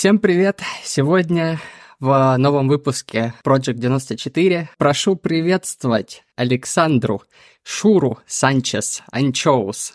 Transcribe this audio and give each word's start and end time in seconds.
Всем 0.00 0.18
привет! 0.18 0.62
Сегодня 0.82 1.60
в 1.98 2.34
новом 2.38 2.68
выпуске 2.68 3.34
Project 3.44 3.74
94 3.74 4.70
прошу 4.78 5.14
приветствовать 5.14 6.24
Александру 6.36 7.22
Шуру 7.62 8.18
Санчес 8.24 9.02
Анчоус. 9.12 9.92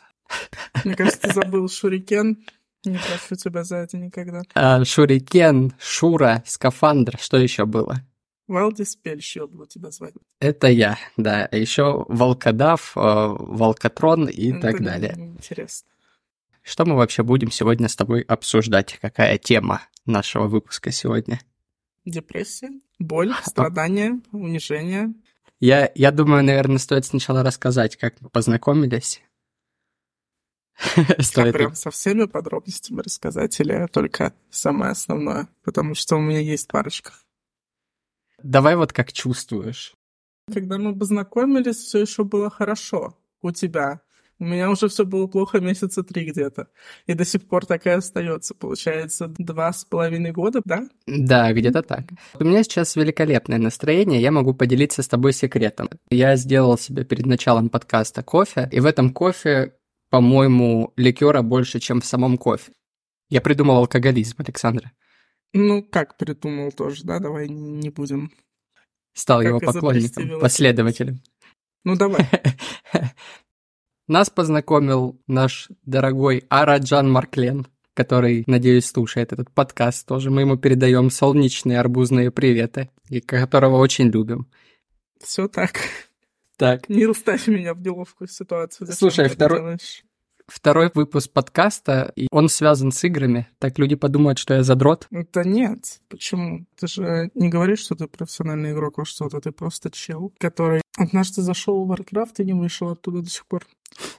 Мне 0.83 0.93
кажется, 0.93 1.21
ты 1.21 1.33
забыл 1.33 1.67
Шурикен. 1.67 2.45
Не 2.85 2.99
прошу 2.99 3.35
тебя 3.35 3.63
за 3.63 3.77
это 3.77 3.97
никогда. 3.97 4.43
А, 4.53 4.85
Шурикен, 4.85 5.73
Шура, 5.79 6.43
Скафандр, 6.45 7.17
что 7.19 7.37
еще 7.37 7.65
было? 7.65 7.95
Валдис 8.47 8.95
Пельщил 8.97 9.47
буду 9.47 9.65
тебя 9.65 9.89
звать. 9.89 10.13
Это 10.39 10.67
я, 10.67 10.99
да. 11.17 11.49
А 11.51 11.55
еще 11.55 12.05
Волкодав, 12.09 12.95
э, 12.95 12.99
Волкотрон 13.01 14.27
и 14.27 14.51
Это 14.51 14.61
так 14.61 14.83
далее. 14.83 15.15
Интересно. 15.17 15.89
Что 16.61 16.85
мы 16.85 16.95
вообще 16.95 17.23
будем 17.23 17.49
сегодня 17.49 17.89
с 17.89 17.95
тобой 17.95 18.21
обсуждать? 18.21 18.99
Какая 19.01 19.39
тема 19.39 19.81
нашего 20.05 20.47
выпуска 20.47 20.91
сегодня? 20.91 21.39
Депрессия, 22.05 22.69
боль, 22.99 23.33
страдания, 23.43 24.21
унижение. 24.31 25.13
Я, 25.59 25.91
я 25.95 26.11
думаю, 26.11 26.43
наверное, 26.43 26.77
стоит 26.77 27.05
сначала 27.05 27.43
рассказать, 27.43 27.95
как 27.95 28.19
мы 28.21 28.29
познакомились. 28.29 29.21
Стоит. 31.19 31.53
прям 31.53 31.73
со 31.73 31.89
всеми 31.89 32.25
подробностями 32.25 32.99
рассказать 32.99 33.57
или 33.61 33.87
только 33.87 34.33
самое 34.49 34.91
основное? 34.91 35.47
Потому 35.63 35.95
что 35.95 36.17
у 36.17 36.19
меня 36.19 36.39
есть 36.39 36.67
парочка. 36.67 37.13
Давай 38.43 38.75
вот 38.75 38.91
как 38.91 39.13
чувствуешь. 39.13 39.95
Когда 40.53 40.77
мы 40.77 40.97
познакомились, 40.97 41.77
все 41.77 41.99
еще 41.99 42.23
было 42.23 42.49
хорошо 42.49 43.17
у 43.41 43.51
тебя. 43.51 44.01
У 44.37 44.43
меня 44.43 44.69
уже 44.69 44.89
все 44.89 45.05
было 45.05 45.27
плохо 45.27 45.59
месяца 45.61 46.03
три 46.03 46.29
где-то. 46.29 46.67
И 47.05 47.13
до 47.13 47.23
сих 47.23 47.47
пор 47.47 47.65
так 47.65 47.85
и 47.85 47.89
остается. 47.89 48.53
Получается, 48.53 49.33
два 49.37 49.71
с 49.71 49.85
половиной 49.85 50.31
года, 50.31 50.61
да? 50.65 50.87
Да, 51.07 51.53
где-то 51.53 51.81
так. 51.83 52.03
У 52.37 52.43
меня 52.43 52.63
сейчас 52.63 52.97
великолепное 52.97 53.57
настроение, 53.59 54.21
я 54.21 54.31
могу 54.31 54.53
поделиться 54.53 55.03
с 55.03 55.07
тобой 55.07 55.31
секретом. 55.31 55.89
Я 56.09 56.35
сделал 56.35 56.77
себе 56.77 57.05
перед 57.05 57.25
началом 57.25 57.69
подкаста 57.69 58.23
кофе, 58.23 58.67
и 58.71 58.81
в 58.81 58.85
этом 58.85 59.13
кофе, 59.13 59.73
по-моему, 60.09 60.91
ликера 60.97 61.41
больше, 61.41 61.79
чем 61.79 62.01
в 62.01 62.05
самом 62.05 62.37
кофе. 62.37 62.73
Я 63.29 63.39
придумал 63.39 63.77
алкоголизм, 63.77 64.35
Александра. 64.39 64.91
Ну, 65.53 65.81
как 65.81 66.17
придумал 66.17 66.73
тоже, 66.73 67.03
да? 67.05 67.19
Давай 67.19 67.47
не 67.47 67.89
будем. 67.89 68.31
Стал 69.13 69.39
Как 69.39 69.47
его 69.47 69.59
поклонником, 69.61 70.41
последователем. 70.41 71.21
Ну, 71.85 71.95
давай. 71.95 72.29
Нас 74.07 74.29
познакомил 74.29 75.19
наш 75.27 75.69
дорогой 75.83 76.45
Араджан 76.49 77.11
Марклен, 77.11 77.67
который, 77.95 78.43
надеюсь, 78.45 78.85
слушает 78.85 79.33
этот 79.33 79.49
подкаст 79.51 80.07
тоже. 80.07 80.29
Мы 80.29 80.41
ему 80.41 80.57
передаем 80.57 81.09
солнечные 81.09 81.79
арбузные 81.79 82.29
приветы, 82.31 82.89
и 83.09 83.19
которого 83.19 83.77
очень 83.77 84.09
любим. 84.09 84.47
Все 85.21 85.47
так. 85.47 85.79
Так, 86.57 86.87
Не 86.87 87.11
ставь 87.13 87.47
меня 87.47 87.73
в 87.73 87.81
неловкую 87.81 88.27
ситуацию. 88.27 88.87
Зачем 88.87 88.97
Слушай, 88.97 89.27
второй- 89.27 89.59
делаешь? 89.59 90.03
Второй 90.47 90.91
выпуск 90.93 91.31
подкаста, 91.31 92.11
и 92.15 92.27
он 92.31 92.49
связан 92.49 92.91
с 92.91 93.03
играми. 93.03 93.47
Так 93.59 93.79
люди 93.79 93.95
подумают, 93.95 94.37
что 94.37 94.53
я 94.53 94.63
задрот. 94.63 95.07
Да 95.11 95.43
нет, 95.43 95.99
почему? 96.07 96.65
Ты 96.79 96.87
же 96.87 97.31
не 97.35 97.49
говоришь, 97.49 97.79
что 97.79 97.95
ты 97.95 98.07
профессиональный 98.07 98.71
игрок 98.73 98.97
во 98.97 99.05
что-то, 99.05 99.39
ты 99.41 99.51
просто 99.51 99.89
чел, 99.91 100.33
который 100.37 100.81
однажды 100.97 101.41
зашел 101.41 101.85
в 101.85 101.91
Warcraft 101.91 102.35
и 102.39 102.45
не 102.45 102.53
вышел 102.53 102.89
оттуда 102.89 103.21
до 103.21 103.29
сих 103.29 103.45
пор. 103.47 103.65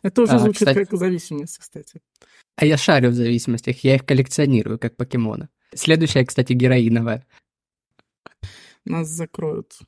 Это 0.02 0.22
уже 0.22 0.32
А, 0.32 0.38
звучит 0.38 0.68
кстати- 0.68 0.84
как 0.84 0.98
зависимость, 0.98 1.58
кстати. 1.58 2.00
А 2.56 2.64
я 2.64 2.76
шарю 2.76 3.10
в 3.10 3.14
зависимостях, 3.14 3.84
я 3.84 3.96
их 3.96 4.04
коллекционирую, 4.06 4.78
как 4.78 4.96
покемоны. 4.96 5.48
Следующая, 5.74 6.24
кстати, 6.24 6.52
героиновая. 6.54 7.26
Нас 8.84 9.08
закроют. 9.08 9.78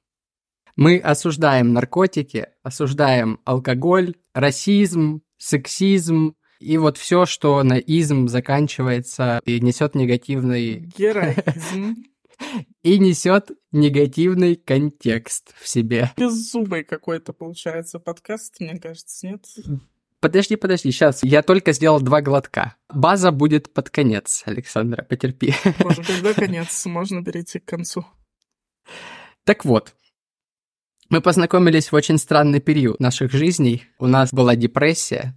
Мы 0.76 0.98
осуждаем 0.98 1.72
наркотики, 1.72 2.48
осуждаем 2.62 3.40
алкоголь, 3.44 4.14
расизм, 4.34 5.22
сексизм 5.38 6.34
и 6.60 6.76
вот 6.76 6.98
все, 6.98 7.24
что 7.24 7.62
на 7.62 7.78
изм 7.78 8.28
заканчивается 8.28 9.40
и 9.44 9.60
несет 9.60 9.94
негативный 9.94 10.90
Героизм. 10.96 12.04
и 12.82 12.98
несет 12.98 13.50
негативный 13.72 14.56
контекст 14.56 15.54
в 15.60 15.68
себе. 15.68 16.12
Беззубый 16.16 16.84
какой-то 16.84 17.32
получается 17.32 17.98
подкаст, 17.98 18.60
мне 18.60 18.78
кажется, 18.78 19.26
нет? 19.26 19.44
Подожди, 20.20 20.56
подожди, 20.56 20.90
сейчас. 20.90 21.22
Я 21.22 21.42
только 21.42 21.72
сделал 21.72 22.00
два 22.00 22.20
глотка. 22.22 22.74
База 22.88 23.30
будет 23.30 23.72
под 23.72 23.90
конец, 23.90 24.42
Александра, 24.46 25.04
потерпи. 25.04 25.54
Боже, 25.78 26.02
когда 26.02 26.34
конец? 26.34 26.86
Можно 26.86 27.24
перейти 27.24 27.60
к 27.60 27.64
концу. 27.64 28.04
Так 29.44 29.64
вот, 29.64 29.94
мы 31.08 31.20
познакомились 31.20 31.90
в 31.90 31.94
очень 31.94 32.18
странный 32.18 32.60
период 32.60 33.00
наших 33.00 33.32
жизней. 33.32 33.84
У 33.98 34.06
нас 34.06 34.32
была 34.32 34.56
депрессия. 34.56 35.34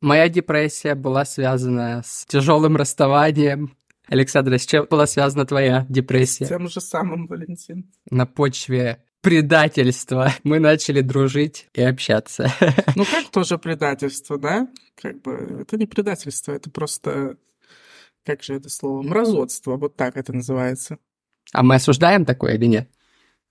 Моя 0.00 0.28
депрессия 0.28 0.94
была 0.94 1.24
связана 1.24 2.02
с 2.04 2.26
тяжелым 2.26 2.76
расставанием. 2.76 3.76
Александра, 4.08 4.58
с 4.58 4.66
чем 4.66 4.86
была 4.90 5.06
связана 5.06 5.46
твоя 5.46 5.86
депрессия? 5.88 6.46
Тем 6.46 6.68
же 6.68 6.80
самым, 6.80 7.28
Валентин. 7.28 7.90
На 8.10 8.26
почве 8.26 9.04
предательства 9.20 10.32
мы 10.42 10.58
начали 10.58 11.00
дружить 11.00 11.68
и 11.72 11.82
общаться. 11.82 12.52
Ну 12.96 13.04
как 13.04 13.30
тоже 13.30 13.58
предательство, 13.58 14.38
да? 14.38 14.68
Как 15.00 15.22
бы 15.22 15.58
это 15.60 15.76
не 15.78 15.86
предательство, 15.86 16.52
это 16.52 16.68
просто 16.68 17.36
как 18.24 18.42
же 18.42 18.54
это 18.54 18.68
слово? 18.68 19.02
Мразотство, 19.02 19.76
вот 19.76 19.96
так 19.96 20.16
это 20.16 20.32
называется. 20.32 20.98
А 21.52 21.62
мы 21.62 21.76
осуждаем 21.76 22.24
такое 22.24 22.54
или 22.54 22.66
нет? 22.66 22.90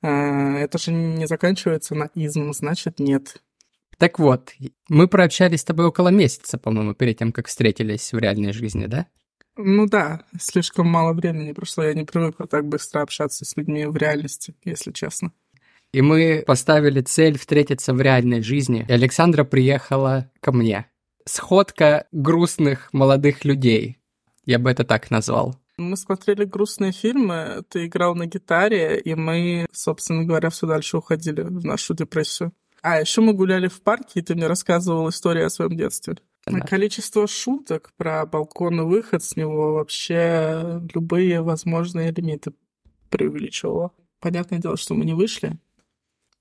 А, 0.02 0.58
это 0.58 0.78
же 0.78 0.92
не 0.92 1.28
заканчивается 1.28 1.96
на 1.96 2.06
изм, 2.16 2.52
значит 2.54 3.00
нет. 3.00 3.42
Так 3.98 4.18
вот, 4.18 4.52
мы 4.90 5.08
прообщались 5.08 5.62
с 5.62 5.66
тобой 5.66 5.86
около 5.86 6.08
месяца, 6.10 6.58
по-моему, 6.58 6.96
перед 6.96 7.20
тем, 7.20 7.32
как 7.32 7.48
встретились 7.48 8.12
в 8.12 8.18
реальной 8.18 8.52
жизни, 8.52 8.88
да? 8.88 9.06
Ну 9.58 9.86
да, 9.86 10.24
слишком 10.40 10.88
мало 10.88 11.14
времени 11.14 11.52
прошло, 11.52 11.84
я 11.84 11.94
не 11.94 12.04
привыкла 12.04 12.48
так 12.48 12.66
быстро 12.68 13.02
общаться 13.02 13.46
с 13.46 13.56
людьми 13.56 13.86
в 13.86 13.96
реальности, 13.96 14.56
если 14.64 14.92
честно. 14.92 15.34
И 15.94 16.02
мы 16.02 16.44
поставили 16.48 17.02
цель 17.02 17.38
встретиться 17.38 17.94
в 17.94 18.02
реальной 18.02 18.42
жизни. 18.42 18.86
И 18.88 18.92
Александра 18.92 19.44
приехала 19.44 20.32
ко 20.40 20.52
мне. 20.52 20.88
Сходка 21.26 22.08
грустных 22.12 22.92
молодых 22.94 23.44
людей. 23.44 24.00
Я 24.46 24.58
бы 24.58 24.72
это 24.72 24.86
так 24.86 25.12
назвал. 25.12 25.61
Мы 25.82 25.98
смотрели 25.98 26.46
грустные 26.46 26.92
фильмы, 26.92 27.64
ты 27.70 27.88
играл 27.88 28.16
на 28.16 28.26
гитаре, 28.28 29.00
и 29.00 29.16
мы, 29.16 29.66
собственно 29.72 30.24
говоря, 30.24 30.50
все 30.50 30.68
дальше 30.68 30.98
уходили 30.98 31.42
в 31.42 31.66
нашу 31.66 31.94
депрессию. 31.96 32.54
А 32.84 33.00
еще 33.02 33.22
мы 33.22 33.34
гуляли 33.34 33.68
в 33.68 33.82
парке, 33.82 34.20
и 34.20 34.22
ты 34.22 34.36
мне 34.36 34.48
рассказывал 34.48 35.10
историю 35.10 35.46
о 35.48 35.50
своем 35.50 35.76
детстве. 35.76 36.16
Да. 36.46 36.60
Количество 36.62 37.28
шуток 37.28 37.92
про 37.98 38.26
балкон 38.26 38.82
и 38.82 38.84
выход 38.84 39.24
с 39.24 39.36
него 39.36 39.74
вообще 39.74 40.82
любые 40.94 41.42
возможные 41.42 42.12
лимиты 42.12 42.54
преувеличивало. 43.10 43.92
Понятное 44.20 44.60
дело, 44.60 44.78
что 44.78 44.94
мы 44.96 45.06
не 45.06 45.14
вышли. 45.14 45.58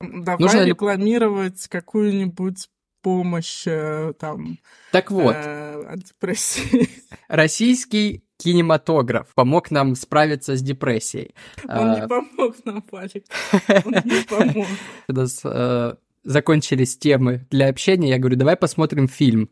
Давай 0.01 0.39
Нужно 0.39 0.61
ли- 0.61 0.71
рекламировать 0.71 1.67
какую-нибудь 1.69 2.69
помощь 3.03 3.65
э, 3.67 4.13
там 4.19 4.59
Так 4.93 5.11
вот, 5.11 5.35
э, 5.37 5.83
от 5.87 6.03
депрессии. 6.05 6.89
российский 7.29 8.23
кинематограф 8.41 9.29
помог 9.35 9.71
нам 9.71 9.95
справиться 9.95 10.57
с 10.57 10.63
депрессией. 10.63 11.35
Он 11.65 11.91
А, 11.91 12.01
не 12.01 12.09
помог 12.09 12.57
нам, 12.65 12.85
Валик. 12.91 13.25
Он 13.85 13.93
не 14.05 14.25
помог. 14.25 14.67
У 15.09 15.13
нас 15.13 15.41
э, 15.45 15.95
закончились 16.25 16.97
темы 16.97 17.47
для 17.51 17.69
общения. 17.69 18.11
Я 18.11 18.19
говорю, 18.19 18.37
давай 18.37 18.57
посмотрим 18.57 19.09
фильм. 19.09 19.51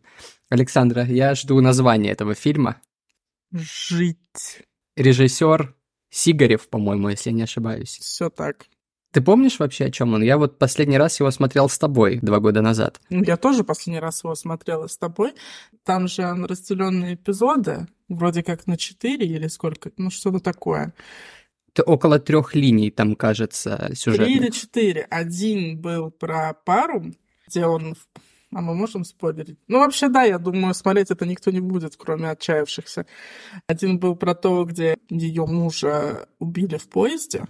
Александра, 0.49 1.05
я 1.05 1.35
жду 1.35 1.61
названия 1.61 2.11
этого 2.11 2.35
фильма. 2.35 2.81
Жить. 3.53 4.19
Режиссер 4.97 5.75
Сигарев, 6.11 6.69
по-моему, 6.69 7.11
если 7.11 7.31
я 7.31 7.37
не 7.37 7.43
ошибаюсь. 7.43 7.99
Все 7.99 8.31
так. 8.31 8.67
Ты 9.11 9.23
помнишь 9.23 9.59
вообще, 9.59 9.87
о 9.87 9.91
чем 9.91 10.13
он? 10.15 10.23
Я 10.23 10.37
вот 10.37 10.59
последний 10.59 10.99
раз 10.99 11.19
его 11.19 11.31
смотрел 11.31 11.69
с 11.69 11.79
тобой 11.79 12.19
два 12.21 12.41
года 12.41 12.61
назад. 12.61 13.01
Ну, 13.09 13.25
Я 13.25 13.37
тоже 13.39 13.65
последний 13.65 14.01
раз 14.01 14.23
его 14.23 14.35
смотрела 14.35 14.87
с 14.87 14.99
тобой. 14.99 15.33
Там 15.85 16.09
же 16.09 16.23
разделенные 16.25 17.15
эпизоды, 17.15 17.87
вроде 18.09 18.43
как 18.43 18.67
на 18.67 18.77
четыре 18.77 19.27
или 19.27 19.47
сколько, 19.47 19.91
ну 19.97 20.11
что-то 20.11 20.41
такое. 20.41 20.93
Ты 21.73 21.83
около 21.83 22.19
трех 22.19 22.55
линий 22.55 22.91
там, 22.91 23.15
кажется, 23.15 23.77
Три 23.87 23.95
сюжетных. 23.95 24.29
или 24.37 24.51
четыре. 24.51 25.07
Один 25.09 25.81
был 25.81 26.11
про 26.11 26.53
пару, 26.53 27.05
где 27.47 27.67
он... 27.67 27.95
А 28.53 28.63
мы 28.63 28.75
можем 28.75 29.05
спойлерить? 29.05 29.59
Ну, 29.69 29.79
вообще, 29.79 30.09
да, 30.09 30.23
я 30.23 30.39
думаю, 30.39 30.73
смотреть 30.75 31.11
это 31.11 31.27
никто 31.27 31.51
не 31.51 31.61
будет, 31.61 31.97
кроме 31.97 32.31
отчаявшихся. 32.31 33.05
Один 33.67 33.99
был 33.99 34.17
про 34.17 34.35
то, 34.35 34.65
где 34.65 34.97
ее 35.11 35.45
мужа 35.47 36.27
убили 36.39 36.79
в 36.79 36.89
поезде, 36.89 37.45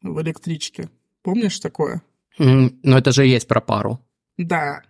в 0.00 0.20
электричке. 0.22 0.88
Помнишь 1.22 1.58
такое? 1.60 2.02
М, 2.38 2.78
Но 2.82 2.98
это 2.98 3.12
же 3.12 3.26
есть 3.26 3.48
про 3.48 3.60
пару. 3.60 4.00
Да. 4.36 4.82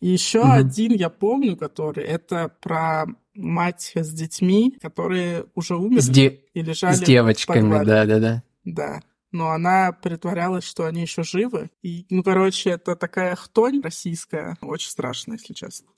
И 0.00 0.08
еще 0.08 0.40
Мгм. 0.42 0.52
один 0.52 0.92
я 0.92 1.10
помню, 1.10 1.56
который 1.56 2.04
это 2.04 2.48
про 2.60 3.06
мать 3.34 3.92
с 3.94 4.12
детьми, 4.12 4.76
которые 4.80 5.46
уже 5.54 5.76
умерли 5.76 6.00
С, 6.00 6.08
де- 6.08 6.40
и 6.54 6.62
лежали 6.62 6.94
с 6.94 7.00
девочками, 7.00 7.60
подвале. 7.62 7.84
да-да-да. 7.86 8.42
Да. 8.64 9.00
Но 9.32 9.50
она 9.50 9.92
притворялась, 9.92 10.64
что 10.64 10.86
они 10.86 11.02
еще 11.02 11.24
живы. 11.24 11.70
И, 11.82 12.06
ну, 12.08 12.22
короче, 12.22 12.70
это 12.70 12.94
такая 12.96 13.34
хтонь 13.34 13.80
российская. 13.82 14.56
Очень 14.62 14.90
страшная, 14.90 15.36
если 15.38 15.54
честно. 15.54 15.88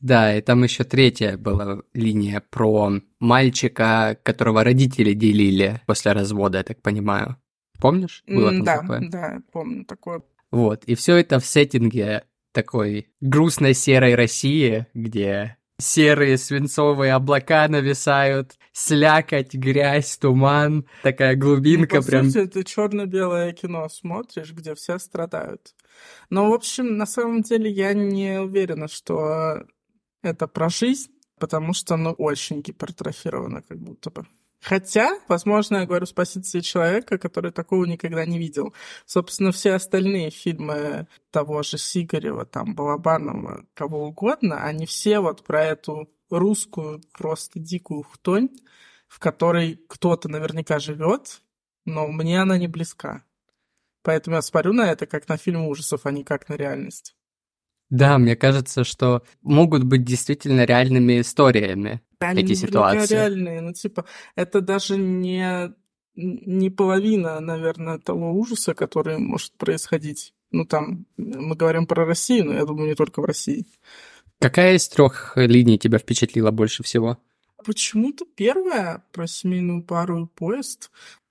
Да, 0.00 0.36
и 0.36 0.40
там 0.42 0.62
еще 0.62 0.84
третья 0.84 1.36
была 1.36 1.78
линия 1.94 2.40
про 2.50 2.92
мальчика, 3.18 4.16
которого 4.22 4.62
родители 4.62 5.12
делили 5.14 5.80
после 5.86 6.12
развода, 6.12 6.58
я 6.58 6.64
так 6.64 6.82
понимаю. 6.82 7.36
Помнишь? 7.78 8.22
Было 8.26 8.50
там 8.50 8.64
да, 8.64 8.78
такое? 8.78 9.08
да, 9.08 9.42
помню 9.52 9.84
такое. 9.84 10.22
Вот, 10.50 10.84
и 10.84 10.94
все 10.94 11.16
это 11.16 11.38
в 11.40 11.46
сеттинге 11.46 12.24
такой 12.52 13.08
грустной 13.20 13.74
серой 13.74 14.14
России, 14.14 14.86
где 14.94 15.56
серые 15.80 16.38
свинцовые 16.38 17.12
облака 17.12 17.68
нависают, 17.68 18.58
слякоть, 18.72 19.54
грязь, 19.54 20.16
туман, 20.18 20.86
такая 21.02 21.36
Ну, 21.36 21.40
глубинка 21.42 22.00
по 22.00 22.06
прям. 22.06 22.30
сути, 22.30 22.46
ты 22.46 22.64
черно-белое 22.64 23.52
кино 23.52 23.88
смотришь, 23.88 24.52
где 24.52 24.74
все 24.74 24.98
страдают. 24.98 25.74
Но, 26.30 26.50
в 26.50 26.54
общем, 26.54 26.96
на 26.96 27.06
самом 27.06 27.42
деле 27.42 27.70
я 27.70 27.94
не 27.94 28.40
уверена, 28.40 28.88
что 28.88 29.64
это 30.22 30.48
про 30.48 30.68
жизнь, 30.68 31.12
потому 31.38 31.72
что 31.74 31.94
оно 31.94 32.12
очень 32.12 32.60
гипертрофировано 32.62 33.62
как 33.62 33.78
будто 33.78 34.10
бы. 34.10 34.26
Хотя, 34.60 35.20
возможно, 35.28 35.78
я 35.78 35.86
говорю 35.86 36.06
с 36.06 36.12
позиции 36.12 36.60
человека, 36.60 37.16
который 37.18 37.52
такого 37.52 37.84
никогда 37.84 38.26
не 38.26 38.38
видел. 38.38 38.74
Собственно, 39.06 39.52
все 39.52 39.72
остальные 39.72 40.30
фильмы 40.30 41.06
того 41.30 41.62
же 41.62 41.78
Сигарева, 41.78 42.44
там, 42.44 42.74
Балабанова, 42.74 43.64
кого 43.74 44.06
угодно, 44.06 44.64
они 44.64 44.86
все 44.86 45.20
вот 45.20 45.44
про 45.44 45.64
эту 45.64 46.10
русскую 46.28 47.00
просто 47.12 47.60
дикую 47.60 48.02
хтонь, 48.02 48.48
в 49.06 49.20
которой 49.20 49.80
кто-то 49.88 50.28
наверняка 50.28 50.78
живет, 50.78 51.40
но 51.84 52.08
мне 52.08 52.42
она 52.42 52.58
не 52.58 52.68
близка. 52.68 53.24
Поэтому 54.02 54.36
я 54.36 54.42
смотрю 54.42 54.72
на 54.72 54.90
это 54.90 55.06
как 55.06 55.28
на 55.28 55.36
фильм 55.36 55.66
ужасов, 55.66 56.04
а 56.04 56.10
не 56.10 56.24
как 56.24 56.48
на 56.48 56.54
реальность. 56.54 57.14
Да, 57.90 58.18
мне 58.18 58.36
кажется, 58.36 58.84
что 58.84 59.22
могут 59.42 59.84
быть 59.84 60.04
действительно 60.04 60.64
реальными 60.64 61.20
историями. 61.20 62.02
Они 62.18 62.42
Эти 62.42 62.54
ситуации. 62.54 63.14
реальные, 63.14 63.60
ну 63.60 63.72
типа, 63.72 64.04
это 64.34 64.60
даже 64.60 64.96
не, 64.96 65.72
не 66.14 66.70
половина, 66.70 67.40
наверное, 67.40 67.98
того 67.98 68.32
ужаса, 68.32 68.74
который 68.74 69.18
может 69.18 69.52
происходить. 69.52 70.34
Ну 70.50 70.64
там, 70.64 71.06
мы 71.16 71.54
говорим 71.56 71.86
про 71.86 72.04
Россию, 72.04 72.46
но 72.46 72.54
я 72.54 72.64
думаю, 72.64 72.88
не 72.88 72.94
только 72.94 73.20
в 73.20 73.24
России. 73.24 73.66
Какая 74.40 74.76
из 74.76 74.88
трех 74.88 75.32
линий 75.36 75.78
тебя 75.78 75.98
впечатлила 75.98 76.50
больше 76.50 76.82
всего? 76.82 77.18
Почему-то 77.64 78.24
первая 78.24 79.04
про 79.12 79.26
семейную 79.26 79.82
пару 79.82 80.24
и 80.24 80.26
поезд, 80.26 80.90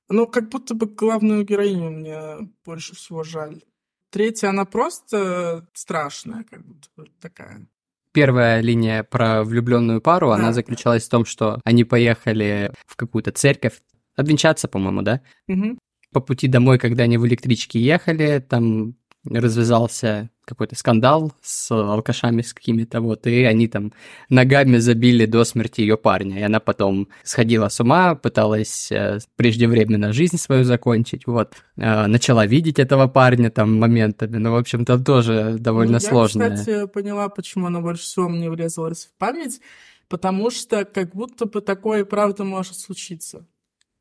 ну, 0.10 0.28
как 0.28 0.50
будто 0.50 0.74
бы 0.74 0.88
главную 0.88 1.46
героиню 1.46 1.92
мне 1.92 2.50
больше 2.66 2.96
всего 2.96 3.24
жаль. 3.24 3.62
Третья, 4.10 4.50
она 4.50 4.66
просто 4.66 5.68
страшная, 5.74 6.44
как 6.50 6.66
будто 6.66 6.90
такая. 7.22 7.68
Первая 8.14 8.62
линия 8.62 9.04
про 9.04 9.44
влюбленную 9.44 10.02
пару, 10.02 10.32
она 10.32 10.48
Да. 10.48 10.54
заключалась 10.54 11.06
в 11.06 11.10
том, 11.10 11.26
что 11.26 11.60
они 11.64 11.84
поехали 11.84 12.72
в 12.86 12.96
какую-то 12.96 13.32
церковь, 13.32 13.82
обвенчаться, 14.16 14.68
по-моему, 14.68 15.02
да? 15.04 15.22
Мгм. 15.48 15.78
По 16.14 16.22
пути 16.22 16.48
домой, 16.48 16.80
когда 16.80 17.04
они 17.04 17.18
в 17.18 17.28
электричке 17.28 17.80
ехали, 17.80 18.40
там 18.40 18.96
развязался 19.30 20.30
какой-то 20.46 20.76
скандал 20.76 21.34
с 21.42 21.72
алкашами 21.72 22.42
с 22.42 22.54
какими-то, 22.54 23.02
вот, 23.02 23.28
и 23.28 23.44
они 23.44 23.68
там 23.68 23.92
ногами 24.30 24.78
забили 24.78 25.26
до 25.26 25.44
смерти 25.44 25.82
ее 25.82 25.98
парня, 25.98 26.40
и 26.40 26.44
она 26.44 26.60
потом 26.62 27.10
сходила 27.24 27.68
с 27.68 27.80
ума, 27.82 28.16
пыталась 28.16 28.92
э, 28.92 29.20
преждевременно 29.36 30.14
жизнь 30.14 30.38
свою 30.38 30.64
закончить, 30.64 31.28
вот, 31.28 31.56
Э, 31.78 32.08
начала 32.08 32.46
видеть 32.48 32.80
этого 32.80 33.08
парня 33.08 33.52
там 33.52 33.80
моментами, 33.80 34.38
ну, 34.38 34.52
в 34.52 34.56
общем, 34.56 34.84
там 34.84 35.04
тоже 35.04 35.58
довольно 35.60 35.94
Ну, 35.94 36.00
сложно. 36.00 36.44
Я, 36.44 36.56
кстати, 36.56 36.88
поняла, 36.88 37.30
почему 37.30 37.68
она 37.68 37.82
больше 37.82 38.02
всего 38.04 38.28
мне 38.28 38.50
врезалась 38.50 39.06
в 39.06 39.18
память, 39.18 39.62
потому 40.08 40.50
что 40.50 40.86
как 40.86 41.14
будто 41.14 41.46
бы 41.46 41.62
такое 41.62 42.02
и 42.02 42.04
правда 42.04 42.44
может 42.44 42.78
случиться. 42.78 43.46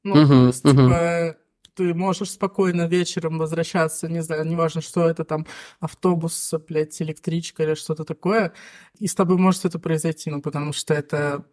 Ну, 0.04 0.14
Мгм, 0.14 0.28
то 0.28 0.46
есть, 0.46 0.64
мгм. 0.64 0.86
типа, 0.86 1.36
ты 1.76 1.94
можешь 1.94 2.30
спокойно 2.30 2.86
вечером 2.86 3.38
возвращаться, 3.38 4.08
не 4.08 4.22
знаю, 4.22 4.46
неважно, 4.46 4.80
что 4.80 5.08
это 5.08 5.24
там, 5.24 5.46
автобус, 5.78 6.54
блядь, 6.68 7.00
электричка 7.02 7.62
или 7.62 7.74
что-то 7.74 8.04
такое, 8.04 8.52
и 8.98 9.06
с 9.06 9.14
тобой 9.14 9.36
может 9.36 9.64
это 9.64 9.78
произойти, 9.78 10.30
ну, 10.30 10.40
потому 10.40 10.72
что 10.72 10.94
это 10.94 11.44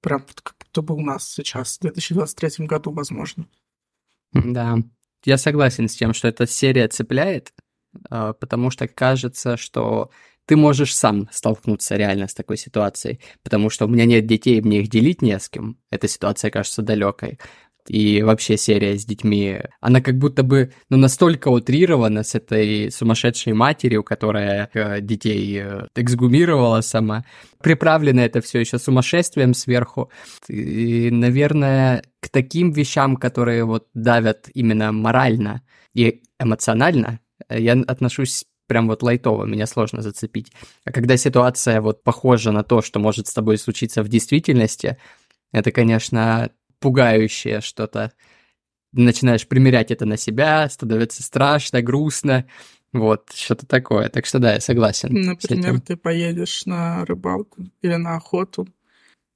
прям 0.00 0.24
как 0.42 0.56
будто 0.58 0.82
бы 0.82 0.94
у 0.94 1.00
нас 1.00 1.28
сейчас, 1.28 1.76
в 1.78 1.80
2023 1.82 2.66
году, 2.66 2.92
возможно. 2.92 3.46
Да, 4.32 4.78
я 5.24 5.38
согласен 5.38 5.88
с 5.88 5.96
тем, 5.96 6.14
что 6.14 6.28
эта 6.28 6.46
серия 6.46 6.88
цепляет, 6.88 7.52
а, 8.10 8.32
потому 8.32 8.70
что 8.70 8.86
кажется, 8.86 9.56
что 9.56 10.10
ты 10.46 10.56
можешь 10.56 10.94
сам 10.94 11.28
столкнуться 11.32 11.96
реально 11.96 12.28
с 12.28 12.34
такой 12.34 12.56
ситуацией, 12.58 13.20
потому 13.42 13.70
что 13.70 13.86
у 13.86 13.88
меня 13.88 14.04
нет 14.04 14.26
детей, 14.26 14.60
мне 14.60 14.80
их 14.80 14.88
делить 14.88 15.22
не 15.22 15.38
с 15.38 15.48
кем. 15.48 15.78
Эта 15.90 16.06
ситуация 16.06 16.50
кажется 16.50 16.82
далекой. 16.82 17.38
И 17.88 18.22
вообще 18.22 18.56
серия 18.56 18.98
с 18.98 19.04
детьми, 19.04 19.60
она 19.80 20.00
как 20.00 20.16
будто 20.16 20.42
бы 20.42 20.72
ну, 20.88 20.96
настолько 20.96 21.48
утрирована 21.48 22.22
с 22.22 22.34
этой 22.34 22.90
сумасшедшей 22.90 23.52
матерью, 23.52 24.02
которая 24.02 24.70
э, 24.72 25.00
детей 25.02 25.60
э, 25.62 25.86
эксгумировала 25.94 26.80
сама. 26.80 27.24
Приправлено 27.62 28.20
это 28.20 28.40
все 28.40 28.60
еще 28.60 28.78
сумасшествием 28.78 29.52
сверху. 29.52 30.10
И, 30.48 31.10
наверное, 31.10 32.02
к 32.20 32.30
таким 32.30 32.72
вещам, 32.72 33.16
которые 33.16 33.64
вот 33.64 33.88
давят 33.92 34.48
именно 34.54 34.90
морально 34.90 35.62
и 35.92 36.22
эмоционально, 36.40 37.20
э, 37.48 37.60
я 37.60 37.72
отношусь 37.86 38.46
прям 38.66 38.88
вот 38.88 39.02
лайтово, 39.02 39.44
меня 39.44 39.66
сложно 39.66 40.00
зацепить. 40.00 40.52
А 40.84 40.92
когда 40.92 41.18
ситуация 41.18 41.82
вот 41.82 42.02
похожа 42.02 42.50
на 42.50 42.62
то, 42.64 42.80
что 42.80 42.98
может 42.98 43.26
с 43.26 43.34
тобой 43.34 43.58
случиться 43.58 44.02
в 44.02 44.08
действительности, 44.08 44.96
это, 45.52 45.70
конечно, 45.70 46.50
пугающее 46.80 47.60
что-то. 47.60 48.12
Начинаешь 48.92 49.46
примерять 49.46 49.90
это 49.90 50.06
на 50.06 50.16
себя, 50.16 50.68
становится 50.68 51.22
страшно, 51.22 51.82
грустно, 51.82 52.46
вот, 52.92 53.32
что-то 53.34 53.66
такое. 53.66 54.08
Так 54.08 54.24
что 54.24 54.38
да, 54.38 54.54
я 54.54 54.60
согласен. 54.60 55.12
Например, 55.12 55.80
ты 55.80 55.96
поедешь 55.96 56.64
на 56.64 57.04
рыбалку 57.04 57.64
или 57.82 57.96
на 57.96 58.16
охоту, 58.16 58.68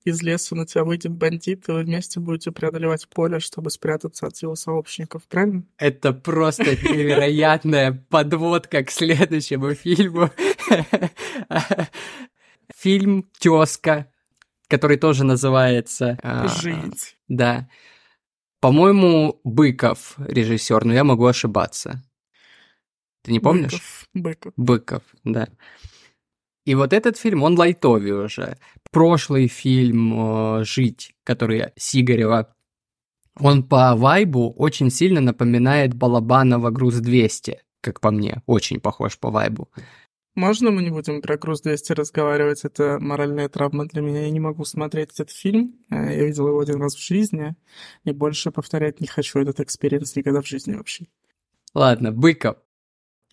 из 0.08 0.23
леса 0.23 0.55
на 0.55 0.67
тебя 0.67 0.85
выйдет 0.85 1.12
бандит, 1.12 1.69
и 1.69 1.73
вы 1.73 1.82
вместе 1.82 2.20
будете 2.20 2.50
преодолевать 2.50 3.08
поле, 3.08 3.40
чтобы 3.40 3.70
спрятаться 3.70 4.26
от 4.26 4.37
его 4.38 4.54
сообщников, 4.54 5.23
правильно? 5.28 5.64
Это 5.76 6.12
просто 6.12 6.64
невероятная 6.64 7.92
подводка 8.09 8.83
к 8.85 8.90
следующему 8.90 9.75
фильму. 9.75 10.30
Фильм 12.76 13.28
«Тезка», 13.38 14.11
который 14.69 14.97
тоже 14.97 15.25
называется... 15.25 16.19
а, 16.23 16.49
Жить. 16.49 17.17
Да. 17.29 17.69
По-моему, 18.61 19.41
Быков 19.45 20.15
режиссер, 20.19 20.85
но 20.85 20.93
я 20.93 21.05
могу 21.05 21.27
ошибаться. 21.27 22.03
Ты 23.23 23.33
не 23.33 23.41
помнишь? 23.41 23.73
Быков. 23.73 24.09
Быков. 24.15 24.53
Быков, 24.57 25.03
да. 25.25 25.49
И 26.65 26.75
вот 26.75 26.93
этот 26.93 27.17
фильм, 27.17 27.43
он 27.43 27.59
лайтовый 27.59 28.25
уже. 28.25 28.59
Прошлый 28.91 29.49
фильм 29.49 30.63
«Жить», 30.65 31.15
который 31.25 31.73
Сигарева, 31.77 32.55
он 33.41 33.63
по 33.63 33.95
вайбу 33.97 34.53
очень 34.53 34.91
сильно 34.91 35.21
напоминает 35.21 35.95
Балабанова 35.95 36.71
«Груз-200», 36.71 37.57
как 37.81 38.01
по 38.01 38.11
мне, 38.11 38.43
очень 38.47 38.81
похож 38.81 39.19
по 39.19 39.31
вайбу. 39.31 39.71
Можно 40.38 40.71
мы 40.71 40.83
не 40.83 40.90
будем 40.90 41.21
про 41.21 41.37
Груз 41.37 41.62
200 41.62 41.95
разговаривать? 41.95 42.64
Это 42.64 42.99
моральная 43.00 43.49
травма 43.49 43.87
для 43.87 44.02
меня. 44.02 44.21
Я 44.21 44.30
не 44.30 44.38
могу 44.38 44.64
смотреть 44.64 45.11
этот 45.14 45.33
фильм. 45.33 45.75
Э, 45.90 46.14
Я 46.14 46.26
видел 46.26 46.47
его 46.47 46.61
один 46.61 46.80
раз 46.80 46.95
в 46.95 47.04
жизни. 47.04 47.57
И 48.04 48.12
больше 48.12 48.52
повторять 48.52 49.00
не 49.00 49.09
хочу 49.09 49.40
этот 49.40 49.59
experience 49.59 50.14
никогда 50.14 50.40
в 50.40 50.47
жизни 50.47 50.76
вообще. 50.76 51.07
Ладно, 51.75 52.12
Быков. 52.12 52.57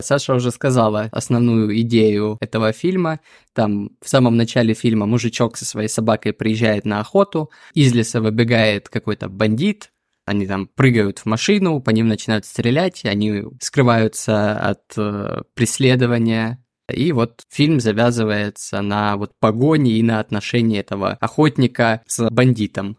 Саша 0.02 0.34
уже 0.34 0.50
сказала 0.50 1.10
основную 1.12 1.80
идею 1.82 2.40
этого 2.42 2.72
фильма. 2.74 3.20
Там 3.54 3.92
в 4.02 4.10
самом 4.10 4.36
начале 4.36 4.74
фильма 4.74 5.06
мужичок 5.06 5.58
со 5.58 5.66
своей 5.66 5.90
собакой 5.90 6.34
приезжает 6.34 6.86
на 6.86 7.02
охоту, 7.02 7.52
из 7.76 7.94
леса 7.94 8.20
выбегает 8.20 8.90
какой-то 8.90 9.30
бандит, 9.30 9.92
они 10.26 10.48
там 10.48 10.66
прыгают 10.68 11.20
в 11.20 11.28
машину, 11.28 11.82
по 11.82 11.92
ним 11.92 12.08
начинают 12.08 12.46
стрелять, 12.46 13.06
они 13.06 13.44
скрываются 13.62 14.58
от 14.58 14.98
э, 14.98 15.44
преследования. 15.54 16.65
И 16.90 17.12
вот 17.12 17.44
фильм 17.50 17.80
завязывается 17.80 18.82
на 18.82 19.18
вот 19.18 19.32
погоне 19.40 19.94
и 19.94 20.04
на 20.04 20.20
отношении 20.20 20.80
этого 20.80 21.18
охотника 21.20 22.04
с 22.08 22.30
бандитом. 22.30 22.98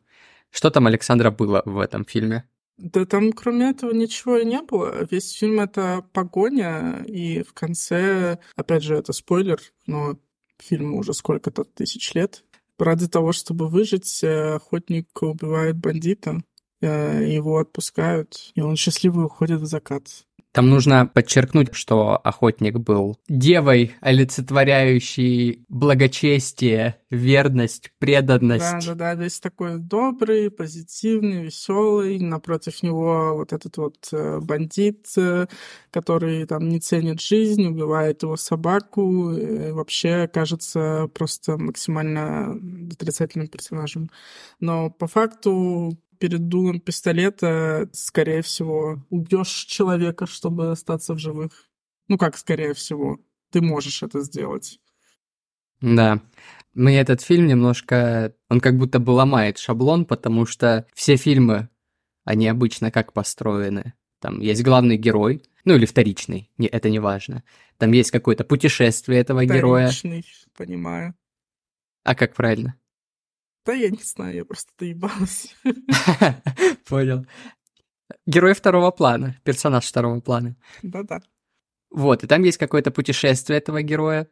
Что 0.50 0.71
там, 0.71 0.87
Александра, 0.87 1.31
было 1.31 1.62
в 1.64 1.78
этом 1.78 2.05
фильме? 2.05 2.49
Да 2.78 3.07
там 3.07 3.33
кроме 3.33 3.71
этого 3.71 3.93
ничего 3.93 4.37
и 4.37 4.45
не 4.45 4.61
было. 4.61 5.07
Весь 5.11 5.33
фильм 5.33 5.61
это 5.61 6.05
погоня, 6.12 7.05
и 7.07 7.43
в 7.43 7.55
конце, 7.55 8.38
опять 8.55 8.83
же, 8.83 8.97
это 8.97 9.12
спойлер, 9.12 9.61
но 9.87 10.19
фильму 10.59 10.99
уже 10.99 11.14
сколько-то 11.14 11.64
тысяч 11.64 12.12
лет. 12.14 12.45
Ради 12.78 13.09
того, 13.09 13.33
чтобы 13.33 13.69
выжить, 13.69 14.23
э, 14.23 14.57
охотник 14.57 15.09
убивает 15.23 15.76
бандита, 15.76 16.43
э, 16.83 17.25
его 17.26 17.59
отпускают, 17.59 18.50
и 18.55 18.61
он 18.61 18.76
счастливый 18.76 19.25
уходит 19.25 19.61
в 19.61 19.66
закат. 19.66 20.26
Там 20.56 20.70
нужно 20.70 21.06
подчеркнуть, 21.06 21.75
что 21.75 22.16
охотник 22.16 22.78
был 22.78 23.18
девой, 23.28 23.94
олицетворяющей 24.00 25.66
благочестие, 25.68 26.96
верность, 27.10 27.92
преданность. 27.98 28.86
Да, 28.86 28.94
да, 28.94 28.94
да, 28.94 29.14
весь 29.22 29.38
такой 29.38 29.76
добрый, 29.76 30.50
позитивный, 30.50 31.42
веселый. 31.42 32.18
Напротив 32.20 32.82
него 32.82 33.34
вот 33.36 33.52
этот 33.52 33.76
вот 33.76 34.08
э, 34.12 34.40
бандит, 34.40 35.06
э, 35.18 35.46
который 35.90 36.46
там 36.46 36.70
не 36.70 36.80
ценит 36.80 37.20
жизнь, 37.20 37.66
убивает 37.66 38.22
его 38.22 38.36
собаку, 38.36 39.32
и 39.32 39.72
вообще 39.72 40.26
кажется 40.26 41.10
просто 41.12 41.58
максимально 41.58 42.58
отрицательным 42.90 43.48
персонажем. 43.48 44.10
Но 44.58 44.88
по 44.88 45.06
факту 45.06 45.98
перед 46.18 46.49
дулом 46.49 46.80
пистолета, 46.80 47.88
скорее 47.92 48.42
всего, 48.42 49.04
убьешь 49.11 49.64
человека, 49.66 50.26
чтобы 50.26 50.70
остаться 50.70 51.14
в 51.14 51.18
живых. 51.18 51.68
Ну 52.08 52.18
как, 52.18 52.37
скорее 52.37 52.75
всего, 52.75 53.18
ты 53.50 53.61
можешь 53.61 54.02
это 54.02 54.20
сделать. 54.20 54.80
Да. 55.80 56.20
Мне 56.75 57.00
этот 57.00 57.23
фильм 57.23 57.46
немножко... 57.46 58.35
Он 58.49 58.61
как 58.61 58.76
будто 58.76 58.99
бы 58.99 59.11
ломает 59.11 59.58
шаблон, 59.58 60.04
потому 60.04 60.46
что 60.46 60.87
все 60.94 61.16
фильмы, 61.16 61.68
они 62.25 62.49
обычно 62.49 62.90
как 62.90 63.12
построены? 63.12 63.94
Там 64.20 64.40
есть 64.40 64.62
главный 64.62 64.96
герой, 64.96 65.42
ну 65.64 65.75
или 65.75 65.87
вторичный, 65.87 66.50
не, 66.58 66.66
это 66.66 66.90
не 66.90 66.99
важно. 66.99 67.44
Там 67.78 67.92
есть 67.92 68.11
какое-то 68.11 68.44
путешествие 68.44 69.20
этого 69.20 69.40
вторичный, 69.40 69.56
героя. 69.58 69.88
Вторичный, 69.88 70.25
понимаю. 70.56 71.14
А 72.04 72.14
как 72.14 72.35
правильно? 72.35 72.76
Да 73.66 73.73
я 73.73 73.90
не 73.90 74.02
знаю, 74.02 74.37
я 74.37 74.44
просто 74.44 74.70
доебалась. 74.78 75.54
Понял. 76.88 77.26
Герой 78.25 78.54
второго 78.54 78.92
плана, 78.92 79.37
персонаж 79.42 79.85
второго 79.85 80.20
плана. 80.20 80.54
Да-да. 80.82 81.20
Вот, 81.90 82.23
и 82.23 82.26
там 82.28 82.44
есть 82.44 82.58
какое-то 82.58 82.92
путешествие 82.92 83.58
этого 83.58 83.82
героя. 83.82 84.28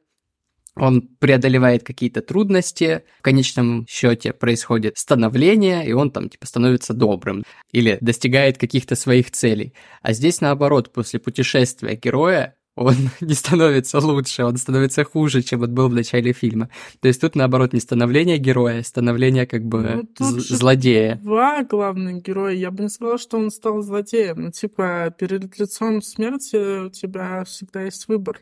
Он 0.77 1.03
преодолевает 1.03 1.85
какие-то 1.85 2.21
трудности, 2.21 3.05
в 3.19 3.23
конечном 3.23 3.87
счете 3.89 4.33
происходит 4.33 4.99
становление, 4.99 5.87
и 5.87 5.93
он 5.93 6.11
там 6.11 6.29
типа 6.29 6.47
становится 6.47 6.95
добрым 6.95 7.45
или 7.73 7.99
достигает 8.01 8.59
каких-то 8.59 8.97
своих 8.97 9.31
целей. 9.31 9.75
А 10.03 10.13
здесь 10.13 10.41
наоборот, 10.41 10.93
после 10.93 11.21
путешествия 11.21 11.95
героя 11.95 12.57
он 12.77 12.95
не 13.21 13.35
становится 13.35 13.99
лучше, 13.99 14.45
он 14.45 14.57
становится 14.57 15.05
хуже, 15.05 15.43
чем 15.43 15.63
он 15.63 15.75
был 15.75 15.89
в 15.89 15.95
начале 15.95 16.33
фильма. 16.33 16.71
То 17.01 17.09
есть 17.09 17.21
тут, 17.21 17.35
наоборот, 17.35 17.73
не 17.73 17.81
становление 17.81 18.39
героя, 18.39 18.81
а 18.81 18.85
становление 18.85 19.47
как 19.47 19.65
бы 19.65 20.07
ну, 20.19 20.31
злодея. 20.41 21.17
Два 21.23 21.63
главных 21.63 22.23
героя. 22.23 22.55
Я 22.55 22.71
бы 22.71 22.85
не 22.85 22.89
сказала, 22.89 23.19
что 23.19 23.39
он 23.39 23.51
стал 23.51 23.81
злодеем. 23.83 24.43
Ну, 24.43 24.51
типа, 24.51 25.15
перед 25.17 25.59
лицом 25.59 26.03
смерти 26.03 26.87
у 26.87 26.91
тебя 26.91 27.45
всегда 27.45 27.83
есть 27.83 28.09
выбор. 28.09 28.41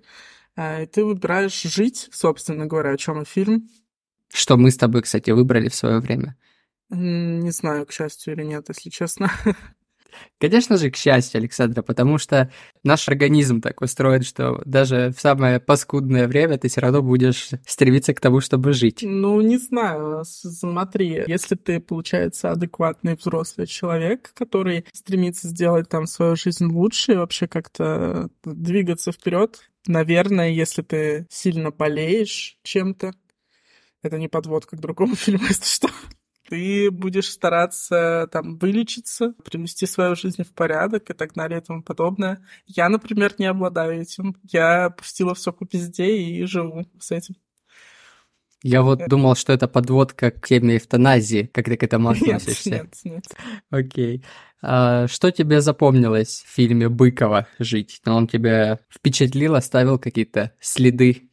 А, 0.56 0.82
и 0.82 0.86
ты 0.86 1.04
выбираешь 1.04 1.62
жить, 1.62 2.08
собственно 2.12 2.66
говоря, 2.66 2.90
о 2.90 2.96
чем 2.96 3.22
и 3.22 3.24
фильм. 3.24 3.68
Что 4.32 4.56
мы 4.56 4.70
с 4.70 4.76
тобой, 4.76 5.02
кстати, 5.02 5.30
выбрали 5.30 5.68
в 5.68 5.74
свое 5.74 5.98
время. 5.98 6.36
Не 6.88 7.50
знаю, 7.50 7.86
к 7.86 7.92
счастью 7.92 8.34
или 8.34 8.44
нет, 8.44 8.66
если 8.68 8.90
честно. 8.90 9.30
Конечно 10.38 10.76
же, 10.76 10.90
к 10.90 10.96
счастью, 10.96 11.38
Александра, 11.38 11.82
потому 11.82 12.18
что 12.18 12.50
наш 12.82 13.08
организм 13.08 13.60
так 13.60 13.80
устроен, 13.80 14.22
что 14.22 14.60
даже 14.64 15.12
в 15.16 15.20
самое 15.20 15.60
паскудное 15.60 16.28
время 16.28 16.58
ты 16.58 16.68
все 16.68 16.80
равно 16.80 17.02
будешь 17.02 17.50
стремиться 17.66 18.14
к 18.14 18.20
тому, 18.20 18.40
чтобы 18.40 18.72
жить. 18.72 19.00
Ну, 19.02 19.40
не 19.40 19.58
знаю, 19.58 20.24
смотри, 20.24 21.24
если 21.26 21.54
ты, 21.54 21.80
получается, 21.80 22.50
адекватный 22.50 23.16
взрослый 23.16 23.66
человек, 23.66 24.32
который 24.34 24.84
стремится 24.92 25.48
сделать 25.48 25.88
там 25.88 26.06
свою 26.06 26.36
жизнь 26.36 26.66
лучше 26.66 27.12
и 27.12 27.16
вообще 27.16 27.46
как-то 27.46 28.30
двигаться 28.44 29.12
вперед, 29.12 29.70
наверное, 29.86 30.50
если 30.50 30.82
ты 30.82 31.26
сильно 31.30 31.70
болеешь 31.70 32.58
чем-то, 32.62 33.12
это 34.02 34.18
не 34.18 34.28
подводка 34.28 34.76
к 34.76 34.80
другому 34.80 35.14
фильму, 35.16 35.46
если 35.46 35.64
что 35.64 35.88
ты 36.52 36.90
будешь 36.90 37.30
стараться 37.30 38.28
там 38.30 38.58
вылечиться, 38.58 39.32
привести 39.42 39.86
свою 39.86 40.14
жизнь 40.14 40.44
в 40.44 40.52
порядок 40.52 41.08
и 41.08 41.14
так 41.14 41.32
далее 41.32 41.60
и 41.60 41.64
тому 41.64 41.82
подобное. 41.82 42.46
Я, 42.66 42.90
например, 42.90 43.32
не 43.38 43.46
обладаю 43.46 44.02
этим. 44.02 44.36
Я 44.50 44.90
пустила 44.90 45.34
все 45.34 45.50
по 45.50 45.64
пизде 45.64 46.14
и 46.14 46.44
живу 46.44 46.84
с 47.00 47.10
этим. 47.10 47.36
Я 48.62 48.82
вот 48.82 49.00
думал, 49.08 49.34
что 49.34 49.54
это 49.54 49.66
подводка 49.66 50.30
к 50.30 50.46
теме 50.46 50.76
эвтаназии, 50.76 51.50
как 51.54 51.64
ты 51.64 51.78
к 51.78 51.84
этому 51.84 52.08
относишься. 52.10 52.68
Нет, 52.68 52.96
нет, 53.02 53.14
нет. 53.14 53.24
Окей. 53.70 54.22
А, 54.60 55.08
что 55.08 55.30
тебе 55.30 55.62
запомнилось 55.62 56.44
в 56.46 56.54
фильме 56.54 56.90
Быкова 56.90 57.46
«Жить»? 57.60 58.02
Он 58.04 58.28
тебя 58.28 58.78
впечатлил, 58.90 59.54
оставил 59.54 59.98
какие-то 59.98 60.52
следы 60.60 61.30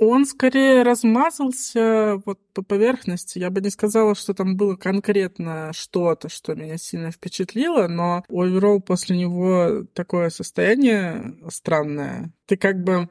он 0.00 0.24
скорее 0.24 0.82
размазался 0.82 2.22
вот 2.24 2.40
по 2.54 2.62
поверхности. 2.62 3.38
Я 3.38 3.50
бы 3.50 3.60
не 3.60 3.68
сказала, 3.68 4.14
что 4.14 4.32
там 4.32 4.56
было 4.56 4.74
конкретно 4.74 5.72
что-то, 5.74 6.30
что 6.30 6.54
меня 6.54 6.78
сильно 6.78 7.10
впечатлило, 7.10 7.86
но 7.86 8.24
оверолл 8.30 8.80
после 8.80 9.18
него 9.18 9.84
такое 9.92 10.30
состояние 10.30 11.36
странное. 11.50 12.32
Ты 12.46 12.56
как 12.56 12.82
бы 12.82 13.10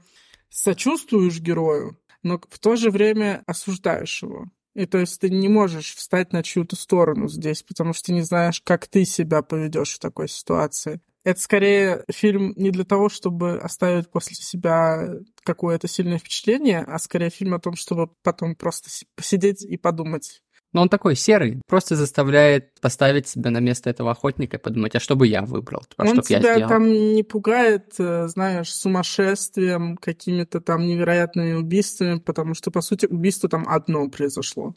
сочувствуешь 0.50 1.40
герою, 1.40 2.00
но 2.24 2.42
в 2.50 2.58
то 2.58 2.76
же 2.76 2.90
время 2.90 3.44
осуждаешь 3.46 4.24
его. 4.24 4.48
И 4.74 4.88
то 4.88 4.98
есть 4.98 5.22
ты 5.22 5.30
не 5.30 5.48
можешь 5.48 5.94
встать 5.94 6.34
на 6.34 6.42
чью-то 6.42 6.76
сторону 6.76 7.28
здесь, 7.28 7.62
потому 7.62 7.94
что 7.94 8.12
не 8.14 8.24
знаешь, 8.24 8.62
как 8.62 8.88
ты 8.88 9.06
себя 9.06 9.44
поведешь 9.44 9.94
в 9.94 10.00
такой 10.00 10.28
ситуации. 10.28 11.02
Это 11.24 11.40
скорее 11.40 12.06
фильм 12.10 12.54
не 12.56 12.72
для 12.72 12.86
того, 12.86 13.10
чтобы 13.10 13.60
оставить 13.60 14.10
после 14.10 14.36
себя 14.36 15.16
какое-то 15.44 15.88
сильное 15.88 16.18
впечатление, 16.18 16.80
а 16.80 16.98
скорее 16.98 17.30
фильм 17.30 17.54
о 17.54 17.60
том, 17.60 17.76
чтобы 17.76 18.10
потом 18.24 18.56
просто 18.56 18.90
посидеть 19.16 19.64
и 19.64 19.78
подумать, 19.78 20.42
но 20.72 20.84
он 20.84 20.90
такой 20.90 21.16
серый, 21.16 21.62
просто 21.68 21.96
заставляет 21.96 22.80
поставить 22.80 23.28
себя 23.28 23.50
на 23.50 23.58
место 23.58 23.90
этого 23.90 24.12
охотника 24.12 24.58
и 24.58 24.60
подумать, 24.60 24.96
а 24.96 25.00
что 25.00 25.16
бы 25.16 25.26
я 25.26 25.42
выбрал, 25.42 25.82
а 25.98 26.04
он 26.04 26.22
тебя 26.22 26.38
я 26.38 26.54
сделал. 26.54 26.70
там 26.70 26.88
не 26.88 27.24
пугает, 27.24 27.96
э, 27.98 28.28
знаешь, 28.28 28.72
сумасшествием, 28.72 29.98
какими-то 29.98 30.62
там 30.62 30.86
невероятными 30.86 31.54
убийствами, 31.54 32.20
потому 32.20 32.54
что, 32.54 32.70
по 32.70 32.82
сути, 32.82 33.08
убийство 33.08 33.50
там 33.50 33.66
одно 33.68 34.08
произошло. 34.10 34.76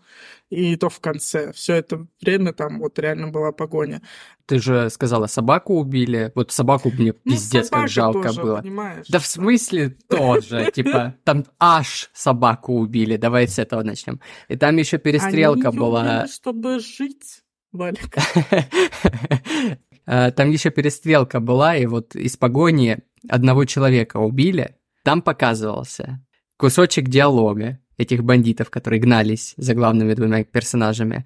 И 0.52 0.76
то 0.76 0.90
в 0.90 1.00
конце. 1.00 1.50
Все 1.54 1.76
это 1.76 2.06
время 2.20 2.52
там 2.52 2.78
вот 2.78 2.98
реально 2.98 3.28
была 3.28 3.52
погоня. 3.52 4.02
Ты 4.44 4.58
же 4.58 4.90
сказала, 4.90 5.26
собаку 5.26 5.80
убили. 5.80 6.30
Вот 6.34 6.52
собаку 6.52 6.90
мне 6.90 7.14
ну, 7.24 7.32
пиздец 7.32 7.70
как 7.70 7.88
жалко 7.88 8.28
тоже, 8.28 8.42
было. 8.42 8.56
Понимаешь? 8.60 9.06
Да 9.08 9.18
в 9.18 9.24
смысле 9.24 9.96
тоже, 10.10 10.70
типа, 10.74 11.14
там 11.24 11.46
аж 11.58 12.10
собаку 12.12 12.74
убили. 12.74 13.16
Давай 13.16 13.48
с 13.48 13.58
этого 13.58 13.82
начнем. 13.82 14.20
И 14.48 14.56
там 14.56 14.76
еще 14.76 14.98
перестрелка 14.98 15.68
Они 15.68 15.78
была. 15.78 16.02
Убили, 16.02 16.26
чтобы 16.30 16.80
жить, 16.80 17.42
Валик. 17.72 18.14
А, 20.04 20.32
там 20.32 20.50
еще 20.50 20.70
перестрелка 20.70 21.38
была, 21.38 21.76
и 21.76 21.86
вот 21.86 22.16
из 22.16 22.36
погони 22.36 22.98
одного 23.28 23.66
человека 23.66 24.16
убили. 24.16 24.74
Там 25.04 25.22
показывался 25.22 26.26
кусочек 26.56 27.08
диалога 27.08 27.78
этих 28.02 28.24
бандитов, 28.24 28.70
которые 28.70 29.00
гнались 29.00 29.54
за 29.56 29.74
главными 29.74 30.14
двумя 30.14 30.44
персонажами 30.44 31.24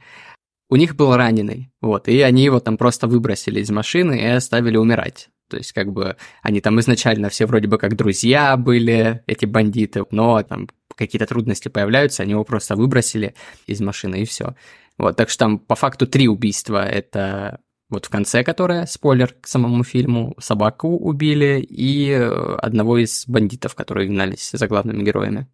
у 0.68 0.76
них 0.76 0.96
был 0.96 1.14
раненый, 1.16 1.70
вот, 1.80 2.08
и 2.08 2.20
они 2.20 2.44
его 2.44 2.60
там 2.60 2.76
просто 2.76 3.06
выбросили 3.06 3.60
из 3.60 3.70
машины 3.70 4.20
и 4.20 4.26
оставили 4.26 4.76
умирать. 4.76 5.28
То 5.48 5.56
есть, 5.56 5.72
как 5.72 5.92
бы, 5.92 6.16
они 6.42 6.60
там 6.60 6.80
изначально 6.80 7.28
все 7.28 7.46
вроде 7.46 7.68
бы 7.68 7.78
как 7.78 7.94
друзья 7.94 8.56
были, 8.56 9.22
эти 9.26 9.44
бандиты, 9.46 10.04
но 10.10 10.42
там 10.42 10.68
какие-то 10.96 11.26
трудности 11.26 11.68
появляются, 11.68 12.24
они 12.24 12.32
его 12.32 12.44
просто 12.44 12.74
выбросили 12.74 13.34
из 13.66 13.80
машины, 13.80 14.22
и 14.22 14.24
все. 14.24 14.56
Вот, 14.98 15.16
так 15.16 15.30
что 15.30 15.40
там 15.40 15.58
по 15.58 15.76
факту 15.76 16.06
три 16.06 16.26
убийства. 16.26 16.84
Это 16.84 17.60
вот 17.88 18.06
в 18.06 18.08
конце, 18.08 18.42
которое, 18.42 18.86
спойлер 18.86 19.34
к 19.40 19.46
самому 19.46 19.84
фильму, 19.84 20.34
собаку 20.40 20.96
убили 20.96 21.60
и 21.60 22.10
одного 22.12 22.98
из 22.98 23.24
бандитов, 23.28 23.76
которые 23.76 24.08
гнались 24.08 24.50
за 24.52 24.66
главными 24.66 25.04
героями. 25.04 25.46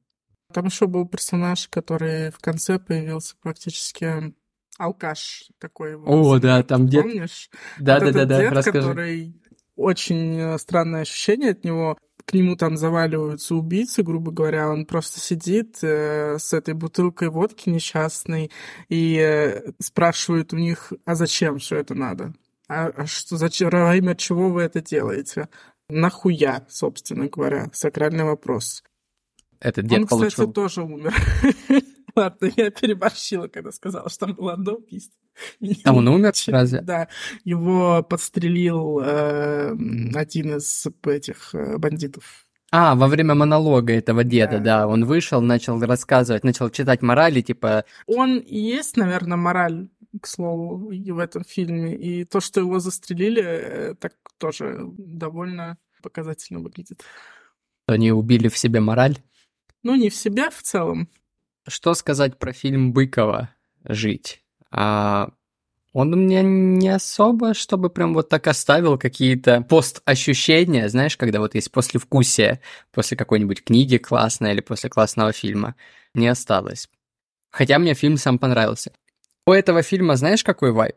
Там 0.52 0.66
еще 0.66 0.86
был 0.86 1.06
персонаж, 1.06 1.68
который 1.68 2.30
в 2.30 2.38
конце 2.38 2.78
появился 2.78 3.34
практически 3.40 4.32
алкаш 4.78 5.50
такой. 5.58 5.96
О, 5.96 6.38
да, 6.38 6.62
там 6.62 6.86
дед. 6.86 7.02
Помнишь? 7.02 7.50
Да, 7.78 7.98
вот 7.98 8.12
да, 8.12 8.12
да, 8.12 8.24
да, 8.26 8.38
дед, 8.38 8.52
расскажи. 8.52 8.88
который 8.88 9.42
очень 9.76 10.38
э, 10.38 10.58
странное 10.58 11.02
ощущение 11.02 11.50
от 11.50 11.64
него. 11.64 11.98
К 12.24 12.34
нему 12.34 12.54
там 12.54 12.76
заваливаются 12.76 13.54
убийцы, 13.56 14.02
грубо 14.02 14.30
говоря, 14.30 14.70
он 14.70 14.86
просто 14.86 15.18
сидит 15.18 15.78
э, 15.82 16.38
с 16.38 16.52
этой 16.52 16.74
бутылкой 16.74 17.30
водки 17.30 17.68
несчастной 17.68 18.50
и 18.88 19.18
э, 19.18 19.72
спрашивает 19.80 20.52
у 20.52 20.56
них, 20.56 20.92
а 21.04 21.16
зачем 21.16 21.58
все 21.58 21.78
это 21.78 21.94
надо? 21.94 22.32
А, 22.68 22.92
а 22.94 23.06
что, 23.06 23.36
зачем, 23.36 23.70
во 23.70 23.96
имя 23.96 24.14
чего 24.14 24.50
вы 24.50 24.62
это 24.62 24.80
делаете? 24.80 25.48
Нахуя, 25.88 26.64
собственно 26.68 27.26
говоря, 27.26 27.68
сакральный 27.72 28.24
вопрос. 28.24 28.84
Этот 29.62 29.86
дед 29.86 30.00
Он, 30.00 30.04
кстати, 30.06 30.36
получил... 30.36 30.52
тоже 30.52 30.82
умер. 30.82 31.14
Ладно, 32.16 32.50
я 32.56 32.70
переборщила, 32.70 33.46
когда 33.46 33.70
сказала, 33.70 34.08
что 34.10 34.26
там 34.26 34.34
было 34.34 34.54
одно 34.54 34.72
убийство. 34.72 35.16
А 35.84 35.94
он 35.94 36.08
умер 36.08 36.32
разве? 36.48 36.80
Да, 36.82 37.08
его 37.44 38.02
подстрелил 38.02 39.00
э, 39.00 39.70
один 40.14 40.56
из 40.56 40.86
этих 41.06 41.54
э, 41.54 41.78
бандитов. 41.78 42.46
А, 42.70 42.94
во 42.96 43.06
время 43.06 43.34
монолога 43.34 43.92
этого 43.92 44.24
деда, 44.24 44.58
Да. 44.58 44.80
да, 44.80 44.88
он 44.88 45.04
вышел, 45.04 45.40
начал 45.40 45.80
рассказывать, 45.80 46.42
начал 46.42 46.70
читать 46.70 47.02
морали, 47.02 47.40
типа, 47.40 47.84
Он 48.06 48.38
и 48.38 48.58
есть, 48.58 48.96
наверное, 48.96 49.36
мораль, 49.36 49.88
к 50.20 50.26
слову, 50.26 50.90
и 50.90 51.10
в 51.12 51.18
этом 51.18 51.44
фильме. 51.44 51.94
И 51.96 52.24
то, 52.24 52.40
что 52.40 52.60
его 52.60 52.80
застрелили, 52.80 53.42
э, 53.42 53.94
так 53.94 54.14
тоже 54.38 54.80
довольно 54.98 55.78
показательно 56.02 56.60
выглядит. 56.60 57.02
они 57.86 58.10
убили 58.10 58.48
в 58.48 58.58
себе 58.58 58.80
мораль. 58.80 59.18
Ну, 59.82 59.94
не 59.96 60.10
в 60.10 60.14
себя 60.14 60.50
в 60.50 60.62
целом. 60.62 61.08
Что 61.66 61.94
сказать 61.94 62.38
про 62.38 62.52
фильм 62.52 62.92
Быкова 62.92 63.50
«Жить»? 63.84 64.42
А, 64.70 65.30
он 65.92 66.12
у 66.14 66.16
меня 66.16 66.42
не 66.42 66.88
особо, 66.88 67.52
чтобы 67.52 67.90
прям 67.90 68.14
вот 68.14 68.28
так 68.28 68.46
оставил 68.46 68.98
какие-то 68.98 69.60
постощущения, 69.62 70.88
знаешь, 70.88 71.16
когда 71.16 71.38
вот 71.40 71.54
есть 71.54 71.70
послевкусие 71.70 72.60
после 72.92 73.16
какой-нибудь 73.16 73.64
книги 73.64 73.98
классной 73.98 74.52
или 74.52 74.60
после 74.60 74.88
классного 74.88 75.32
фильма. 75.32 75.74
Не 76.14 76.28
осталось. 76.28 76.88
Хотя 77.50 77.78
мне 77.78 77.94
фильм 77.94 78.16
сам 78.16 78.38
понравился. 78.38 78.92
У 79.46 79.52
этого 79.52 79.82
фильма 79.82 80.16
знаешь, 80.16 80.42
какой 80.42 80.72
вайб? 80.72 80.96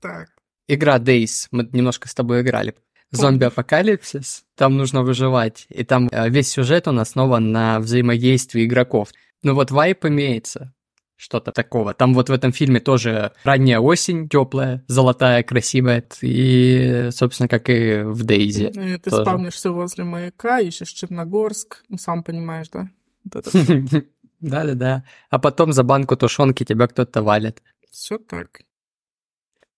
Так. 0.00 0.28
Игра 0.68 0.98
Days, 0.98 1.48
мы 1.50 1.68
немножко 1.72 2.08
с 2.08 2.14
тобой 2.14 2.42
играли. 2.42 2.74
Зомби-апокалипсис, 3.16 4.44
там 4.56 4.76
нужно 4.76 5.02
выживать. 5.02 5.66
И 5.68 5.84
там 5.84 6.08
э, 6.10 6.28
весь 6.28 6.48
сюжет 6.50 6.88
он 6.88 7.00
основан 7.00 7.52
на 7.52 7.80
взаимодействии 7.80 8.64
игроков. 8.64 9.08
Ну 9.42 9.54
вот 9.54 9.70
вайп 9.70 10.04
имеется, 10.06 10.72
что-то 11.16 11.52
такого. 11.52 11.94
Там 11.94 12.14
вот 12.14 12.28
в 12.28 12.32
этом 12.32 12.52
фильме 12.52 12.80
тоже 12.80 13.32
ранняя 13.44 13.78
осень, 13.78 14.28
теплая, 14.28 14.84
золотая, 14.88 15.42
красивая. 15.42 16.04
И, 16.20 17.08
собственно, 17.12 17.48
как 17.48 17.70
и 17.70 18.02
в 18.02 18.24
Дейзи. 18.24 18.66
И 18.66 18.98
ты 18.98 19.10
тоже. 19.10 19.22
спавнишься 19.22 19.70
возле 19.70 20.04
маяка, 20.04 20.60
ищешь 20.60 20.90
Черногорск. 20.90 21.82
Ну, 21.88 21.98
сам 21.98 22.22
понимаешь, 22.22 22.68
да? 22.68 22.88
Да-да-да. 24.40 25.04
А 25.30 25.38
потом 25.38 25.72
за 25.72 25.82
банку 25.82 26.16
тушенки 26.16 26.64
тебя 26.64 26.86
кто-то 26.86 27.22
валит. 27.22 27.62
все 27.90 28.18
так. 28.18 28.60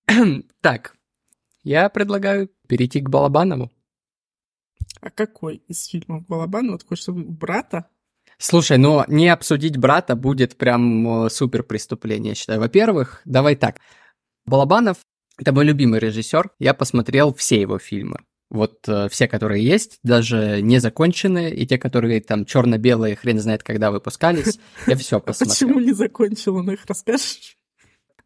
Так, 0.60 0.95
я 1.66 1.88
предлагаю 1.88 2.48
перейти 2.68 3.00
к 3.00 3.10
Балабанову. 3.10 3.72
А 5.00 5.10
какой 5.10 5.56
из 5.66 5.86
фильмов 5.86 6.24
Балабанова? 6.26 6.72
Вот 6.72 6.84
хочешь, 6.86 7.02
чтобы 7.02 7.24
брата? 7.24 7.88
Слушай, 8.38 8.78
ну 8.78 9.02
не 9.08 9.28
обсудить 9.28 9.76
брата 9.76 10.14
будет 10.14 10.56
прям 10.56 11.24
э, 11.24 11.30
супер 11.30 11.64
преступление, 11.64 12.30
я 12.30 12.34
считаю. 12.36 12.60
Во-первых, 12.60 13.20
давай 13.24 13.56
так. 13.56 13.80
Балабанов— 14.44 14.98
это 15.38 15.52
мой 15.52 15.64
любимый 15.64 15.98
режиссер. 15.98 16.50
Я 16.60 16.72
посмотрел 16.72 17.34
все 17.34 17.60
его 17.60 17.78
фильмы. 17.78 18.18
Вот 18.48 18.88
э, 18.88 19.08
все, 19.08 19.26
которые 19.26 19.64
есть, 19.64 19.98
даже 20.04 20.60
незаконченные, 20.62 21.52
и 21.52 21.66
те, 21.66 21.78
которые 21.78 22.20
там 22.20 22.44
черно-белые, 22.44 23.16
хрен 23.16 23.40
знает, 23.40 23.64
когда 23.64 23.90
выпускались, 23.90 24.60
я 24.86 24.94
все 24.96 25.18
посмотрел. 25.20 25.52
Почему 25.52 25.80
не 25.80 25.92
закончил 25.92 26.56
он 26.56 26.70
их, 26.70 26.84
расскажешь? 26.86 27.56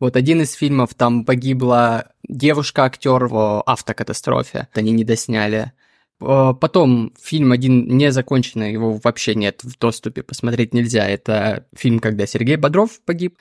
Вот 0.00 0.16
один 0.16 0.40
из 0.40 0.52
фильмов, 0.54 0.94
там 0.94 1.24
погибла 1.24 2.12
девушка-актер 2.26 3.26
в 3.26 3.62
автокатастрофе, 3.66 4.68
они 4.72 4.92
не 4.92 5.04
досняли. 5.04 5.72
Э, 6.20 6.54
Потом 6.58 7.12
фильм 7.20 7.52
один 7.52 7.96
незаконченный, 7.96 8.72
его 8.72 8.98
вообще 9.04 9.34
нет 9.34 9.62
в 9.62 9.78
доступе, 9.78 10.22
посмотреть 10.22 10.74
нельзя. 10.74 11.06
Это 11.06 11.66
фильм, 11.76 12.00
когда 12.00 12.26
Сергей 12.26 12.56
Бодров 12.56 13.00
погиб. 13.04 13.38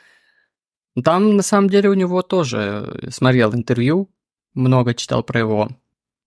Там, 1.03 1.37
на 1.37 1.43
самом 1.43 1.69
деле, 1.69 1.89
у 1.89 1.93
него 1.93 2.21
тоже 2.21 3.07
смотрел 3.09 3.53
интервью, 3.53 4.09
много 4.53 4.93
читал 4.93 5.23
про 5.23 5.39
его. 5.39 5.69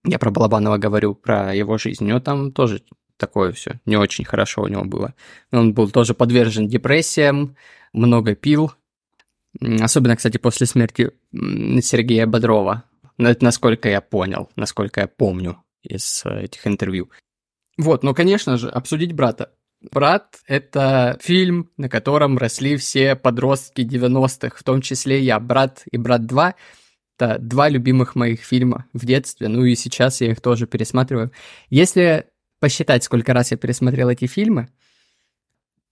Я 0.05 0.19
про 0.19 0.31
Балабанова 0.31 0.77
говорю, 0.77 1.15
про 1.15 1.53
его 1.53 1.77
жизнь. 1.77 2.03
У 2.03 2.07
него 2.07 2.19
там 2.19 2.51
тоже 2.51 2.83
такое 3.17 3.51
все 3.51 3.79
не 3.85 3.95
очень 3.95 4.25
хорошо 4.25 4.63
у 4.63 4.67
него 4.67 4.83
было. 4.83 5.13
Он 5.51 5.73
был 5.73 5.89
тоже 5.89 6.13
подвержен 6.13 6.67
депрессиям, 6.67 7.55
много 7.93 8.35
пил. 8.35 8.71
Особенно, 9.59 10.15
кстати, 10.15 10.37
после 10.37 10.65
смерти 10.65 11.11
Сергея 11.31 12.25
Бодрова. 12.25 12.83
Ну, 13.17 13.29
это 13.29 13.43
насколько 13.43 13.89
я 13.89 14.01
понял, 14.01 14.49
насколько 14.55 15.01
я 15.01 15.07
помню 15.07 15.63
из 15.83 16.23
э, 16.25 16.45
этих 16.45 16.65
интервью. 16.65 17.11
Вот, 17.77 18.03
ну, 18.03 18.13
конечно 18.13 18.57
же, 18.57 18.69
обсудить 18.69 19.13
брата. 19.13 19.51
«Брат»— 19.91 20.39
это 20.47 21.17
фильм, 21.21 21.69
на 21.77 21.89
котором 21.89 22.37
росли 22.37 22.77
все 22.77 23.15
подростки 23.15 23.81
90-х, 23.81 24.55
в 24.57 24.63
том 24.63 24.81
числе 24.81 25.21
я. 25.21 25.39
«Брат» 25.39 25.83
и 25.91 25.97
«Брат 25.97 26.21
2»— 26.21 26.53
это 27.17 27.37
два 27.39 27.69
любимых 27.69 28.15
моих 28.15 28.41
фильма 28.41 28.85
в 28.93 29.05
детстве, 29.05 29.49
ну 29.49 29.65
и 29.65 29.75
сейчас 29.75 30.21
я 30.21 30.31
их 30.31 30.41
тоже 30.41 30.67
пересматриваю. 30.67 31.31
Если 31.69 32.27
посчитать, 32.59 33.03
сколько 33.03 33.33
раз 33.33 33.51
я 33.51 33.57
пересмотрел 33.57 34.09
эти 34.09 34.25
фильмы, 34.25 34.69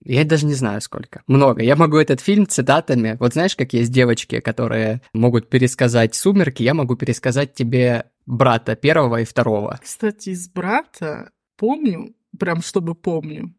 я 0.04 0.26
даже 0.26 0.46
не 0.46 0.54
знаю 0.54 0.82
сколько. 0.82 1.24
Много. 1.28 1.64
Я 1.64 1.76
могу 1.76 1.98
этот 1.98 2.22
фильм 2.22 2.48
цитатами. 2.48 3.18
Вот 3.20 3.34
знаешь, 3.34 3.56
как 3.56 3.74
есть 3.74 3.92
девочки, 3.92 4.40
которые 4.40 5.02
могут 5.14 5.50
пересказать 5.50 6.16
«Сумерки», 6.16 6.64
я 6.64 6.74
могу 6.74 6.96
пересказать 6.96 7.54
тебе 7.54 8.06
брата 8.26 8.76
первого 8.76 9.22
и 9.22 9.26
второго. 9.26 9.80
Кстати, 9.82 10.30
из 10.30 10.50
брата 10.50 11.32
помню, 11.58 12.16
прям 12.40 12.62
чтобы 12.62 12.96
помню, 12.96 13.54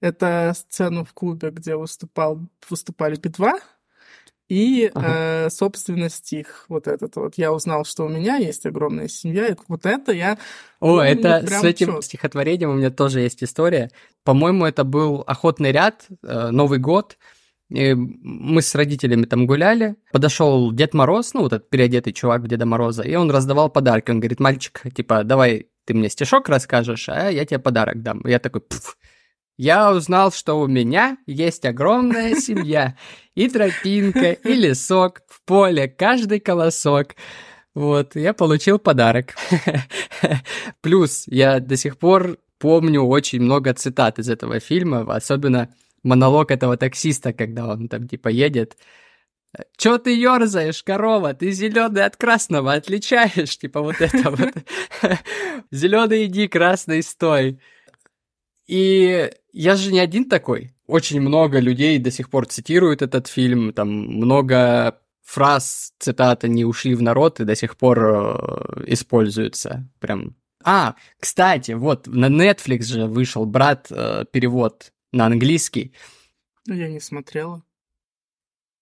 это 0.00 0.52
сцену 0.54 1.04
в 1.04 1.14
клубе, 1.14 1.50
где 1.50 1.76
выступал, 1.76 2.40
выступали 2.68 3.16
Би-2, 3.16 3.52
и, 4.48 4.90
Ага. 4.94 5.46
э, 5.46 5.50
собственно, 5.50 6.08
стих 6.08 6.66
вот 6.68 6.86
этот 6.86 7.16
вот. 7.16 7.34
Я 7.36 7.52
узнал, 7.52 7.84
что 7.84 8.04
у 8.04 8.08
меня 8.08 8.36
есть 8.36 8.64
огромная 8.66 9.08
семья, 9.08 9.48
и 9.48 9.56
вот 9.68 9.86
это 9.86 10.12
я... 10.12 10.38
О, 10.80 11.00
это 11.00 11.44
с 11.46 11.64
этим 11.64 11.86
чётко. 11.86 12.02
стихотворением 12.02 12.70
у 12.70 12.74
меня 12.74 12.90
тоже 12.90 13.20
есть 13.20 13.42
история. 13.42 13.90
По-моему, 14.24 14.64
это 14.64 14.84
был 14.84 15.24
охотный 15.26 15.72
ряд, 15.72 16.06
э, 16.22 16.50
Новый 16.50 16.78
год. 16.78 17.16
И 17.68 17.94
мы 17.94 18.62
с 18.62 18.72
родителями 18.76 19.24
там 19.24 19.44
гуляли. 19.46 19.96
Подошел 20.12 20.70
Дед 20.70 20.94
Мороз, 20.94 21.34
ну, 21.34 21.40
вот 21.42 21.52
этот 21.52 21.68
переодетый 21.68 22.12
чувак 22.12 22.42
в 22.42 22.46
Деда 22.46 22.64
Мороза, 22.64 23.02
и 23.02 23.16
он 23.16 23.28
раздавал 23.32 23.70
подарки. 23.70 24.12
Он 24.12 24.20
говорит, 24.20 24.38
мальчик, 24.38 24.82
типа, 24.94 25.24
давай 25.24 25.66
ты 25.84 25.94
мне 25.94 26.08
стишок 26.08 26.48
расскажешь, 26.48 27.08
а 27.08 27.28
я 27.30 27.44
тебе 27.44 27.58
подарок 27.58 28.02
дам. 28.02 28.20
Я 28.24 28.38
такой, 28.38 28.60
«Пф, 28.60 28.96
я 29.56 29.92
узнал, 29.92 30.32
что 30.32 30.60
у 30.60 30.66
меня 30.66 31.18
есть 31.26 31.64
огромная 31.64 32.34
семья. 32.40 32.96
И 33.34 33.48
тропинка, 33.48 34.32
и 34.32 34.54
лесок, 34.54 35.22
в 35.28 35.42
поле 35.44 35.88
каждый 35.88 36.40
колосок. 36.40 37.14
Вот, 37.74 38.16
я 38.16 38.32
получил 38.32 38.78
подарок. 38.78 39.34
Плюс 40.80 41.24
я 41.26 41.60
до 41.60 41.76
сих 41.76 41.98
пор 41.98 42.38
помню 42.58 43.02
очень 43.02 43.42
много 43.42 43.74
цитат 43.74 44.18
из 44.18 44.30
этого 44.30 44.60
фильма, 44.60 45.00
особенно 45.14 45.74
монолог 46.02 46.50
этого 46.50 46.76
таксиста, 46.76 47.32
когда 47.32 47.68
он 47.68 47.88
там 47.88 48.08
типа 48.08 48.28
едет. 48.28 48.76
Чё 49.76 49.98
ты 49.98 50.18
ёрзаешь, 50.18 50.82
корова? 50.82 51.34
Ты 51.34 51.50
зеленый 51.50 52.04
от 52.04 52.16
красного 52.16 52.74
отличаешь? 52.74 53.58
Типа 53.58 53.80
вот 53.80 53.96
это 54.00 54.30
вот. 54.30 54.54
Зеленый 55.70 56.26
иди, 56.26 56.48
красный 56.48 57.02
стой. 57.02 57.60
И 58.66 59.30
я 59.52 59.76
же 59.76 59.92
не 59.92 59.98
один 60.00 60.28
такой. 60.28 60.74
Очень 60.86 61.20
много 61.20 61.58
людей 61.58 61.98
до 61.98 62.10
сих 62.10 62.30
пор 62.30 62.46
цитируют 62.46 63.02
этот 63.02 63.26
фильм, 63.26 63.72
там 63.72 63.88
много 63.88 65.00
фраз, 65.22 65.92
цитат, 65.98 66.44
они 66.44 66.64
ушли 66.64 66.94
в 66.94 67.02
народ 67.02 67.40
и 67.40 67.44
до 67.44 67.56
сих 67.56 67.76
пор 67.76 67.98
э, 68.00 68.84
используются. 68.86 69.88
Прям. 69.98 70.36
А, 70.64 70.94
кстати, 71.18 71.72
вот 71.72 72.06
на 72.06 72.26
Netflix 72.26 72.82
же 72.82 73.06
вышел 73.06 73.44
брат 73.44 73.88
э, 73.90 74.24
перевод 74.30 74.92
на 75.12 75.26
английский. 75.26 75.92
Ну, 76.66 76.74
я 76.74 76.88
не 76.88 77.00
смотрела. 77.00 77.62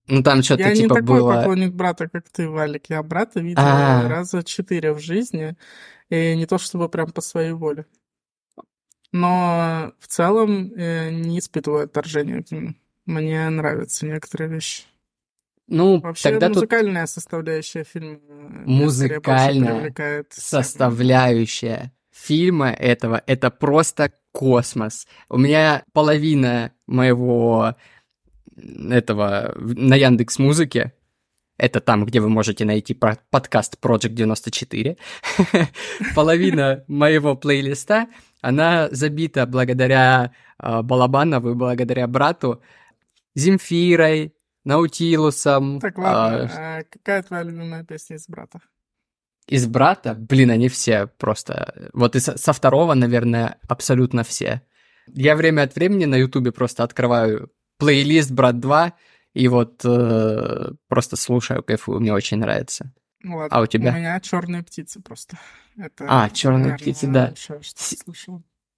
Ну 0.06 0.22
там 0.22 0.42
что-то 0.42 0.62
Я 0.64 0.70
не 0.70 0.82
типа 0.82 0.96
такой 0.96 1.20
было. 1.20 1.34
поклонник 1.34 1.72
брата, 1.72 2.08
как 2.08 2.28
ты, 2.28 2.48
Валик. 2.48 2.90
Я 2.90 3.02
брата 3.02 3.40
видела 3.40 4.04
А. 4.04 4.08
раза 4.08 4.42
четыре 4.42 4.92
в 4.92 4.98
жизни, 5.00 5.56
и 6.10 6.36
не 6.36 6.44
то 6.46 6.58
чтобы 6.58 6.90
прям 6.90 7.10
по 7.10 7.22
своей 7.22 7.52
воле. 7.52 7.86
Но 9.14 9.92
в 10.00 10.08
целом 10.08 10.72
э, 10.74 11.10
не 11.12 11.38
испытываю 11.38 11.84
отторжения 11.84 12.42
к 12.42 12.50
нему. 12.50 12.74
Мне 13.06 13.48
нравятся 13.48 14.06
некоторые 14.06 14.50
вещи. 14.50 14.82
Ну, 15.68 16.00
Вообще 16.00 16.30
тогда 16.30 16.48
тут 16.48 16.56
музыкальная 16.56 17.06
составляющая 17.06 17.84
фильма 17.84 18.18
э, 18.28 18.62
Музыкальная 18.66 20.24
составляющая 20.30 21.92
фильма 22.10 22.70
этого— 22.70 23.22
это 23.28 23.52
просто 23.52 24.12
космос. 24.32 25.06
У 25.28 25.38
меня 25.38 25.84
половина 25.92 26.72
моего 26.88 27.76
этого 28.56 29.54
на 29.56 29.94
Яндекс 29.94 30.40
Музыке 30.40 30.92
Это 31.56 31.80
там, 31.80 32.04
где 32.04 32.20
вы 32.20 32.28
можете 32.28 32.64
найти 32.64 32.94
подкаст 32.94 33.78
Project 33.80 34.14
94. 34.14 34.96
Половина 36.14 36.84
моего 36.88 37.36
плейлиста, 37.36 38.08
она 38.40 38.88
забита 38.90 39.46
благодаря 39.46 40.32
э, 40.58 40.82
Балабанову 40.82 41.52
и 41.52 41.54
благодаря 41.54 42.08
брату 42.08 42.60
Земфирой, 43.36 44.34
Наутилусом. 44.64 45.78
Так, 45.80 45.98
ладно, 45.98 46.50
а... 46.52 46.78
а 46.78 46.82
какая 46.84 47.22
твоя 47.22 47.44
любимая 47.44 47.84
песня 47.84 48.16
из 48.16 48.26
брата? 48.28 48.60
Из 49.46 49.66
брата? 49.66 50.14
Блин, 50.14 50.50
они 50.50 50.68
все 50.68 51.06
просто... 51.06 51.90
Вот 51.92 52.16
и 52.16 52.20
со 52.20 52.52
второго, 52.52 52.94
наверное, 52.94 53.58
абсолютно 53.68 54.24
все. 54.24 54.62
Я 55.06 55.36
время 55.36 55.62
от 55.62 55.74
времени 55.74 56.06
на 56.06 56.16
Ютубе 56.16 56.50
просто 56.50 56.82
открываю 56.82 57.50
плейлист 57.78 58.30
«Брат 58.30 58.56
2», 58.56 58.92
и 59.34 59.48
вот 59.48 59.84
э, 59.84 60.70
просто 60.88 61.16
слушаю, 61.16 61.62
кайфую, 61.62 62.00
мне 62.00 62.12
очень 62.12 62.38
нравится. 62.38 62.92
Ну, 63.20 63.36
ладно. 63.36 63.56
А 63.56 63.60
у 63.62 63.66
тебя? 63.66 63.90
У 63.92 63.96
меня 63.96 64.20
черные 64.20 64.62
птицы 64.62 65.00
просто. 65.00 65.38
Это, 65.76 66.06
а, 66.08 66.30
черные 66.30 66.76
птицы, 66.76 67.08
да. 67.08 67.34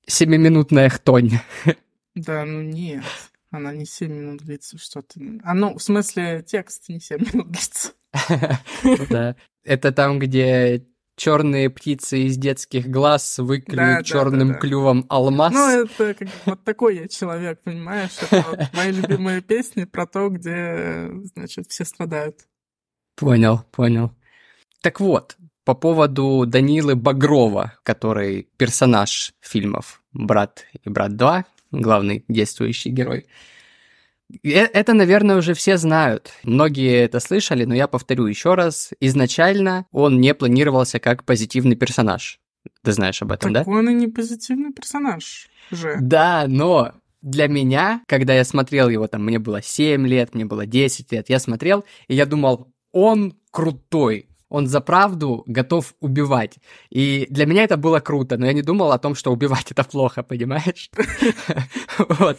Семиминутная 0.07 0.89
хтонь. 0.89 1.33
Да, 2.15 2.47
ну 2.47 2.63
нет. 2.63 3.05
Она 3.51 3.75
не 3.75 3.85
7 3.85 4.11
минут 4.11 4.41
длится, 4.41 4.79
что 4.79 5.03
ты... 5.03 5.39
А 5.45 5.53
ну, 5.53 5.77
в 5.77 5.83
смысле, 5.83 6.43
текст 6.47 6.89
не 6.89 6.99
7 6.99 7.19
минут 7.31 7.51
длится. 7.51 7.93
Да. 9.11 9.37
Это 9.65 9.93
там, 9.93 10.19
где 10.19 10.87
черные 11.17 11.71
птицы 11.71 12.21
из 12.21 12.37
детских 12.37 12.89
глаз 12.89 13.39
выклюют 13.39 13.99
да, 13.99 14.03
черным 14.03 14.49
да, 14.49 14.55
да, 14.55 14.61
клювом 14.61 15.07
алмаз. 15.09 15.53
Ну, 15.53 15.85
это 15.85 16.15
как, 16.15 16.29
вот 16.45 16.63
такой 16.63 16.97
я 16.97 17.09
человек, 17.09 17.61
понимаешь? 17.65 18.13
Это 18.31 18.45
вот 18.51 18.61
мои 18.75 18.93
любимые 18.93 19.41
песни 19.41 19.85
про 19.85 20.07
то, 20.07 20.29
где, 20.29 21.11
значит, 21.35 21.71
все 21.71 21.85
страдают. 21.85 22.41
Понял, 23.17 23.65
понял. 23.73 24.13
Так 24.83 25.01
вот, 25.01 25.37
по 25.65 25.75
поводу 25.75 26.45
Данилы 26.47 26.95
Багрова, 26.95 27.75
который 27.83 28.49
персонаж 28.57 29.33
фильмов 29.41 30.03
«Брат» 30.13 30.67
и 30.85 30.89
«Брат 30.89 31.13
2», 31.13 31.45
главный 31.73 32.25
действующий 32.29 32.91
герой. 32.91 33.27
Э, 34.43 34.49
это, 34.49 34.93
наверное, 34.93 35.37
уже 35.37 35.55
все 35.55 35.77
знают. 35.77 36.33
Многие 36.43 37.05
это 37.05 37.21
слышали, 37.21 37.65
но 37.65 37.75
я 37.75 37.87
повторю 37.87 38.27
еще 38.27 38.55
раз. 38.55 38.91
Изначально 39.01 39.87
он 39.93 40.21
не 40.21 40.35
планировался 40.35 40.99
как 40.99 41.25
позитивный 41.25 41.77
персонаж. 41.77 42.41
Ты 42.83 42.93
знаешь 42.93 43.23
об 43.23 43.33
этом, 43.33 43.53
так 43.53 43.65
да? 43.65 43.71
он 43.71 43.89
и 43.91 43.95
не 43.95 44.09
позитивный 44.09 44.73
персонаж 44.73 45.49
же. 45.71 45.97
Да, 46.01 46.47
но 46.49 46.93
для 47.23 47.49
меня, 47.49 48.03
когда 48.07 48.35
я 48.35 48.45
смотрел 48.45 48.89
его, 48.89 49.07
там, 49.07 49.25
мне 49.25 49.39
было 49.39 49.63
7 49.63 50.07
лет, 50.07 50.35
мне 50.35 50.45
было 50.45 50.67
10 50.67 51.13
лет, 51.13 51.29
я 51.29 51.39
смотрел, 51.39 51.85
и 52.09 52.15
я 52.15 52.27
думал, 52.27 52.73
он 52.93 53.35
крутой, 53.51 54.29
он 54.49 54.67
за 54.67 54.81
правду 54.81 55.43
готов 55.47 55.95
убивать. 56.01 56.59
И 56.91 57.27
для 57.31 57.47
меня 57.47 57.65
это 57.65 57.77
было 57.77 58.01
круто, 58.01 58.37
но 58.37 58.47
я 58.47 58.53
не 58.53 58.63
думал 58.63 58.93
о 58.93 58.99
том, 58.99 59.15
что 59.15 59.33
убивать 59.33 59.71
это 59.71 59.85
плохо, 59.85 60.23
понимаешь? 60.23 60.91
Вот. 61.99 62.39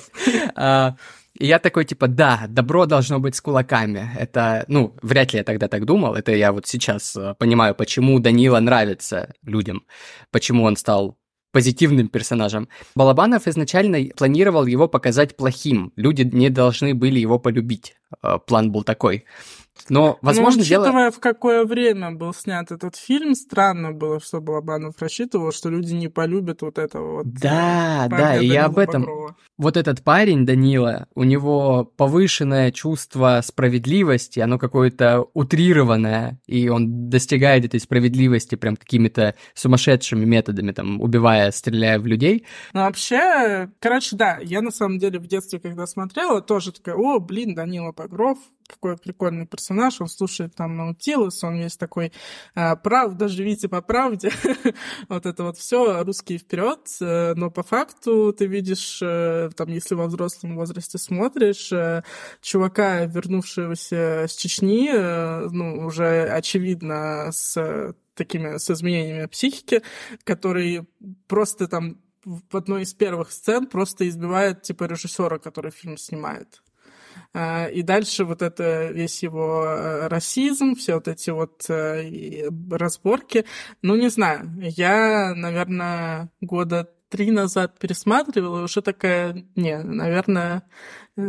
И 1.40 1.46
я 1.46 1.60
такой, 1.60 1.86
типа, 1.86 2.08
да, 2.08 2.46
добро 2.50 2.86
должно 2.86 3.20
быть 3.20 3.36
с 3.36 3.42
кулаками. 3.42 4.10
Это, 4.18 4.66
ну, 4.68 4.96
вряд 5.02 5.34
ли 5.34 5.40
я 5.40 5.44
тогда 5.44 5.68
так 5.68 5.86
думал. 5.86 6.16
Это 6.16 6.32
я 6.32 6.52
вот 6.52 6.66
сейчас 6.66 7.16
э, 7.16 7.36
понимаю, 7.38 7.76
почему 7.76 8.20
Данила 8.20 8.60
нравится 8.60 9.34
людям, 9.44 9.84
почему 10.32 10.64
он 10.64 10.76
стал 10.76 11.18
позитивным 11.52 12.08
персонажем. 12.08 12.70
Балабанов 12.96 13.48
изначально 13.48 14.00
планировал 14.16 14.66
его 14.66 14.88
показать 14.88 15.38
плохим. 15.38 15.94
Люди 15.96 16.24
не 16.24 16.50
должны 16.50 16.96
были 16.96 17.20
его 17.20 17.40
полюбить. 17.40 17.96
Э, 18.24 18.40
план 18.46 18.72
был 18.72 18.84
такой. 18.84 19.26
Но, 19.90 20.18
возможно, 20.22 20.60
ну, 20.60 20.64
учитывая, 20.64 20.92
дело... 20.92 21.12
в 21.12 21.20
какое 21.20 21.66
время 21.66 22.12
был 22.12 22.34
снят 22.34 22.72
этот 22.72 22.96
фильм, 22.96 23.36
странно 23.36 23.92
было, 23.92 24.20
что 24.20 24.42
Балабанов 24.42 24.96
рассчитывал, 25.00 25.52
что 25.52 25.70
люди 25.70 25.94
не 25.94 26.08
полюбят 26.08 26.62
вот 26.62 26.78
этого 26.78 27.18
вот. 27.18 27.34
Да, 27.34 28.06
э, 28.06 28.10
да, 28.10 28.38
и 28.38 28.48
я 28.48 28.66
об 28.66 28.78
этом. 28.78 29.04
Багрова. 29.04 29.36
Вот 29.58 29.76
этот 29.76 30.04
парень, 30.04 30.46
Данила, 30.46 31.08
у 31.16 31.24
него 31.24 31.84
повышенное 31.98 32.72
чувство 32.72 33.42
справедливости, 33.44 34.40
оно 34.40 34.60
какое-то 34.60 35.26
утрированное, 35.34 36.40
и 36.46 36.70
он 36.70 37.10
достигает 37.10 37.66
этой 37.66 37.80
справедливости 37.80 38.54
прям 38.54 38.76
какими-то 38.76 39.34
сумасшедшими 39.56 40.26
методами, 40.26 40.72
там, 40.74 41.02
убивая, 41.02 41.50
стреляя 41.52 41.98
в 42.00 42.06
людей. 42.06 42.46
Ну, 42.74 42.82
вообще, 42.82 43.70
короче, 43.80 44.16
да, 44.16 44.38
я 44.44 44.62
на 44.62 44.72
самом 44.72 45.00
деле 45.00 45.20
в 45.20 45.28
детстве, 45.28 45.60
когда 45.60 45.88
смотрела, 45.88 46.42
тоже 46.42 46.72
такая, 46.72 46.96
о, 46.96 47.20
блин, 47.20 47.56
Данила 47.56 47.92
Багров, 47.92 48.38
какой 48.68 48.98
прикольный 48.98 49.48
персонаж, 49.48 50.02
он 50.02 50.08
слушает 50.08 50.56
там 50.56 50.76
Наутилус, 50.76 51.44
он 51.44 51.58
весь 51.58 51.78
такой 51.78 52.12
а, 52.56 52.76
правда, 52.76 53.28
живите 53.28 53.70
по 53.70 53.82
правде, 53.82 54.32
вот 55.10 55.26
это 55.26 55.44
вот 55.44 55.58
все 55.58 56.04
русские 56.04 56.38
вперед, 56.38 56.80
э, 57.02 57.34
но 57.36 57.50
по 57.50 57.64
факту 57.64 58.34
ты 58.34 58.46
видишь, 58.46 59.00
э, 59.02 59.50
там, 59.56 59.70
если 59.70 59.96
во 59.96 60.08
взрослом 60.08 60.56
возрасте 60.56 60.98
смотришь, 60.98 61.72
э, 61.72 62.04
чувака, 62.42 63.06
вернувшегося 63.06 64.26
с 64.28 64.36
Чечни, 64.36 64.92
ну, 65.52 65.86
уже 65.86 66.24
очевидно 66.30 67.30
с 67.32 67.94
такими, 68.16 68.58
с 68.58 68.70
изменениями 68.70 69.28
психики, 69.28 69.82
который 70.24 70.88
просто 71.28 71.68
там 71.68 71.98
в 72.26 72.58
одной 72.58 72.84
из 72.84 72.94
первых 72.94 73.32
сцен 73.32 73.68
просто 73.68 74.08
избивает, 74.08 74.62
типа, 74.62 74.84
режиссера, 74.86 75.38
который 75.38 75.72
фильм 75.72 75.98
снимает. 75.98 76.62
А, 77.34 77.68
и 77.68 77.82
дальше 77.82 78.26
вот 78.26 78.42
это 78.42 78.88
весь 78.88 79.24
его 79.24 79.66
э, 79.66 80.08
расизм, 80.08 80.76
все 80.76 80.96
вот 80.96 81.08
эти 81.08 81.30
вот 81.30 81.66
э, 81.70 82.50
разборки. 82.72 83.46
Ну, 83.82 83.96
не 83.96 84.10
знаю, 84.10 84.50
я, 84.60 85.34
наверное, 85.36 86.30
года 86.42 86.90
три 87.10 87.32
назад 87.32 87.80
пересматривала, 87.80 88.62
и 88.62 88.64
уже 88.64 88.82
такая, 88.82 89.46
не, 89.56 89.78
наверное, 89.78 90.64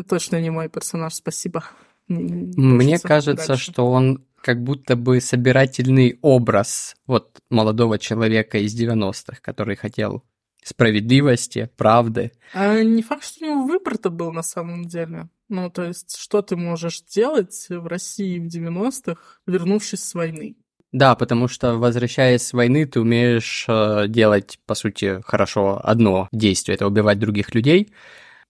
точно 0.08 0.40
не 0.40 0.50
мой 0.50 0.68
персонаж, 0.68 1.14
спасибо. 1.14 1.64
Мне 2.08 2.98
кажется, 2.98 3.48
дальше. 3.48 3.70
что 3.72 3.90
он 3.90 4.24
как 4.40 4.62
будто 4.62 4.96
бы 4.96 5.20
собирательный 5.20 6.18
образ 6.22 6.96
вот 7.06 7.38
молодого 7.50 7.98
человека 7.98 8.58
из 8.58 8.80
90-х, 8.80 9.38
который 9.42 9.76
хотел 9.76 10.22
справедливости, 10.62 11.70
правды. 11.76 12.32
А 12.54 12.82
не 12.82 13.02
факт, 13.02 13.24
что 13.24 13.44
у 13.44 13.48
него 13.48 13.64
выбор-то 13.64 14.10
был 14.10 14.32
на 14.32 14.42
самом 14.42 14.84
деле. 14.84 15.28
Ну, 15.48 15.70
то 15.70 15.84
есть, 15.84 16.16
что 16.16 16.42
ты 16.42 16.56
можешь 16.56 17.02
делать 17.02 17.66
в 17.70 17.86
России 17.86 18.38
в 18.38 18.46
90-х, 18.46 19.40
вернувшись 19.46 20.04
с 20.04 20.14
войны? 20.14 20.56
Да, 20.92 21.14
потому 21.14 21.48
что, 21.48 21.74
возвращаясь 21.76 22.42
с 22.42 22.52
войны, 22.52 22.86
ты 22.86 23.00
умеешь 23.00 23.66
э, 23.68 24.06
делать, 24.08 24.58
по 24.66 24.74
сути, 24.74 25.20
хорошо 25.24 25.80
одно 25.82 26.28
действие, 26.32 26.76
это 26.76 26.86
убивать 26.86 27.18
других 27.18 27.54
людей. 27.54 27.92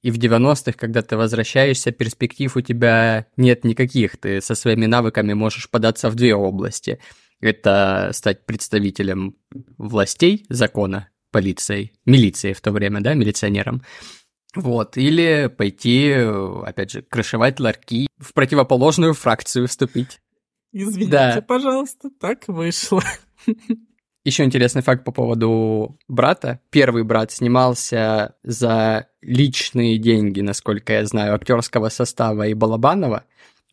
И 0.03 0.13
в 0.13 0.19
90-х, 0.19 0.73
когда 0.73 1.03
ты 1.03 1.17
возвращаешься, 1.17 1.91
перспектив 1.91 2.57
у 2.57 2.61
тебя 2.61 3.27
нет 3.37 3.65
никаких. 3.65 4.17
Ты 4.17 4.41
со 4.41 4.55
своими 4.55 4.87
навыками 4.87 5.33
можешь 5.33 5.69
податься 5.69 6.09
в 6.11 6.15
две 6.15 6.35
области. 6.35 7.01
Это 7.41 8.11
стать 8.13 8.47
представителем 8.47 9.37
властей 9.77 10.47
закона, 10.49 11.09
полицией, 11.33 11.93
милицией 12.05 12.55
в 12.55 12.61
то 12.61 12.71
время, 12.71 13.01
да, 13.01 13.15
милиционером, 13.15 13.83
вот, 14.55 14.97
или 14.97 15.53
пойти, 15.55 16.13
опять 16.65 16.91
же, 16.91 17.03
крышевать 17.03 17.61
ларьки, 17.61 18.09
в 18.19 18.33
противоположную 18.33 19.15
фракцию 19.15 19.69
вступить. 19.69 20.21
Извините, 20.73 21.11
да. 21.11 21.45
пожалуйста, 21.47 22.11
так 22.21 22.49
вышло. 22.49 23.03
Еще 24.25 24.45
интересный 24.45 24.83
факт 24.83 25.05
по 25.05 25.13
поводу 25.13 25.99
брата. 26.07 26.61
Первый 26.71 27.03
брат 27.03 27.31
снимался 27.33 28.37
за 28.43 29.09
личные 29.23 29.97
деньги, 29.97 30.41
насколько 30.41 30.93
я 30.93 31.07
знаю, 31.07 31.35
актерского 31.35 31.89
состава 31.89 32.47
и 32.47 32.55
Балабанова. 32.55 33.25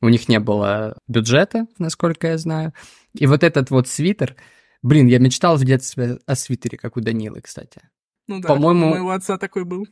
У 0.01 0.09
них 0.09 0.29
не 0.29 0.39
было 0.39 0.97
бюджета, 1.07 1.67
насколько 1.77 2.27
я 2.27 2.37
знаю. 2.37 2.73
И 3.13 3.27
вот 3.27 3.43
этот 3.43 3.69
вот 3.69 3.87
свитер, 3.87 4.35
блин, 4.81 5.07
я 5.07 5.19
мечтал 5.19 5.57
в 5.57 5.65
детстве 5.65 6.19
о 6.25 6.35
свитере, 6.35 6.77
как 6.77 6.95
у 6.95 7.01
Данилы, 7.01 7.41
кстати. 7.41 7.81
Ну 8.27 8.39
да, 8.39 8.47
по-моему, 8.47 8.87
у 8.87 8.89
моего 8.91 9.11
отца 9.11 9.37
такой 9.37 9.65
был. 9.65 9.87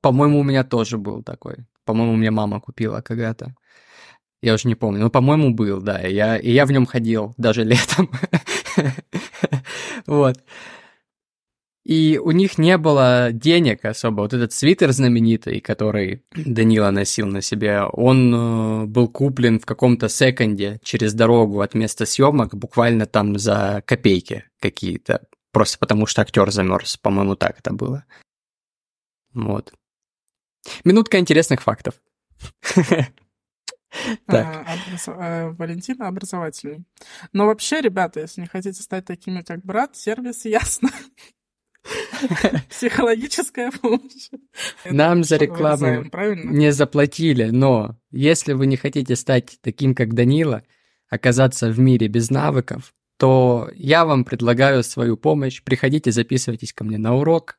По-моему, 0.00 0.40
у 0.40 0.44
меня 0.44 0.64
тоже 0.64 0.98
был 0.98 1.22
такой. 1.22 1.66
По-моему, 1.84 2.14
мне 2.14 2.30
мама 2.30 2.60
купила 2.60 3.00
когда-то. 3.00 3.54
Я 4.42 4.54
уже 4.54 4.68
не 4.68 4.74
помню. 4.74 5.00
Ну, 5.00 5.10
по-моему, 5.10 5.54
был, 5.54 5.82
да. 5.82 6.00
И 6.00 6.14
я, 6.14 6.36
и 6.38 6.50
я 6.50 6.64
в 6.64 6.72
нем 6.72 6.86
ходил 6.86 7.34
даже 7.36 7.64
летом. 7.64 8.10
Вот. 10.06 10.42
И 11.84 12.20
у 12.22 12.30
них 12.30 12.58
не 12.58 12.78
было 12.78 13.30
денег 13.32 13.84
особо. 13.84 14.20
Вот 14.22 14.32
этот 14.32 14.52
свитер 14.52 14.92
знаменитый, 14.92 15.60
который 15.60 16.22
Данила 16.32 16.90
носил 16.90 17.26
на 17.26 17.40
себе, 17.40 17.82
он 17.82 18.34
э, 18.34 18.86
был 18.86 19.08
куплен 19.08 19.58
в 19.58 19.66
каком-то 19.66 20.08
секонде 20.08 20.78
через 20.82 21.14
дорогу 21.14 21.60
от 21.60 21.74
места 21.74 22.06
съемок, 22.06 22.54
буквально 22.54 23.06
там 23.06 23.38
за 23.38 23.82
копейки 23.86 24.44
какие-то. 24.60 25.26
Просто 25.52 25.78
потому 25.78 26.06
что 26.06 26.22
актер 26.22 26.50
замерз. 26.50 26.96
По-моему, 26.98 27.34
так 27.34 27.58
это 27.58 27.72
было. 27.72 28.04
Вот. 29.32 29.72
Минутка 30.84 31.18
интересных 31.18 31.62
фактов. 31.62 31.94
Так. 34.26 34.46
А, 34.46 34.76
а, 35.08 35.50
Валентина 35.50 36.06
образовательный. 36.06 36.84
Но 37.32 37.46
вообще, 37.46 37.80
ребята, 37.80 38.20
если 38.20 38.42
не 38.42 38.46
хотите 38.46 38.80
стать 38.80 39.04
такими, 39.04 39.42
как 39.42 39.64
брат, 39.64 39.96
сервис 39.96 40.44
ясно. 40.44 40.90
Психологическая 42.70 43.72
помощь. 43.72 44.30
Нам 44.84 45.24
за 45.24 45.36
рекламу 45.36 46.04
не 46.44 46.72
заплатили, 46.72 47.46
но 47.50 47.98
если 48.10 48.52
вы 48.52 48.66
не 48.66 48.76
хотите 48.76 49.16
стать 49.16 49.58
таким, 49.60 49.94
как 49.94 50.14
Данила, 50.14 50.62
оказаться 51.08 51.70
в 51.70 51.78
мире 51.78 52.06
без 52.08 52.30
навыков, 52.30 52.94
то 53.16 53.70
я 53.74 54.04
вам 54.04 54.24
предлагаю 54.24 54.82
свою 54.82 55.16
помощь. 55.16 55.62
Приходите, 55.62 56.12
записывайтесь 56.12 56.72
ко 56.72 56.84
мне 56.84 56.96
на 56.96 57.16
урок 57.16 57.58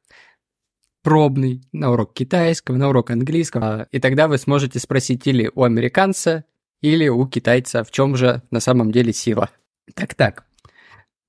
пробный, 1.03 1.61
на 1.71 1.91
урок 1.91 2.13
китайского, 2.13 2.77
на 2.77 2.89
урок 2.89 3.09
английского, 3.11 3.87
и 3.91 3.99
тогда 3.99 4.27
вы 4.27 4.37
сможете 4.37 4.79
спросить 4.79 5.25
или 5.27 5.51
у 5.53 5.63
американца, 5.63 6.45
или 6.81 7.07
у 7.07 7.27
китайца, 7.27 7.83
в 7.83 7.91
чем 7.91 8.15
же 8.15 8.41
на 8.51 8.59
самом 8.59 8.91
деле 8.91 9.13
сила. 9.13 9.49
Так-так. 9.95 10.45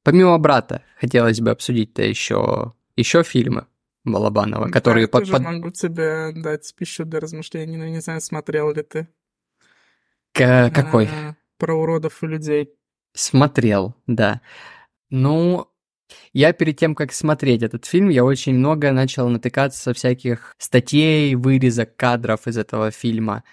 Помимо 0.05 0.39
брата, 0.39 0.83
хотелось 0.99 1.41
бы 1.41 1.51
обсудить-то 1.51 2.03
еще, 2.03 2.73
еще 2.97 3.23
фильмы 3.23 3.67
Балабанова, 4.05 4.69
которые 4.69 5.07
Так, 5.07 5.13
под, 5.13 5.21
тоже 5.23 5.33
под- 5.33 5.43
могу 5.43 5.71
тебе 5.71 6.33
дать 6.35 6.75
пищу 6.75 7.05
для 7.05 7.21
размышлений, 7.21 7.77
но 7.77 7.87
не 7.87 8.01
знаю, 8.01 8.21
смотрел 8.21 8.73
ли 8.75 8.83
ты. 8.83 9.09
К- 10.33 10.71
какой? 10.75 11.07
А, 11.07 11.37
Про 11.59 11.75
уродов 11.75 12.23
и 12.23 12.27
людей. 12.27 12.71
Смотрел, 13.15 13.95
да. 14.07 14.41
Ну, 15.11 15.69
я 16.33 16.53
перед 16.53 16.77
тем, 16.77 16.95
как 16.95 17.13
смотреть 17.13 17.63
этот 17.63 17.85
фильм, 17.85 18.09
я 18.09 18.25
очень 18.25 18.55
много 18.55 18.93
начал 18.93 19.29
натыкаться 19.29 19.95
всяких 19.95 20.55
статей, 20.59 21.35
вырезок, 21.35 21.97
кадров 21.97 22.47
из 22.47 22.59
этого 22.59 22.91
фильма. 22.91 23.45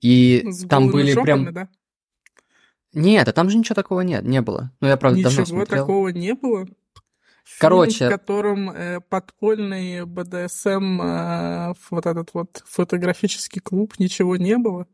И 0.00 0.42
С 0.46 0.66
там 0.66 0.88
голыми 0.88 1.02
были 1.02 1.12
жопами, 1.12 1.42
прям... 1.44 1.54
да? 1.54 1.68
Нет, 2.94 3.28
а 3.28 3.32
там 3.32 3.50
же 3.50 3.58
ничего 3.58 3.74
такого 3.74 4.00
нет, 4.02 4.24
не 4.24 4.40
было. 4.40 4.70
Ну, 4.80 4.88
я, 4.88 4.96
правда, 4.96 5.22
давно 5.22 5.40
Ничего 5.42 5.56
смотрел. 5.56 5.82
такого 5.82 6.08
не 6.08 6.34
было. 6.34 6.64
Фильм, 6.64 7.58
Короче. 7.60 8.06
в 8.06 8.10
котором 8.10 8.70
э, 8.70 9.00
подпольный 9.00 10.06
БДСМ, 10.06 11.00
э, 11.02 11.74
вот 11.90 12.06
этот 12.06 12.30
вот 12.32 12.62
фотографический 12.64 13.60
клуб, 13.60 13.94
ничего 13.98 14.36
не 14.36 14.56
было. 14.56 14.86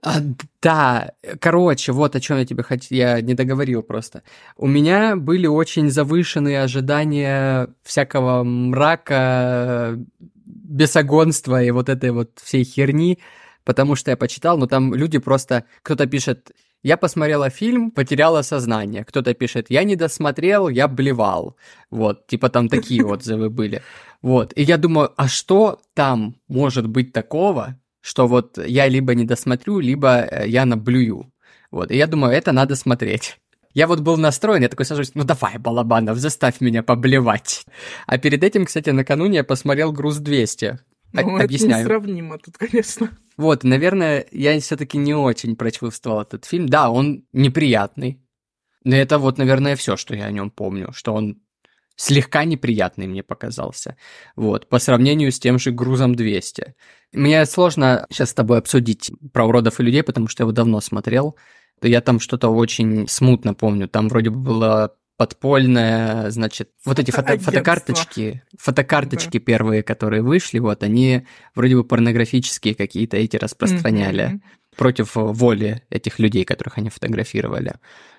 А, 0.00 0.20
да, 0.62 1.12
короче, 1.40 1.92
вот 1.92 2.14
о 2.14 2.20
чем 2.20 2.38
я 2.38 2.46
тебе 2.46 2.62
хотел, 2.62 2.96
я 2.96 3.20
не 3.20 3.34
договорил 3.34 3.82
просто. 3.82 4.22
У 4.56 4.66
меня 4.68 5.16
были 5.16 5.48
очень 5.48 5.90
завышенные 5.90 6.62
ожидания 6.62 7.68
всякого 7.82 8.44
мрака, 8.44 9.98
бесогонства 10.68 11.62
и 11.62 11.70
вот 11.72 11.88
этой 11.88 12.12
вот 12.12 12.38
всей 12.42 12.62
херни, 12.62 13.18
потому 13.64 13.96
что 13.96 14.10
я 14.12 14.16
почитал, 14.16 14.56
но 14.56 14.66
там 14.66 14.94
люди 14.94 15.18
просто, 15.18 15.64
кто-то 15.82 16.06
пишет, 16.06 16.52
я 16.82 16.96
посмотрела 16.96 17.50
фильм, 17.50 17.90
потеряла 17.90 18.42
сознание. 18.42 19.04
Кто-то 19.04 19.34
пишет, 19.34 19.66
я 19.68 19.82
не 19.82 19.96
досмотрел, 19.96 20.68
я 20.68 20.86
блевал. 20.86 21.56
Вот, 21.90 22.28
типа 22.28 22.50
там 22.50 22.68
такие 22.68 23.04
отзывы 23.06 23.50
были. 23.50 23.82
Вот, 24.22 24.52
и 24.54 24.62
я 24.62 24.76
думаю, 24.76 25.12
а 25.16 25.26
что 25.26 25.80
там 25.94 26.36
может 26.46 26.86
быть 26.86 27.12
такого, 27.12 27.76
что 28.00 28.26
вот 28.26 28.58
я 28.58 28.88
либо 28.88 29.14
не 29.14 29.24
досмотрю, 29.24 29.78
либо 29.80 30.20
э, 30.20 30.48
я 30.48 30.64
наблюю. 30.64 31.32
Вот, 31.70 31.90
и 31.90 31.96
я 31.96 32.06
думаю, 32.06 32.32
это 32.34 32.52
надо 32.52 32.76
смотреть. 32.76 33.38
Я 33.74 33.86
вот 33.86 34.00
был 34.00 34.16
настроен, 34.16 34.62
я 34.62 34.68
такой 34.68 34.86
сажусь, 34.86 35.12
ну 35.14 35.24
давай, 35.24 35.58
Балабанов, 35.58 36.18
заставь 36.18 36.60
меня 36.60 36.82
поблевать. 36.82 37.64
А 38.06 38.18
перед 38.18 38.42
этим, 38.42 38.64
кстати, 38.64 38.90
накануне 38.90 39.36
я 39.38 39.44
посмотрел 39.44 39.92
«Груз 39.92 40.18
200». 40.20 40.66
О- 40.70 40.78
Ну, 41.22 41.36
это 41.36 41.44
объясняю. 41.44 41.84
несравнимо 41.84 42.38
тут, 42.38 42.56
конечно. 42.58 43.10
Вот, 43.36 43.64
наверное, 43.64 44.26
я 44.32 44.58
все-таки 44.60 44.98
не 44.98 45.14
очень 45.14 45.54
прочувствовал 45.56 46.22
этот 46.22 46.44
фильм. 46.44 46.68
Да, 46.68 46.90
он 46.90 47.24
неприятный. 47.32 48.20
Но 48.84 48.96
это 48.96 49.18
вот, 49.18 49.38
наверное, 49.38 49.76
все, 49.76 49.96
что 49.96 50.14
я 50.16 50.26
о 50.26 50.32
нем 50.32 50.50
помню, 50.50 50.92
что 50.92 51.12
он 51.14 51.38
слегка 51.98 52.44
неприятный 52.44 53.06
мне 53.08 53.22
показался. 53.22 53.96
Вот, 54.36 54.68
по 54.68 54.78
сравнению 54.78 55.32
с 55.32 55.38
тем 55.40 55.58
же 55.58 55.72
грузом 55.72 56.14
200. 56.14 56.74
Мне 57.12 57.44
сложно 57.44 58.06
сейчас 58.08 58.30
с 58.30 58.34
тобой 58.34 58.58
обсудить 58.58 59.10
про 59.32 59.44
уродов 59.46 59.80
и 59.80 59.82
людей, 59.82 60.02
потому 60.02 60.28
что 60.28 60.42
я 60.42 60.44
его 60.44 60.52
давно 60.52 60.80
смотрел. 60.80 61.36
Я 61.82 62.00
там 62.00 62.20
что-то 62.20 62.48
очень 62.48 63.08
смутно 63.08 63.52
помню. 63.54 63.88
Там 63.88 64.08
вроде 64.08 64.30
бы 64.30 64.38
было 64.38 64.94
подпольное, 65.16 66.30
значит, 66.30 66.70
вот 66.84 66.98
эти 67.00 67.10
фото- 67.10 67.32
Агентство. 67.32 67.52
фотокарточки, 67.52 68.42
фотокарточки 68.56 69.38
первые, 69.38 69.82
которые 69.82 70.22
вышли, 70.22 70.60
вот 70.60 70.84
они 70.84 71.26
вроде 71.56 71.74
бы 71.74 71.82
порнографические 71.84 72.76
какие-то 72.76 73.16
эти 73.16 73.36
распространяли 73.36 74.26
Мгм. 74.26 74.42
Против 74.78 75.16
э, 75.16 75.20
воли 75.20 75.82
этих 75.90 76.18
людей, 76.18 76.44
которых 76.44 76.78
они 76.78 76.88
фотографировали. 76.88 77.74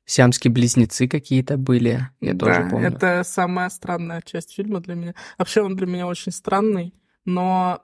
Сиамские 0.06 0.52
близнецы 0.52 1.08
какие-то 1.08 1.58
были, 1.58 2.10
я 2.20 2.34
да, 2.34 2.46
тоже 2.46 2.70
помню. 2.70 2.88
это 2.90 3.24
самая 3.24 3.70
странная 3.70 4.22
часть 4.22 4.54
фильма 4.54 4.82
для 4.82 4.96
меня. 4.96 5.16
Вообще 5.38 5.62
он 5.62 5.76
для 5.76 5.88
меня 5.88 6.06
очень 6.06 6.32
странный, 6.32 6.94
но 7.26 7.82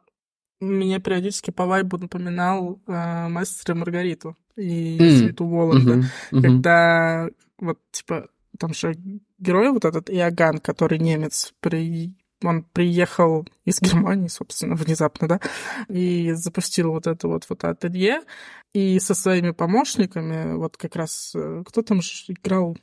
мне 0.60 1.00
периодически 1.00 1.52
по 1.52 1.66
вайбу 1.66 1.98
напоминал 1.98 2.82
э, 2.86 3.28
«Мастера 3.30 3.76
Маргариту» 3.76 4.38
и 4.58 4.98
М, 5.00 5.18
«Свету 5.20 5.48
Воланда». 5.48 5.96
Мгм, 5.96 6.06
мгм. 6.32 6.42
когда 6.42 7.30
вот 7.58 7.80
типа 7.92 8.28
там 8.60 8.74
же 8.74 8.96
герой 9.38 9.72
вот 9.72 9.86
этот 9.86 10.10
Иоганн, 10.10 10.60
который 10.60 11.00
немец, 11.00 11.54
при... 11.60 12.14
он 12.44 12.64
приехал 12.64 13.48
из 13.64 13.80
Германии, 13.82 14.28
собственно, 14.28 14.76
внезапно, 14.76 15.28
да, 15.28 15.40
и 15.88 16.32
запустил 16.34 16.92
вот 16.92 17.08
это 17.08 17.28
вот 17.28 17.44
фотоателье, 17.46 18.22
и 18.74 19.00
со 19.00 19.16
своими 19.16 19.52
помощниками, 19.52 20.56
вот 20.56 20.78
как 20.78 20.96
раз, 20.96 21.32
э, 21.36 21.64
кто 21.66 21.82
там 21.82 22.02
же 22.02 22.12
играл, 22.28 22.78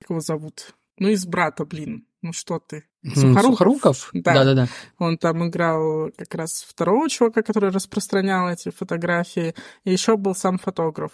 как 0.00 0.10
его 0.10 0.20
зовут? 0.20 0.74
Ну, 0.98 1.08
из 1.08 1.26
брата, 1.26 1.64
блин, 1.64 2.06
ну 2.22 2.32
что 2.32 2.58
ты? 2.58 2.84
Сухоруков? 3.04 3.44
Сухоруков? 3.44 4.10
Да. 4.14 4.32
Да-да-да. 4.32 4.68
Он 4.98 5.18
там 5.18 5.46
играл 5.48 6.10
как 6.16 6.34
раз 6.34 6.64
второго 6.66 7.10
чувака, 7.10 7.42
который 7.42 7.70
распространял 7.70 8.48
эти 8.48 8.70
фотографии, 8.70 9.54
и 9.84 9.92
еще 9.92 10.16
был 10.16 10.34
сам 10.34 10.58
фотограф. 10.58 11.12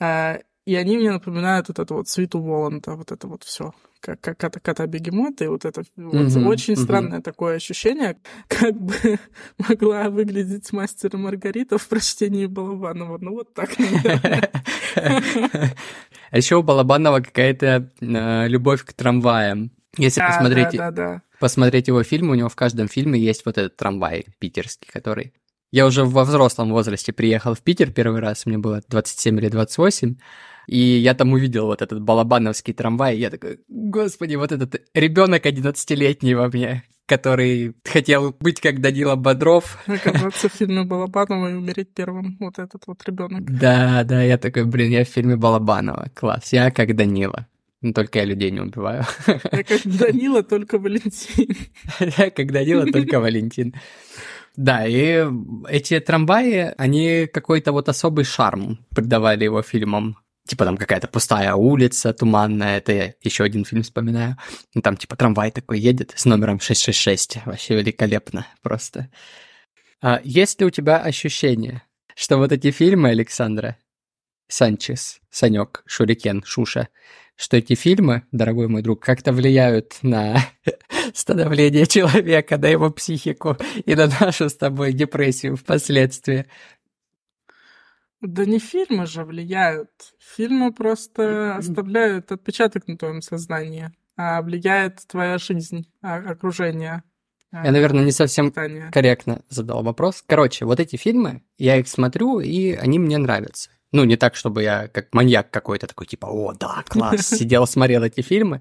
Э, 0.00 0.38
И 0.64 0.74
они 0.74 0.98
мне 0.98 1.12
напоминают 1.12 1.68
вот 1.68 1.78
эту 1.78 1.94
вот 1.94 2.08
свиту 2.08 2.40
Воланда, 2.40 2.96
вот 2.96 3.12
это 3.12 3.28
вот 3.28 3.44
все, 3.44 3.72
кота, 4.00 4.50
кота 4.50 4.86
бегемота, 4.86 5.44
и 5.44 5.48
вот 5.48 5.64
это 5.64 5.82
вот 5.96 6.14
Мгм, 6.14 6.46
очень 6.46 6.74
мгм. 6.74 6.82
странное 6.82 7.20
такое 7.20 7.56
ощущение, 7.56 8.16
как 8.48 8.74
бы 8.74 9.18
могла 9.58 10.08
выглядеть 10.10 10.72
мастер 10.72 11.16
Маргарита 11.16 11.78
в 11.78 11.88
прочтении 11.88 12.46
Балабанова. 12.46 13.18
Ну 13.20 13.32
вот 13.32 13.54
так. 13.54 13.70
А 16.30 16.36
еще 16.36 16.56
у 16.56 16.62
Балабанова 16.62 17.20
какая-то 17.20 17.90
э, 18.00 18.48
любовь 18.48 18.84
к 18.84 18.92
трамваям. 18.92 19.70
Если 19.96 20.20
посмотреть, 20.20 20.78
посмотреть 21.40 21.88
его 21.88 22.02
фильмы, 22.02 22.32
у 22.32 22.34
него 22.34 22.50
в 22.50 22.56
каждом 22.56 22.86
фильме 22.88 23.18
есть 23.18 23.46
вот 23.46 23.56
этот 23.56 23.76
трамвай 23.76 24.26
питерский, 24.38 24.88
который... 24.92 25.32
Я 25.70 25.86
уже 25.86 26.04
во 26.04 26.24
взрослом 26.24 26.70
возрасте 26.70 27.12
приехал 27.12 27.54
в 27.54 27.60
Питер 27.60 27.90
первый 27.90 28.20
раз, 28.20 28.46
мне 28.46 28.56
было 28.56 28.82
27 28.88 29.38
или 29.38 29.48
28, 29.48 30.16
и 30.68 30.78
я 30.78 31.14
там 31.14 31.32
увидел 31.32 31.66
вот 31.66 31.80
этот 31.80 32.02
балабановский 32.02 32.74
трамвай, 32.74 33.16
и 33.16 33.20
я 33.20 33.30
такой, 33.30 33.60
господи, 33.68 34.36
вот 34.36 34.52
этот 34.52 34.82
ребенок 34.94 35.46
11-летний 35.46 36.34
во 36.34 36.48
мне, 36.48 36.84
который 37.06 37.74
хотел 37.84 38.36
быть 38.38 38.60
как 38.60 38.80
Данила 38.82 39.16
Бодров. 39.16 39.78
Оказаться 39.86 40.50
в 40.50 40.52
фильме 40.52 40.84
Балабанова 40.84 41.50
и 41.50 41.54
умереть 41.54 41.94
первым. 41.94 42.36
Вот 42.38 42.58
этот 42.58 42.82
вот 42.86 43.02
ребенок. 43.06 43.50
Да, 43.50 44.04
да, 44.04 44.22
я 44.22 44.36
такой, 44.36 44.66
блин, 44.66 44.90
я 44.90 45.04
в 45.04 45.08
фильме 45.08 45.36
Балабанова, 45.36 46.10
класс, 46.14 46.52
я 46.52 46.70
как 46.70 46.94
Данила. 46.94 47.46
Ну, 47.80 47.92
только 47.92 48.18
я 48.18 48.24
людей 48.26 48.50
не 48.50 48.60
убиваю. 48.60 49.04
Я 49.26 49.62
как 49.62 49.80
Данила, 49.84 50.42
только 50.42 50.78
Валентин. 50.78 51.56
Я 52.00 52.30
как 52.30 52.52
Данила, 52.52 52.84
только 52.84 53.20
Валентин. 53.20 53.74
Да, 54.56 54.84
и 54.86 55.24
эти 55.68 56.00
трамваи, 56.00 56.74
они 56.76 57.26
какой-то 57.32 57.72
вот 57.72 57.88
особый 57.88 58.24
шарм 58.24 58.80
придавали 58.90 59.44
его 59.44 59.62
фильмам. 59.62 60.18
Типа 60.48 60.64
там 60.64 60.78
какая-то 60.78 61.08
пустая 61.08 61.54
улица 61.54 62.14
туманная, 62.14 62.78
это 62.78 62.92
я 62.92 63.14
еще 63.22 63.44
один 63.44 63.66
фильм 63.66 63.82
вспоминаю. 63.82 64.38
Ну, 64.74 64.80
Там 64.80 64.96
типа 64.96 65.14
трамвай 65.14 65.50
такой 65.50 65.78
едет 65.78 66.14
с 66.16 66.24
номером 66.24 66.58
666, 66.58 67.44
вообще 67.44 67.76
великолепно 67.76 68.46
просто. 68.62 69.10
А 70.00 70.22
есть 70.24 70.58
ли 70.58 70.66
у 70.66 70.70
тебя 70.70 71.00
ощущение, 71.00 71.82
что 72.14 72.38
вот 72.38 72.50
эти 72.50 72.70
фильмы 72.70 73.10
Александра 73.10 73.76
Санчес, 74.48 75.20
Санек, 75.28 75.82
Шурикен, 75.86 76.42
Шуша, 76.46 76.88
что 77.36 77.58
эти 77.58 77.74
фильмы, 77.74 78.22
дорогой 78.32 78.68
мой 78.68 78.80
друг, 78.80 79.02
как-то 79.02 79.32
влияют 79.32 79.98
на 80.00 80.42
становление 81.14 81.86
человека, 81.86 82.56
на 82.56 82.68
его 82.68 82.90
психику 82.90 83.58
и 83.84 83.94
на 83.94 84.08
нашу 84.20 84.48
с 84.48 84.54
тобой 84.54 84.94
депрессию 84.94 85.56
впоследствии. 85.56 86.46
Да 88.20 88.44
не 88.44 88.58
фильмы 88.58 89.06
же 89.06 89.24
влияют. 89.24 89.90
Фильмы 90.18 90.72
просто 90.72 91.56
оставляют 91.56 92.32
отпечаток 92.32 92.88
на 92.88 92.96
твоем 92.96 93.22
сознании, 93.22 93.92
а 94.16 94.42
влияет 94.42 95.06
твоя 95.06 95.38
жизнь, 95.38 95.86
а- 96.02 96.16
окружение. 96.16 97.04
а, 97.52 97.64
Я, 97.64 97.72
наверное, 97.72 98.04
не 98.04 98.10
совсем 98.12 98.50
питание. 98.50 98.90
корректно 98.90 99.42
задал 99.48 99.82
вопрос. 99.82 100.22
Короче, 100.26 100.64
вот 100.64 100.80
эти 100.80 100.96
фильмы, 100.96 101.42
я 101.56 101.76
их 101.76 101.88
смотрю, 101.88 102.40
и 102.40 102.72
они 102.72 102.98
мне 102.98 103.18
нравятся. 103.18 103.70
Ну, 103.90 104.04
не 104.04 104.16
так, 104.16 104.36
чтобы 104.36 104.62
я 104.62 104.88
как 104.88 105.14
маньяк 105.14 105.50
какой-то 105.50 105.86
такой, 105.86 106.06
типа, 106.06 106.26
о, 106.26 106.52
да, 106.52 106.84
класс, 106.86 107.26
сидел, 107.28 107.66
смотрел 107.66 108.02
эти 108.02 108.20
фильмы. 108.20 108.60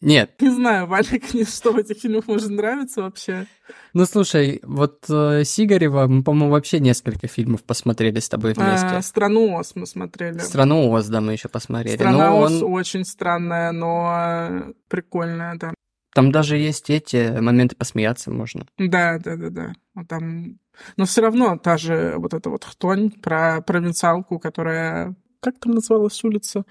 Нет. 0.00 0.40
Не 0.40 0.50
знаю, 0.50 0.86
Валик, 0.86 1.24
что 1.48 1.72
в 1.72 1.78
этих 1.78 1.98
фильмах 1.98 2.28
может 2.28 2.50
нравиться 2.50 3.02
вообще. 3.02 3.46
Ну, 3.92 4.06
слушай, 4.06 4.60
вот 4.62 5.04
э, 5.08 5.42
Сигарева, 5.44 6.06
мы, 6.06 6.22
по-моему, 6.22 6.52
вообще 6.52 6.78
несколько 6.78 7.26
фильмов 7.26 7.64
посмотрели 7.64 8.20
с 8.20 8.28
тобой 8.28 8.52
вместе. 8.52 8.86
А, 8.86 9.02
«Страну 9.02 9.56
Оз» 9.58 9.72
мы 9.74 9.86
смотрели. 9.86 10.38
«Страну 10.38 10.90
Оз», 10.90 11.06
да, 11.06 11.20
мы 11.20 11.32
еще 11.32 11.48
посмотрели. 11.48 11.96
«Страна 11.96 12.30
но 12.30 12.40
Оз» 12.40 12.62
он... 12.62 12.72
очень 12.72 13.04
странная, 13.04 13.72
но 13.72 14.72
прикольная, 14.88 15.56
да. 15.56 15.72
Там 16.14 16.30
даже 16.30 16.56
есть 16.56 16.90
эти 16.90 17.38
моменты 17.40 17.76
посмеяться 17.76 18.30
можно. 18.30 18.66
Да, 18.78 19.18
да, 19.18 19.36
да, 19.36 19.50
да. 19.50 19.72
Там... 20.08 20.58
Но 20.96 21.04
все 21.06 21.22
равно 21.22 21.56
та 21.56 21.76
же 21.78 22.14
вот 22.18 22.34
эта 22.34 22.50
вот 22.50 22.64
хтонь 22.64 23.10
про 23.10 23.60
провинциалку, 23.62 24.38
которая... 24.38 25.14
Как 25.40 25.58
там 25.58 25.72
называлась 25.72 26.22
улица? 26.22 26.64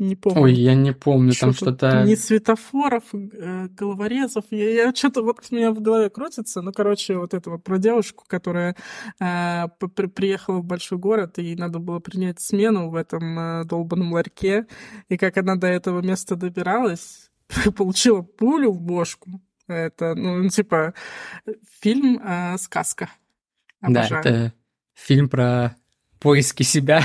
Не 0.00 0.16
помню. 0.16 0.40
Ой, 0.40 0.54
я 0.54 0.74
не 0.74 0.92
помню, 0.92 1.32
что 1.32 1.46
там 1.46 1.52
что-то... 1.52 2.04
Не 2.04 2.16
светофоров, 2.16 3.04
э, 3.12 3.68
головорезов. 3.68 4.44
Я, 4.50 4.86
я 4.86 4.94
что-то 4.94 5.22
вот 5.22 5.40
у 5.50 5.54
меня 5.54 5.72
в 5.72 5.82
голове 5.82 6.08
крутится. 6.08 6.62
Ну, 6.62 6.72
короче, 6.72 7.18
вот 7.18 7.34
это 7.34 7.50
вот 7.50 7.62
про 7.62 7.76
девушку, 7.76 8.24
которая 8.26 8.76
э, 9.20 9.64
при, 9.94 10.06
приехала 10.06 10.60
в 10.60 10.64
большой 10.64 10.96
город, 10.96 11.38
и 11.38 11.42
ей 11.42 11.56
надо 11.56 11.80
было 11.80 11.98
принять 11.98 12.40
смену 12.40 12.88
в 12.88 12.94
этом 12.94 13.38
э, 13.38 13.64
долбанном 13.64 14.14
ларьке. 14.14 14.66
И 15.10 15.18
как 15.18 15.36
она 15.36 15.56
до 15.56 15.66
этого 15.66 16.00
места 16.00 16.34
добиралась, 16.34 17.29
получила 17.76 18.22
пулю 18.22 18.72
в 18.72 18.80
бошку. 18.80 19.40
Это, 19.66 20.14
ну, 20.14 20.48
типа, 20.48 20.94
фильм 21.80 22.20
э, 22.24 22.58
«Сказка». 22.58 23.10
Обожаю. 23.80 24.22
Да, 24.22 24.30
это 24.30 24.52
фильм 24.94 25.28
про 25.28 25.76
поиски 26.18 26.62
себя. 26.62 27.02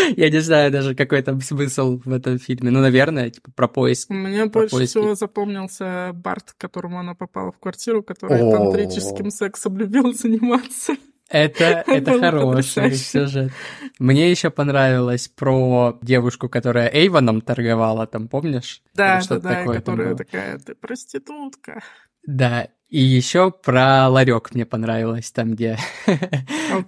Я 0.16 0.30
не 0.30 0.40
знаю 0.40 0.70
даже, 0.70 0.94
какой 0.94 1.22
там 1.22 1.40
смысл 1.40 2.00
в 2.04 2.12
этом 2.12 2.38
фильме. 2.38 2.70
Ну, 2.70 2.80
наверное, 2.80 3.30
типа 3.30 3.50
про 3.52 3.68
поиск. 3.68 4.10
Мне 4.10 4.46
про 4.46 4.60
больше 4.60 4.76
поиски. 4.76 4.98
всего 4.98 5.14
запомнился 5.14 6.10
Барт, 6.14 6.52
к 6.52 6.58
которому 6.58 6.98
она 6.98 7.14
попала 7.14 7.52
в 7.52 7.58
квартиру, 7.58 8.02
который 8.02 8.38
тантрическим 8.38 9.30
сексом 9.30 9.78
любил 9.78 10.12
заниматься. 10.12 10.94
Это, 11.32 11.84
это 11.86 12.18
хороший 12.18 12.92
сюжет. 12.94 13.52
Мне 14.00 14.32
еще 14.32 14.50
понравилось 14.50 15.28
про 15.28 15.96
девушку, 16.02 16.48
которая 16.48 16.90
Эйвоном 16.92 17.40
торговала, 17.40 18.08
там, 18.08 18.26
помнишь? 18.26 18.82
Да, 18.94 19.20
да, 19.28 19.38
да, 19.38 19.54
такое 19.54 19.76
которая 19.76 20.16
такая, 20.16 20.58
ты 20.58 20.74
проститутка. 20.74 21.82
Да, 22.26 22.66
и 22.88 23.00
еще 23.00 23.52
про 23.52 24.08
ларек 24.08 24.52
мне 24.52 24.66
понравилось, 24.66 25.30
там, 25.30 25.52
где... 25.52 25.78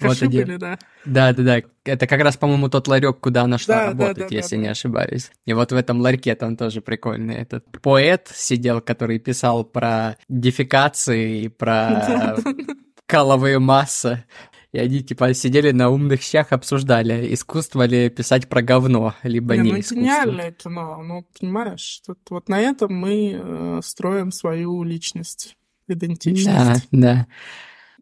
вот 0.00 0.20
были, 0.22 0.56
да. 0.56 0.76
Да, 1.04 1.32
да, 1.32 1.42
да. 1.44 1.62
Это 1.84 2.08
как 2.08 2.20
раз, 2.20 2.36
по-моему, 2.36 2.68
тот 2.68 2.88
ларек, 2.88 3.20
куда 3.20 3.42
она 3.42 3.58
шла 3.58 3.76
да, 3.76 3.86
работать, 3.90 4.24
да, 4.24 4.28
да, 4.28 4.34
если 4.34 4.56
не 4.56 4.66
ошибаюсь. 4.66 5.30
И 5.46 5.52
вот 5.52 5.70
в 5.70 5.76
этом 5.76 6.00
ларьке 6.00 6.34
там 6.34 6.56
тоже 6.56 6.80
прикольный 6.80 7.36
этот 7.36 7.64
поэт 7.80 8.28
сидел, 8.34 8.80
который 8.80 9.20
писал 9.20 9.62
про 9.62 10.16
дефекации, 10.28 11.46
про 11.46 12.36
каловые 13.12 13.58
массы. 13.58 14.24
И 14.72 14.78
они, 14.78 15.02
типа, 15.02 15.34
сидели 15.34 15.70
на 15.70 15.90
умных 15.90 16.22
щах, 16.22 16.52
обсуждали, 16.52 17.34
искусство 17.34 17.84
ли 17.84 18.08
писать 18.08 18.48
про 18.48 18.62
говно, 18.62 19.14
либо 19.22 19.54
не, 19.54 19.64
не 19.64 19.72
ну, 19.72 19.80
искусство. 19.80 19.96
гениальное 19.96 20.52
кино. 20.52 21.02
Ну, 21.02 21.26
понимаешь, 21.38 22.00
тут, 22.06 22.18
вот 22.30 22.48
на 22.48 22.58
этом 22.58 22.94
мы 22.94 23.38
э, 23.38 23.80
строим 23.84 24.32
свою 24.32 24.82
личность, 24.82 25.58
идентичность. 25.88 26.46
Да, 26.46 26.76
да. 26.90 27.26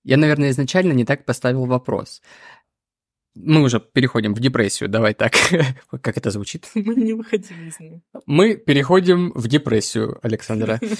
Я, 0.05 0.17
наверное, 0.17 0.51
изначально 0.51 0.93
не 0.93 1.05
так 1.05 1.25
поставил 1.25 1.67
вопрос. 1.67 2.23
Мы 3.35 3.63
уже 3.63 3.81
переходим 3.81 4.33
в 4.33 4.39
депрессию, 4.39 4.89
давай 4.89 5.15
так. 5.15 5.33
как 6.03 6.17
это 6.17 6.31
звучит? 6.31 6.71
Мы 6.77 6.95
не 6.95 7.15
выходим 7.15 7.67
из 7.67 7.81
нее. 7.81 8.01
Мы 8.27 8.55
переходим 8.55 9.33
в 9.35 9.49
депрессию, 9.49 10.21
Александра. 10.23 10.79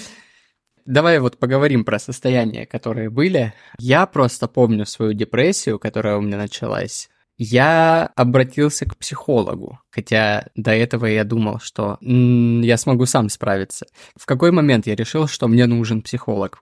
Давай 0.85 1.19
вот 1.19 1.37
поговорим 1.37 1.85
про 1.85 1.99
состояния, 1.99 2.65
которые 2.65 3.09
были. 3.09 3.53
Я 3.79 4.05
просто 4.05 4.47
помню 4.47 4.85
свою 4.85 5.13
депрессию, 5.13 5.79
которая 5.79 6.17
у 6.17 6.21
меня 6.21 6.37
началась. 6.37 7.09
Я 7.37 8.11
обратился 8.15 8.85
к 8.85 8.97
психологу, 8.97 9.79
хотя 9.89 10.47
до 10.55 10.71
этого 10.71 11.07
я 11.07 11.23
думал, 11.23 11.59
что 11.59 11.97
я 12.01 12.77
смогу 12.77 13.05
сам 13.05 13.29
справиться. 13.29 13.87
В 14.15 14.25
какой 14.25 14.51
момент 14.51 14.85
я 14.85 14.95
решил, 14.95 15.27
что 15.27 15.47
мне 15.47 15.65
нужен 15.65 16.01
психолог? 16.03 16.59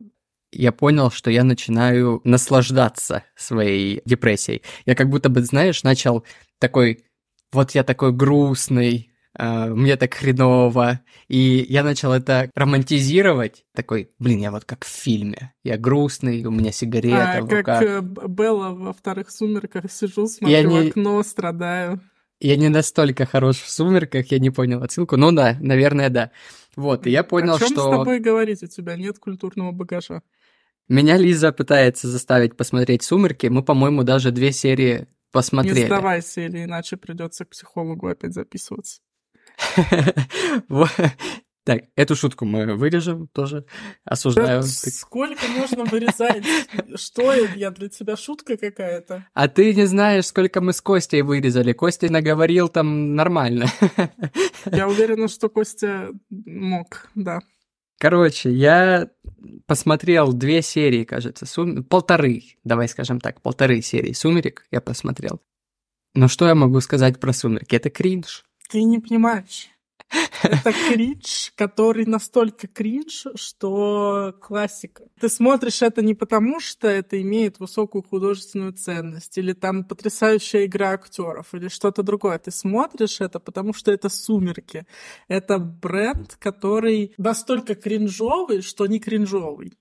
Я 0.51 0.71
понял, 0.71 1.11
что 1.11 1.29
я 1.29 1.43
начинаю 1.43 2.21
наслаждаться 2.23 3.23
своей 3.35 4.01
депрессией. 4.05 4.63
Я 4.85 4.95
как 4.95 5.09
будто 5.09 5.29
бы, 5.29 5.43
знаешь, 5.43 5.83
начал 5.83 6.23
такой, 6.59 7.03
вот 7.51 7.71
я 7.71 7.83
такой 7.83 8.13
грустный, 8.13 9.08
мне 9.45 9.95
так 9.95 10.13
хреново. 10.13 10.99
И 11.27 11.65
я 11.69 11.83
начал 11.83 12.11
это 12.11 12.51
романтизировать. 12.55 13.63
Такой, 13.73 14.11
блин, 14.19 14.39
я 14.39 14.51
вот 14.51 14.65
как 14.65 14.85
в 14.85 14.89
фильме. 14.89 15.53
Я 15.63 15.77
грустный, 15.77 16.43
у 16.45 16.51
меня 16.51 16.71
сигарета 16.71 17.37
а, 17.37 17.41
в 17.41 17.49
руках. 17.49 17.79
как 17.79 17.83
э, 17.83 18.01
Белла 18.27 18.71
во 18.71 18.93
вторых 18.93 19.31
«Сумерках» 19.31 19.91
сижу, 19.91 20.27
смотрю 20.27 20.57
я 20.57 20.67
в 20.67 20.87
окно, 20.87 21.23
страдаю. 21.23 22.01
Я 22.41 22.55
не 22.55 22.69
настолько 22.69 23.25
хорош 23.25 23.57
в 23.57 23.69
«Сумерках», 23.69 24.31
я 24.31 24.39
не 24.39 24.49
понял 24.49 24.81
отсылку. 24.81 25.17
Ну 25.17 25.31
да, 25.31 25.57
наверное, 25.59 26.09
да. 26.09 26.31
Вот, 26.75 27.07
и 27.07 27.11
я 27.11 27.23
понял, 27.23 27.55
О 27.55 27.59
чем 27.59 27.69
что... 27.69 27.81
с 27.81 27.97
тобой 27.97 28.19
говорить? 28.19 28.63
У 28.63 28.67
тебя 28.67 28.95
нет 28.95 29.19
культурного 29.19 29.71
багажа. 29.71 30.21
Меня 30.87 31.17
Лиза 31.17 31.51
пытается 31.51 32.07
заставить 32.07 32.57
посмотреть 32.57 33.03
«Сумерки». 33.03 33.47
Мы, 33.47 33.61
по-моему, 33.63 34.03
даже 34.03 34.31
две 34.31 34.51
серии 34.51 35.07
посмотрели. 35.31 35.81
Не 35.81 35.85
сдавайся, 35.85 36.41
или 36.41 36.63
иначе 36.63 36.97
придется 36.97 37.45
к 37.45 37.49
психологу 37.49 38.07
опять 38.07 38.33
записываться. 38.33 39.01
Так, 41.65 41.83
эту 41.95 42.15
шутку 42.15 42.45
мы 42.45 42.73
вырежем 42.73 43.27
тоже. 43.27 43.63
Осуждаю. 44.03 44.63
Сколько 44.63 45.47
можно 45.49 45.83
вырезать? 45.83 46.43
Что 46.95 47.31
я 47.31 47.69
для 47.69 47.89
тебя 47.89 48.17
шутка 48.17 48.57
какая-то? 48.57 49.27
А 49.35 49.47
ты 49.47 49.75
не 49.75 49.85
знаешь, 49.85 50.25
сколько 50.25 50.61
мы 50.61 50.73
с 50.73 50.81
Костей 50.81 51.21
вырезали. 51.21 51.73
Костя 51.73 52.11
наговорил 52.11 52.69
там 52.69 53.13
нормально. 53.13 53.67
Я 54.65 54.87
уверена, 54.87 55.27
что 55.27 55.47
Костя 55.47 56.09
мог, 56.31 57.07
да. 57.13 57.41
Короче, 57.99 58.49
я 58.49 59.09
посмотрел 59.67 60.31
две 60.31 60.61
серии, 60.61 61.03
кажется, 61.03 61.45
сум... 61.45 61.83
полторы, 61.83 62.43
давай 62.63 62.87
скажем 62.87 63.19
так, 63.19 63.41
полторы 63.41 63.81
серии 63.81 64.13
«Сумерек» 64.13 64.65
я 64.71 64.79
посмотрел. 64.79 65.41
Но 66.15 66.29
что 66.29 66.47
я 66.47 66.55
могу 66.55 66.79
сказать 66.79 67.19
про 67.19 67.33
«Сумерки»? 67.33 67.75
Это 67.75 67.89
кринж. 67.89 68.45
Ты 68.69 68.83
не 68.83 68.99
понимаешь. 68.99 69.69
Это 70.43 70.71
кринж, 70.89 71.53
который 71.55 72.05
настолько 72.05 72.67
кринж, 72.67 73.27
что 73.35 74.35
классика. 74.41 75.03
Ты 75.19 75.27
смотришь 75.27 75.81
это 75.81 76.01
не 76.01 76.15
потому, 76.15 76.59
что 76.59 76.87
это 76.87 77.19
имеет 77.21 77.59
высокую 77.59 78.03
художественную 78.03 78.73
ценность, 78.73 79.37
или 79.37 79.53
там 79.53 79.83
потрясающая 79.83 80.65
игра 80.65 80.91
актеров, 80.91 81.53
или 81.53 81.67
что-то 81.67 82.03
другое. 82.03 82.39
Ты 82.39 82.51
смотришь 82.51 83.21
это, 83.21 83.39
потому 83.39 83.73
что 83.73 83.91
это 83.91 84.09
сумерки. 84.09 84.85
Это 85.27 85.57
бренд, 85.59 86.35
который 86.39 87.13
настолько 87.17 87.75
кринжовый, 87.75 88.61
что 88.61 88.85
не 88.85 88.99
кринжовый. 88.99 89.73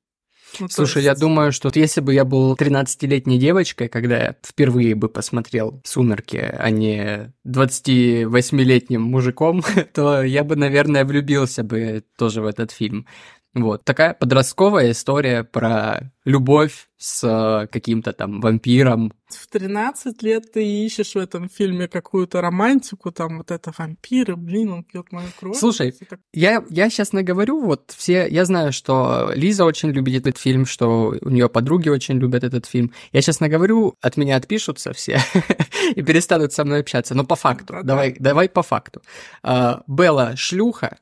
Ну, 0.60 0.68
Слушай, 0.68 1.02
я 1.04 1.14
думаю, 1.14 1.52
что 1.52 1.70
если 1.74 2.00
бы 2.00 2.14
я 2.14 2.24
был 2.24 2.54
13-летней 2.54 3.38
девочкой, 3.38 3.88
когда 3.88 4.16
я 4.16 4.36
впервые 4.44 4.94
бы 4.94 5.08
посмотрел 5.08 5.80
«Сумерки», 5.84 6.36
а 6.36 6.70
не 6.70 7.32
28-летним 7.46 9.02
мужиком, 9.02 9.62
то 9.94 10.22
я 10.22 10.44
бы, 10.44 10.56
наверное, 10.56 11.04
влюбился 11.04 11.62
бы 11.62 12.02
тоже 12.16 12.42
в 12.42 12.46
этот 12.46 12.72
фильм. 12.72 13.06
Вот, 13.62 13.84
такая 13.84 14.14
подростковая 14.14 14.92
история 14.92 15.44
про 15.44 16.12
любовь 16.24 16.88
с 16.98 17.68
каким-то 17.70 18.12
там 18.12 18.40
вампиром. 18.40 19.12
В 19.28 19.46
13 19.46 20.22
лет 20.22 20.52
ты 20.52 20.64
ищешь 20.84 21.14
в 21.14 21.16
этом 21.16 21.48
фильме 21.48 21.88
какую-то 21.88 22.40
романтику, 22.40 23.12
там 23.12 23.38
вот 23.38 23.50
это 23.50 23.72
вампиры, 23.76 24.36
блин, 24.36 24.72
он 24.72 24.84
пьет 24.84 25.10
мою 25.12 25.28
кровь. 25.38 25.56
Слушай, 25.56 25.92
так... 25.92 26.20
я, 26.32 26.64
я 26.70 26.90
сейчас 26.90 27.12
наговорю, 27.12 27.62
вот 27.62 27.94
все, 27.96 28.26
я 28.28 28.44
знаю, 28.44 28.72
что 28.72 29.30
Лиза 29.34 29.64
очень 29.64 29.90
любит 29.90 30.26
этот 30.26 30.38
фильм, 30.38 30.66
что 30.66 31.16
у 31.20 31.30
нее 31.30 31.48
подруги 31.48 31.88
очень 31.88 32.18
любят 32.18 32.44
этот 32.44 32.66
фильм. 32.66 32.92
Я 33.12 33.22
сейчас 33.22 33.40
наговорю, 33.40 33.94
от 34.00 34.16
меня 34.16 34.36
отпишутся 34.36 34.92
все 34.92 35.20
и 35.94 36.02
перестанут 36.02 36.52
со 36.52 36.64
мной 36.64 36.80
общаться, 36.80 37.14
но 37.14 37.24
по 37.24 37.36
факту, 37.36 37.76
давай, 37.82 38.16
давай 38.18 38.48
по 38.48 38.62
факту. 38.62 39.02
А, 39.42 39.82
Белла 39.86 40.36
шлюха, 40.36 40.98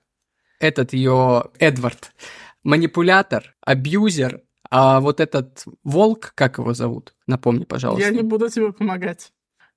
этот 0.61 0.93
ее 0.93 1.45
Эдвард, 1.59 2.13
манипулятор, 2.67 3.55
абьюзер, 3.61 4.43
а 4.71 5.01
вот 5.01 5.21
этот 5.21 5.65
волк, 5.85 6.33
как 6.35 6.59
его 6.59 6.75
зовут? 6.75 7.15
Напомни, 7.27 7.65
пожалуйста. 7.65 8.05
Я 8.05 8.13
не 8.13 8.23
буду 8.23 8.49
тебе 8.49 8.73
помогать. 8.73 9.33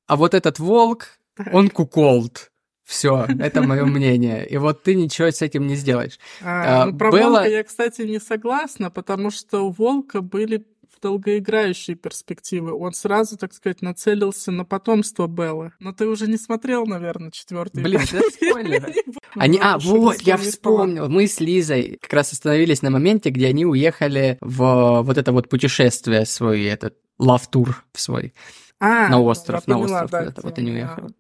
А 0.07 0.15
вот 0.15 0.33
этот 0.33 0.59
волк, 0.59 1.19
он 1.53 1.69
куколд. 1.69 2.51
Все, 2.83 3.27
это 3.39 3.61
мое 3.61 3.85
мнение. 3.85 4.47
И 4.47 4.57
вот 4.57 4.81
ты 4.81 4.95
ничего 4.95 5.29
с 5.29 5.43
этим 5.43 5.67
не 5.67 5.75
сделаешь. 5.75 6.17
А, 6.41 6.81
а, 6.81 6.85
ну, 6.87 6.97
про 6.97 7.11
Белла... 7.11 7.29
волка 7.29 7.49
я, 7.49 7.63
кстати, 7.63 8.01
не 8.01 8.19
согласна, 8.19 8.89
потому 8.89 9.29
что 9.29 9.67
у 9.67 9.69
волка 9.69 10.21
были 10.21 10.65
долгоиграющие 11.02 11.95
перспективы. 11.95 12.74
Он 12.74 12.93
сразу, 12.93 13.38
так 13.38 13.54
сказать, 13.54 13.82
нацелился 13.82 14.52
на 14.52 14.66
потомство 14.66 15.28
Беллы. 15.28 15.72
Но 15.80 15.93
ты 15.93 16.08
уже 16.08 16.28
не 16.28 16.38
смотрел, 16.38 16.86
наверное, 16.86 17.32
четвертый. 17.32 17.84
Блин, 17.84 18.02
это 18.02 18.22
спойлер. 18.32 18.93
Они, 19.36 19.60
а, 19.62 19.78
вот, 19.78 20.22
я 20.22 20.38
вспомнил. 20.38 21.10
Мы 21.10 21.28
с 21.28 21.39
Лизой 21.39 21.97
как 22.02 22.14
раз 22.14 22.34
остановились 22.34 22.82
на 22.82 22.89
моменте, 22.89 23.30
где 23.30 23.47
они 23.47 23.66
уехали 23.66 24.38
в 24.41 25.02
вот 25.02 25.18
это 25.18 25.32
вот 25.32 25.50
путешествие 25.50 26.26
свой, 26.26 26.64
этот 26.64 26.95
лав-тур 27.18 27.84
свой. 27.93 28.34
А, 28.80 29.10
на 29.10 29.20
остров, 29.22 29.68
на 29.68 29.78
остров. 29.78 30.34
Вот 30.41 30.58
они 30.58 30.72
уехали. 30.72 31.14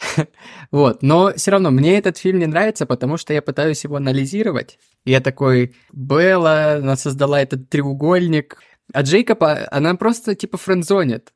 Вот, 0.70 1.02
но 1.02 1.32
все 1.34 1.50
равно 1.50 1.70
мне 1.70 1.98
этот 1.98 2.18
фильм 2.18 2.38
не 2.38 2.46
нравится, 2.46 2.86
потому 2.86 3.16
что 3.16 3.32
я 3.32 3.42
пытаюсь 3.42 3.84
его 3.84 3.96
анализировать. 3.96 4.78
Я 5.04 5.20
такой, 5.20 5.74
Белла, 5.92 6.74
она 6.76 6.96
создала 6.96 7.40
этот 7.40 7.68
треугольник, 7.68 8.58
а 8.92 9.02
Джейкоба, 9.02 9.68
она 9.70 9.94
просто 9.94 10.34
типа 10.34 10.58
френдзонит. 10.58 11.32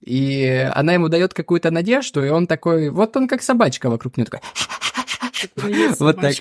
И 0.00 0.68
она 0.74 0.94
ему 0.94 1.08
дает 1.08 1.32
какую-то 1.32 1.70
надежду, 1.70 2.24
и 2.24 2.28
он 2.28 2.48
такой, 2.48 2.90
вот 2.90 3.16
он 3.16 3.28
как 3.28 3.42
собачка 3.42 3.88
вокруг 3.88 4.16
нее 4.16 4.26
такой. 4.26 4.40
Вот 5.98 6.20
так. 6.20 6.34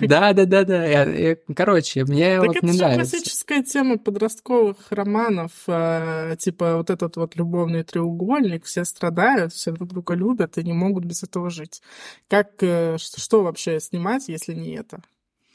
Да, 0.00 0.32
да, 0.32 0.44
да, 0.44 0.64
да. 0.64 1.36
Короче, 1.54 2.04
мне 2.04 2.40
вот 2.40 2.62
не 2.62 2.72
нравится. 2.72 2.86
Это 2.86 2.96
классическая 2.96 3.62
тема 3.62 3.98
подростковых 3.98 4.76
романов. 4.90 5.52
А, 5.66 6.36
типа 6.36 6.76
вот 6.76 6.90
этот 6.90 7.16
вот 7.16 7.36
любовный 7.36 7.82
треугольник. 7.82 8.64
Все 8.64 8.84
страдают, 8.84 9.52
все 9.52 9.72
друг 9.72 9.88
друга 9.88 10.14
любят 10.14 10.58
и 10.58 10.64
не 10.64 10.72
могут 10.72 11.04
без 11.04 11.22
этого 11.22 11.50
жить. 11.50 11.82
Как, 12.28 12.50
э, 12.60 12.96
что 12.98 13.42
вообще 13.42 13.80
снимать, 13.80 14.28
если 14.28 14.52
не 14.52 14.74
это? 14.74 15.00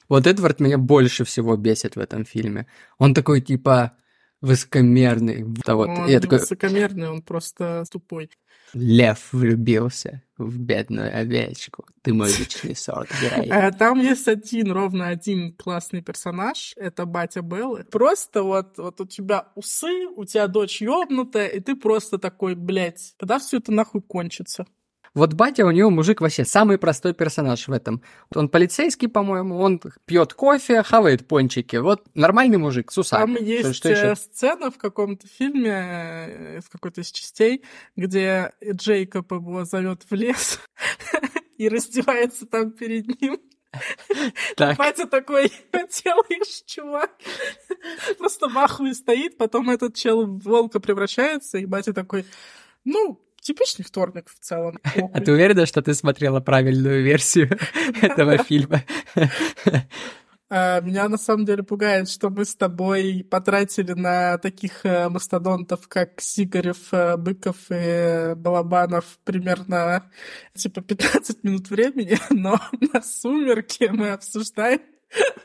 Вот 0.10 0.28
Эдвард 0.28 0.60
меня 0.60 0.78
больше 0.78 1.24
всего 1.24 1.56
бесит 1.56 1.96
в 1.96 2.00
этом 2.00 2.26
фильме. 2.26 2.68
Он 2.98 3.14
такой, 3.14 3.42
типа, 3.42 3.94
высокомерный. 4.42 5.44
Вот. 5.44 5.90
Он 5.90 6.08
я 6.08 6.20
такой... 6.20 6.40
высокомерный, 6.40 7.10
он 7.10 7.22
просто 7.22 7.84
тупой. 7.92 8.30
Лев 8.74 9.30
влюбился 9.34 10.24
в 10.38 10.58
бедную 10.58 11.16
овечку. 11.16 11.86
Ты 12.02 12.14
мой 12.14 12.30
личный 12.30 12.76
сорт, 12.76 13.10
э, 13.22 13.72
Там 13.74 14.00
есть 14.00 14.28
один, 14.28 14.72
ровно 14.72 15.10
один 15.10 15.54
классный 15.54 16.02
персонаж. 16.02 16.74
Это 16.78 17.06
батя 17.06 17.42
Беллы. 17.42 17.84
Просто 17.92 18.44
вот, 18.44 18.78
вот 18.78 19.02
у 19.02 19.06
тебя 19.06 19.50
усы, 19.56 20.08
у 20.16 20.26
тебя 20.26 20.48
дочь 20.48 20.82
ёбнутая, 20.82 21.48
и 21.48 21.60
ты 21.60 21.76
просто 21.76 22.18
такой, 22.18 22.56
блядь, 22.56 23.14
когда 23.20 23.40
все 23.40 23.58
это 23.58 23.72
нахуй 23.72 24.02
кончится? 24.02 24.66
Вот 25.14 25.34
батя 25.34 25.66
у 25.66 25.72
него 25.72 25.90
мужик 25.90 26.22
вообще 26.22 26.46
самый 26.46 26.78
простой 26.78 27.14
персонаж 27.14 27.68
в 27.68 27.72
этом. 27.72 28.02
Он 28.34 28.48
полицейский, 28.48 29.10
по-моему, 29.10 29.58
он 29.60 29.82
пьет 30.06 30.34
кофе, 30.34 30.84
хавает 30.84 31.28
пончики. 31.28 31.76
Вот 31.76 32.06
нормальный 32.14 32.58
мужик 32.58 32.92
с 32.92 32.98
усами. 32.98 33.36
Там 33.36 33.44
есть 33.44 33.76
что, 33.76 33.94
что 33.94 34.16
сцена 34.16 34.72
в 34.72 34.78
каком-то 34.78 35.28
фильме, 35.28 35.72
э, 35.72 36.60
в 36.62 36.70
какой-то 36.70 37.02
из 37.02 37.12
частей, 37.12 37.64
где 37.98 38.54
Джейкоб 38.64 39.32
его 39.34 39.66
зовет 39.66 40.04
в 40.10 40.14
лес 40.14 40.60
и 41.58 41.68
раздевается 41.68 42.46
там 42.46 42.72
перед 42.72 43.22
ним. 43.22 43.40
Так. 44.56 44.78
Батя 44.78 45.08
такой, 45.08 45.52
делаешь, 45.72 46.64
чувак? 46.66 47.12
Просто 48.18 48.50
в 48.50 48.58
ахуе 48.58 48.94
стоит, 48.94 49.38
потом 49.38 49.70
этот 49.70 49.96
чел 49.96 50.26
в 50.26 50.40
волка 50.44 50.80
превращается, 50.80 51.58
и 51.58 51.66
батя 51.66 51.94
такой, 51.94 52.26
ну, 52.84 53.20
типичный 53.42 53.84
вторник 53.84 54.30
в 54.30 54.40
целом. 54.40 54.80
А 55.14 55.20
ты 55.20 55.32
уверена, 55.32 55.66
что 55.66 55.82
ты 55.82 55.94
смотрела 55.94 56.40
правильную 56.40 57.04
версию 57.04 57.60
этого 58.02 58.38
фильма? 58.38 58.84
А, 60.54 60.82
меня 60.82 61.08
на 61.08 61.18
самом 61.18 61.46
деле 61.46 61.64
пугает, 61.64 62.10
что 62.10 62.30
мы 62.30 62.44
с 62.44 62.56
тобой 62.56 63.26
потратили 63.30 63.94
на 63.94 64.38
таких 64.38 64.86
э, 64.86 65.08
мастодонтов, 65.08 65.88
как 65.88 66.20
Сигарев, 66.20 66.94
э, 66.94 67.16
Быков 67.16 67.56
и 67.70 68.34
Балабанов 68.36 69.18
примерно 69.24 70.12
типа 70.54 70.82
15 70.82 71.46
минут 71.46 71.70
времени, 71.70 72.18
но 72.30 72.60
на 72.94 73.02
«Сумерки» 73.02 73.90
мы 73.94 74.10
обсуждаем 74.10 74.82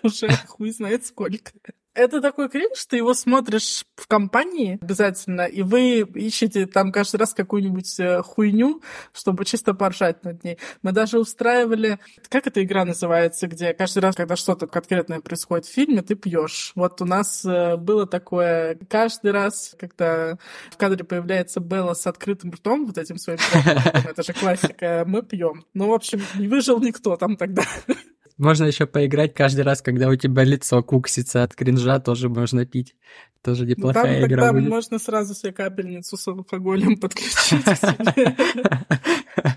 уже 0.02 0.28
хуй 0.48 0.70
знает 0.70 1.06
сколько. 1.06 1.52
Это 1.96 2.20
такой 2.20 2.50
кринж, 2.50 2.84
ты 2.84 2.98
его 2.98 3.14
смотришь 3.14 3.86
в 3.96 4.06
компании 4.06 4.78
обязательно, 4.82 5.46
и 5.46 5.62
вы 5.62 6.00
ищете 6.00 6.66
там 6.66 6.92
каждый 6.92 7.16
раз 7.16 7.32
какую-нибудь 7.32 7.98
э, 7.98 8.22
хуйню, 8.22 8.82
чтобы 9.14 9.46
чисто 9.46 9.72
поржать 9.72 10.22
над 10.22 10.44
ней. 10.44 10.58
Мы 10.82 10.92
даже 10.92 11.18
устраивали... 11.18 11.98
Как 12.28 12.46
эта 12.46 12.62
игра 12.62 12.84
называется, 12.84 13.46
где 13.46 13.72
каждый 13.72 14.00
раз, 14.00 14.14
когда 14.14 14.36
что-то 14.36 14.66
конкретное 14.66 15.20
происходит 15.20 15.64
в 15.64 15.72
фильме, 15.72 16.02
ты 16.02 16.16
пьешь. 16.16 16.72
Вот 16.74 17.00
у 17.00 17.06
нас 17.06 17.42
э, 17.46 17.76
было 17.76 18.06
такое... 18.06 18.78
Каждый 18.90 19.30
раз, 19.30 19.74
когда 19.78 20.36
в 20.70 20.76
кадре 20.76 21.02
появляется 21.02 21.60
Белла 21.60 21.94
с 21.94 22.06
открытым 22.06 22.50
ртом, 22.50 22.84
вот 22.84 22.98
этим 22.98 23.16
своим... 23.16 23.38
Это 24.06 24.22
же 24.22 24.34
классика. 24.34 25.04
Мы 25.06 25.22
пьем. 25.22 25.64
Ну, 25.72 25.88
в 25.88 25.94
общем, 25.94 26.20
не 26.34 26.46
выжил 26.46 26.78
никто 26.78 27.16
там 27.16 27.38
тогда. 27.38 27.62
Можно 28.38 28.64
еще 28.64 28.86
поиграть 28.86 29.32
каждый 29.32 29.62
раз, 29.62 29.80
когда 29.80 30.08
у 30.08 30.16
тебя 30.16 30.44
лицо 30.44 30.82
куксится 30.82 31.42
от 31.42 31.54
кринжа, 31.54 31.98
тоже 32.00 32.28
можно 32.28 32.66
пить. 32.66 32.94
Тоже 33.42 33.64
ну, 33.64 33.70
неплохая 33.70 34.20
там, 34.20 34.28
игра 34.28 34.42
тогда 34.42 34.52
будет. 34.52 34.68
можно 34.68 34.98
сразу 34.98 35.34
себе 35.34 35.52
капельницу 35.52 36.16
с 36.16 36.28
алкоголем 36.28 36.96
подключить 37.00 37.64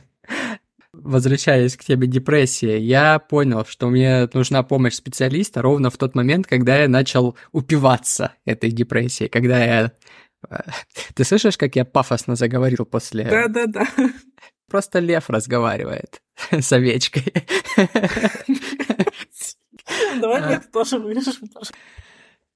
Возвращаясь 0.94 1.76
к 1.76 1.84
теме 1.84 2.08
депрессии, 2.08 2.78
я 2.78 3.20
понял, 3.20 3.66
что 3.66 3.90
мне 3.90 4.30
нужна 4.34 4.64
помощь 4.64 4.94
специалиста 4.94 5.62
ровно 5.62 5.90
в 5.90 5.98
тот 5.98 6.16
момент, 6.16 6.46
когда 6.48 6.78
я 6.82 6.88
начал 6.88 7.36
упиваться 7.52 8.34
этой 8.46 8.72
депрессией, 8.72 9.30
когда 9.30 9.64
я... 9.64 9.92
Э, 10.50 10.58
ты 11.16 11.24
слышишь, 11.26 11.58
как 11.58 11.76
я 11.76 11.84
пафосно 11.84 12.36
заговорил 12.36 12.86
после... 12.86 13.26
Да-да-да. 13.26 13.88
Просто 14.70 15.00
лев 15.00 15.30
разговаривает 15.30 16.22
с 16.52 16.72
овечкой. 16.72 17.34
Давай 20.22 20.42
мы 20.42 20.48
это 20.54 20.68
тоже 20.72 21.00
вырежем. 21.00 21.50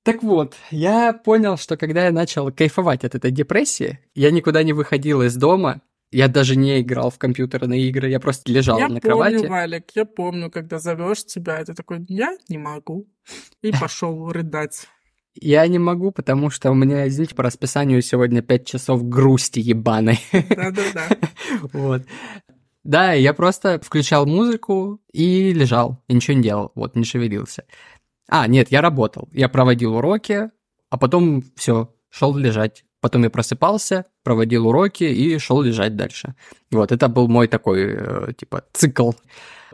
Так 0.03 0.21
вот, 0.21 0.55
я 0.69 1.13
понял, 1.13 1.57
что 1.57 1.77
когда 1.77 2.05
я 2.05 2.11
начал 2.11 2.51
кайфовать 2.51 3.05
от 3.05 3.15
этой 3.15 3.31
депрессии, 3.31 3.99
я 4.13 4.31
никуда 4.31 4.61
не 4.63 4.73
выходил 4.73 5.21
из 5.21 5.35
дома, 5.37 5.81
я 6.11 6.27
даже 6.27 6.55
не 6.55 6.81
играл 6.81 7.09
в 7.09 7.17
компьютерные 7.17 7.87
игры, 7.87 8.09
я 8.09 8.19
просто 8.19 8.51
лежал 8.51 8.77
я 8.77 8.87
на 8.87 8.99
помню, 8.99 9.01
кровати. 9.01 9.45
Валик, 9.47 9.85
я 9.95 10.05
помню, 10.05 10.51
когда 10.51 10.77
зовешь 10.77 11.25
тебя, 11.25 11.63
ты 11.63 11.73
такой, 11.73 12.05
я 12.07 12.37
не 12.49 12.57
могу. 12.57 13.07
И 13.61 13.71
пошел 13.81 14.31
рыдать. 14.31 14.87
Я 15.35 15.65
не 15.67 15.79
могу, 15.79 16.11
потому 16.11 16.51
что 16.51 16.69
у 16.69 16.75
меня, 16.75 17.07
извините, 17.07 17.33
по 17.33 17.41
расписанию 17.41 18.01
сегодня 18.03 18.43
5 18.43 18.67
часов 18.67 19.07
грусти 19.07 19.59
ебаной. 19.59 20.19
Да-да-да. 20.31 21.07
Вот. 21.73 22.03
Да, 22.83 23.13
я 23.13 23.33
просто 23.33 23.79
включал 23.81 24.25
музыку 24.25 25.01
и 25.11 25.53
лежал, 25.53 26.03
и 26.07 26.13
ничего 26.13 26.35
не 26.35 26.43
делал, 26.43 26.71
вот, 26.75 26.95
не 26.95 27.05
шевелился. 27.05 27.65
А, 28.27 28.47
нет, 28.47 28.71
я 28.71 28.81
работал, 28.81 29.29
я 29.31 29.47
проводил 29.47 29.95
уроки, 29.95 30.49
а 30.89 30.97
потом 30.97 31.43
все, 31.55 31.93
шел 32.09 32.35
лежать. 32.35 32.83
Потом 32.99 33.23
я 33.23 33.29
просыпался, 33.29 34.05
проводил 34.23 34.67
уроки 34.67 35.03
и 35.03 35.37
шел 35.37 35.61
лежать 35.61 35.97
дальше. 35.97 36.35
Вот, 36.71 36.93
это 36.93 37.09
был 37.09 37.27
мой 37.27 37.49
такой, 37.49 37.97
э, 37.97 38.33
типа, 38.37 38.63
цикл. 38.71 39.11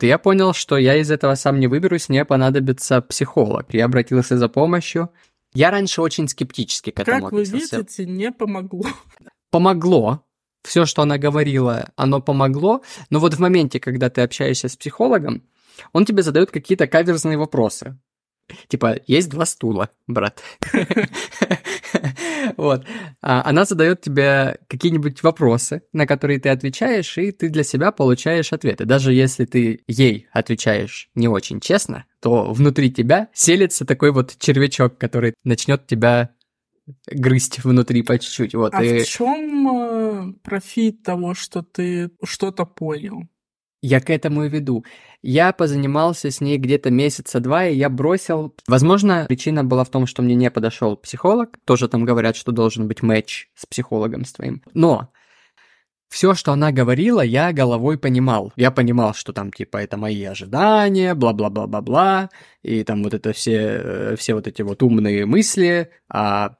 Я 0.01 0.17
понял, 0.17 0.53
что 0.53 0.77
я 0.77 0.95
из 0.95 1.11
этого 1.11 1.35
сам 1.35 1.59
не 1.59 1.67
выберусь, 1.67 2.09
мне 2.09 2.25
понадобится 2.25 3.01
психолог. 3.01 3.71
Я 3.71 3.85
обратился 3.85 4.37
за 4.37 4.49
помощью, 4.49 5.11
я 5.53 5.69
раньше 5.71 6.01
очень 6.01 6.27
скептически 6.27 6.89
к 6.91 6.99
этому 6.99 7.21
Как 7.21 7.31
вы 7.31 7.43
видите, 7.43 8.05
не 8.05 8.31
помогло. 8.31 8.85
Помогло. 9.51 10.23
Все, 10.63 10.85
что 10.85 11.01
она 11.01 11.17
говорила, 11.17 11.91
оно 11.95 12.21
помогло. 12.21 12.81
Но 13.09 13.19
вот 13.19 13.33
в 13.33 13.39
моменте, 13.39 13.79
когда 13.79 14.09
ты 14.09 14.21
общаешься 14.21 14.67
с 14.67 14.75
психологом, 14.75 15.43
он 15.93 16.05
тебе 16.05 16.23
задает 16.23 16.51
какие-то 16.51 16.87
каверзные 16.87 17.37
вопросы. 17.37 17.97
Типа, 18.67 18.97
есть 19.07 19.29
два 19.29 19.45
стула, 19.45 19.89
брат. 20.07 20.41
Вот. 22.57 22.85
А 23.21 23.43
она 23.45 23.65
задает 23.65 24.01
тебе 24.01 24.57
какие-нибудь 24.67 25.23
вопросы, 25.23 25.83
на 25.93 26.07
которые 26.07 26.39
ты 26.39 26.49
отвечаешь, 26.49 27.17
и 27.17 27.31
ты 27.31 27.49
для 27.49 27.63
себя 27.63 27.91
получаешь 27.91 28.53
ответы. 28.53 28.85
Даже 28.85 29.13
если 29.13 29.45
ты 29.45 29.83
ей 29.87 30.27
отвечаешь 30.31 31.09
не 31.15 31.27
очень 31.27 31.59
честно, 31.59 32.05
то 32.21 32.51
внутри 32.51 32.91
тебя 32.91 33.27
селится 33.33 33.85
такой 33.85 34.11
вот 34.11 34.35
червячок, 34.39 34.97
который 34.97 35.33
начнет 35.43 35.85
тебя 35.85 36.31
грызть 37.07 37.63
внутри 37.63 38.03
по 38.03 38.17
чуть-чуть. 38.17 38.55
Вот, 38.55 38.73
а 38.73 38.83
и... 38.83 39.03
в 39.03 39.07
чем 39.07 39.67
э, 39.67 40.33
профит 40.43 41.03
того, 41.03 41.33
что 41.33 41.61
ты 41.61 42.11
что-то 42.23 42.65
понял? 42.65 43.23
Я 43.81 44.01
к 44.01 44.09
этому 44.09 44.43
и 44.43 44.49
веду. 44.49 44.83
Я 45.21 45.53
позанимался 45.53 46.31
с 46.31 46.41
ней 46.41 46.57
где-то 46.57 46.91
месяца 46.91 47.39
два, 47.39 47.65
и 47.65 47.75
я 47.75 47.89
бросил. 47.89 48.53
Возможно, 48.67 49.25
причина 49.27 49.63
была 49.63 49.85
в 49.85 49.89
том, 49.89 50.05
что 50.05 50.21
мне 50.21 50.35
не 50.35 50.51
подошел 50.51 50.97
психолог. 50.97 51.57
Тоже 51.65 51.87
там 51.87 52.03
говорят, 52.03 52.35
что 52.35 52.51
должен 52.51 52.87
быть 52.87 53.01
матч 53.01 53.47
с 53.55 53.65
психологом 53.65 54.25
с 54.25 54.33
твоим. 54.33 54.61
Но 54.73 55.11
все, 56.09 56.33
что 56.33 56.51
она 56.51 56.71
говорила, 56.71 57.21
я 57.21 57.53
головой 57.53 57.97
понимал. 57.97 58.51
Я 58.55 58.71
понимал, 58.71 59.13
что 59.13 59.31
там, 59.31 59.51
типа, 59.51 59.77
это 59.77 59.95
мои 59.95 60.23
ожидания, 60.23 61.13
бла-бла-бла-бла-бла, 61.13 62.29
и 62.63 62.83
там 62.83 63.03
вот 63.03 63.13
это 63.13 63.31
все, 63.31 63.57
э, 63.57 64.15
все 64.17 64.33
вот 64.33 64.47
эти 64.47 64.63
вот 64.63 64.81
умные 64.81 65.27
мысли, 65.27 65.91
а 66.09 66.55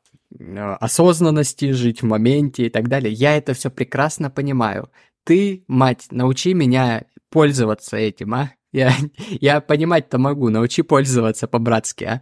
осознанности, 0.79 1.71
жить 1.71 2.01
в 2.01 2.05
моменте 2.05 2.67
и 2.67 2.69
так 2.69 2.87
далее. 2.87 3.11
Я 3.11 3.37
это 3.37 3.53
все 3.53 3.69
прекрасно 3.69 4.29
понимаю. 4.29 4.91
Ты, 5.23 5.63
мать, 5.67 6.07
научи 6.11 6.53
меня 6.53 7.05
пользоваться 7.29 7.97
этим, 7.97 8.33
а? 8.33 8.51
Я, 8.71 8.93
я 9.29 9.61
понимать-то 9.61 10.17
могу, 10.17 10.49
научи 10.49 10.81
пользоваться 10.81 11.47
по-братски, 11.47 12.03
а? 12.03 12.21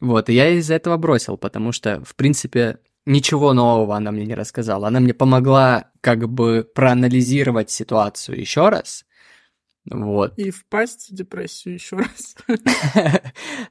Вот, 0.00 0.28
и 0.28 0.34
я 0.34 0.50
из-за 0.50 0.74
этого 0.74 0.96
бросил, 0.96 1.36
потому 1.38 1.72
что, 1.72 2.02
в 2.04 2.14
принципе, 2.14 2.78
ничего 3.06 3.52
нового 3.52 3.96
она 3.96 4.10
мне 4.10 4.26
не 4.26 4.34
рассказала. 4.34 4.88
Она 4.88 5.00
мне 5.00 5.14
помогла 5.14 5.90
как 6.00 6.28
бы 6.28 6.68
проанализировать 6.74 7.70
ситуацию 7.70 8.38
еще 8.38 8.68
раз. 8.68 9.04
Вот. 9.90 10.38
И 10.38 10.50
впасть 10.50 11.10
в 11.10 11.14
депрессию 11.14 11.74
еще 11.74 11.96
раз. 11.96 12.36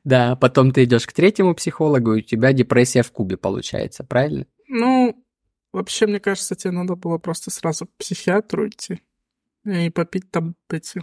Да, 0.04 0.36
потом 0.36 0.72
ты 0.72 0.84
идешь 0.84 1.08
к 1.08 1.14
третьему 1.14 1.56
психологу, 1.56 2.14
и 2.14 2.20
у 2.20 2.22
тебя 2.22 2.54
депрессия 2.54 3.04
в 3.04 3.12
кубе 3.12 3.38
получается, 3.38 4.04
правильно? 4.04 4.46
Ну, 4.68 5.26
вообще, 5.72 6.08
мне 6.08 6.20
кажется, 6.20 6.56
тебе 6.56 6.72
надо 6.72 6.96
было 6.96 7.18
просто 7.18 7.52
сразу 7.52 7.86
к 7.86 7.96
психиатру 7.98 8.68
идти 8.68 9.02
и 9.66 9.90
попить 9.90 10.30
там 10.30 10.56
эти 10.70 11.02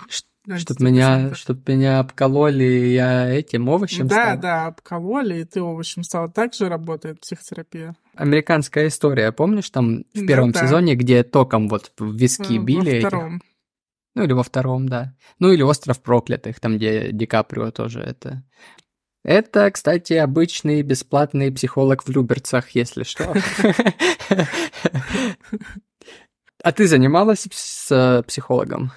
чтобы 0.56 0.86
меня, 0.86 1.34
чтоб 1.34 1.68
меня 1.68 1.98
обкололи, 1.98 2.64
я 2.64 3.28
этим 3.28 3.68
овощем 3.68 4.08
да, 4.08 4.14
стал? 4.14 4.36
Да, 4.36 4.40
да, 4.40 4.66
обкололи, 4.66 5.40
и 5.40 5.44
ты 5.44 5.60
овощем 5.60 6.02
стал. 6.02 6.30
Так 6.30 6.54
же 6.54 6.68
работает 6.68 7.20
психотерапия. 7.20 7.94
Американская 8.14 8.88
история, 8.88 9.32
помнишь, 9.32 9.68
там 9.70 10.04
в 10.14 10.26
первом 10.26 10.52
да, 10.52 10.60
сезоне, 10.60 10.94
где 10.94 11.22
током 11.22 11.68
вот 11.68 11.92
в 11.98 12.14
виски 12.16 12.58
во 12.58 12.64
били? 12.64 13.00
Во 13.02 13.08
втором. 13.08 13.36
Этих? 13.36 13.49
Ну, 14.14 14.24
или 14.24 14.32
во 14.32 14.42
втором, 14.42 14.88
да. 14.88 15.14
Ну, 15.38 15.52
или 15.52 15.62
«Остров 15.62 16.02
проклятых», 16.02 16.58
там, 16.60 16.76
где 16.76 17.12
Ди 17.12 17.26
Каприо 17.26 17.70
тоже 17.70 18.00
это... 18.00 18.44
Это, 19.22 19.70
кстати, 19.70 20.14
обычный 20.14 20.82
бесплатный 20.82 21.52
психолог 21.52 22.02
в 22.04 22.08
Люберцах, 22.08 22.70
если 22.70 23.02
что. 23.02 23.34
А 26.62 26.72
ты 26.72 26.86
занималась 26.86 27.48
с 27.50 28.22
психологом? 28.26 28.92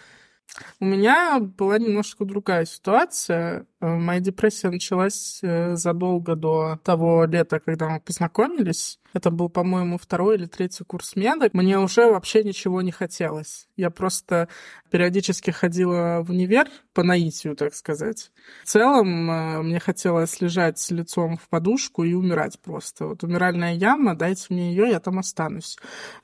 У 0.80 0.86
меня 0.86 1.40
была 1.40 1.80
немножко 1.80 2.26
другая 2.26 2.66
ситуация. 2.66 3.66
Э, 3.82 3.96
моя 3.96 4.20
депрессия 4.20 4.70
началась 4.70 5.40
э, 5.42 5.76
задолго 5.76 6.36
до 6.36 6.80
того 6.84 7.26
лета, 7.26 7.60
когда 7.60 7.90
мы 7.90 8.00
познакомились. 8.00 9.00
Это 9.14 9.32
был, 9.32 9.50
по-моему, 9.50 9.98
второй 9.98 10.36
или 10.36 10.46
третий 10.46 10.84
курс 10.84 11.16
меда. 11.16 11.50
Мне 11.54 11.80
уже 11.80 12.10
вообще 12.12 12.44
ничего 12.44 12.82
не 12.82 12.92
хотелось. 12.92 13.68
Я 13.78 13.90
просто 13.90 14.48
периодически 14.92 15.52
ходила 15.52 16.24
в 16.24 16.30
универ 16.30 16.68
по 16.94 17.04
наитию, 17.04 17.56
так 17.56 17.74
сказать. 17.74 18.32
В 18.64 18.68
целом, 18.68 19.32
э, 19.32 19.62
мне 19.64 19.80
хотелось 19.80 20.40
лежать 20.40 20.86
лицом 20.92 21.38
в 21.38 21.50
подушку 21.50 22.04
и 22.04 22.14
умирать 22.14 22.60
просто. 22.60 23.08
Вот 23.08 23.24
умиральная 23.24 23.74
яма, 23.74 24.16
дайте 24.16 24.48
мне 24.50 24.72
ее, 24.72 24.90
я 24.90 25.00
там 25.00 25.18
останусь. 25.18 25.78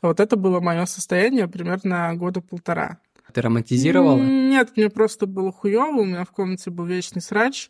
Вот 0.04 0.20
это 0.20 0.36
было 0.36 0.60
мое 0.60 0.86
состояние 0.86 1.48
примерно 1.48 2.14
года 2.16 2.42
полтора. 2.42 3.00
Ты 3.34 3.42
романтизировала? 3.42 4.18
Нет, 4.18 4.72
мне 4.76 4.90
просто 4.90 5.26
было 5.26 5.52
хуёво, 5.52 6.02
у 6.02 6.06
меня 6.06 6.24
в 6.26 6.32
комнате 6.32 6.70
был 6.70 6.86
вечный 6.86 7.22
срач. 7.22 7.70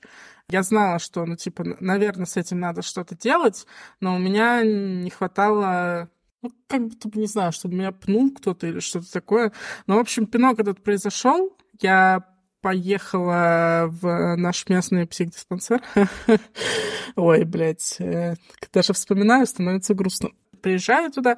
Я 0.49 0.63
знала, 0.63 0.99
что, 0.99 1.25
ну, 1.25 1.35
типа, 1.35 1.63
наверное, 1.79 2.25
с 2.25 2.37
этим 2.37 2.59
надо 2.59 2.81
что-то 2.81 3.15
делать, 3.15 3.67
но 3.99 4.15
у 4.15 4.19
меня 4.19 4.63
не 4.63 5.09
хватало 5.09 6.09
ну, 6.41 6.51
как 6.67 6.87
будто 6.87 7.09
бы, 7.09 7.19
не 7.19 7.27
знаю, 7.27 7.51
чтобы 7.51 7.75
меня 7.75 7.91
пнул 7.91 8.31
кто-то 8.31 8.65
или 8.65 8.79
что-то 8.79 9.11
такое. 9.11 9.51
Но, 9.87 9.97
в 9.97 9.99
общем, 9.99 10.25
пинок 10.25 10.59
этот 10.59 10.81
произошел. 10.81 11.55
Я 11.81 12.25
поехала 12.61 13.87
в 13.89 14.35
наш 14.35 14.67
местный 14.69 15.05
психдиспансер. 15.05 15.81
Ой, 17.15 17.43
блядь, 17.43 17.95
э, 17.99 18.35
даже 18.73 18.93
вспоминаю, 18.93 19.45
становится 19.47 19.93
грустно. 19.93 20.29
Приезжаю 20.61 21.11
туда, 21.11 21.37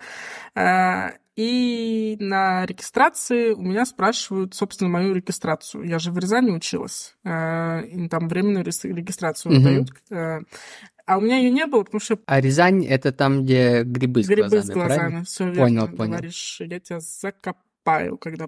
э, 0.56 1.12
и 1.36 2.18
на 2.20 2.66
регистрации 2.66 3.54
у 3.54 3.62
меня 3.62 3.86
спрашивают, 3.86 4.54
собственно, 4.54 4.90
мою 4.90 5.14
регистрацию. 5.14 5.84
Я 5.86 5.98
же 5.98 6.12
в 6.12 6.18
Рязани 6.18 6.52
училась. 6.52 7.16
Э, 7.24 7.86
и 7.86 8.10
там 8.10 8.28
временную 8.28 8.66
регистрацию 8.66 9.56
угу. 9.56 9.64
дают. 9.64 9.90
Э, 10.10 10.42
а 11.06 11.18
у 11.18 11.22
меня 11.22 11.38
ее 11.38 11.50
не 11.50 11.66
было, 11.66 11.84
потому 11.84 12.02
что... 12.02 12.20
А 12.26 12.40
Рязань— 12.40 12.86
это 12.88 13.12
там, 13.12 13.44
где 13.44 13.84
грибы 13.84 14.24
с 14.24 14.28
грибы 14.28 14.50
глазами, 14.50 14.62
с 14.62 14.70
глазами, 14.70 14.98
правильно? 14.98 15.24
все 15.24 15.46
верно. 15.46 15.62
Понял, 15.62 15.88
понял. 15.88 16.12
Говоришь, 16.12 16.58
я 16.60 16.80
тебя 16.80 17.00
закопаю, 17.00 18.18
когда 18.18 18.46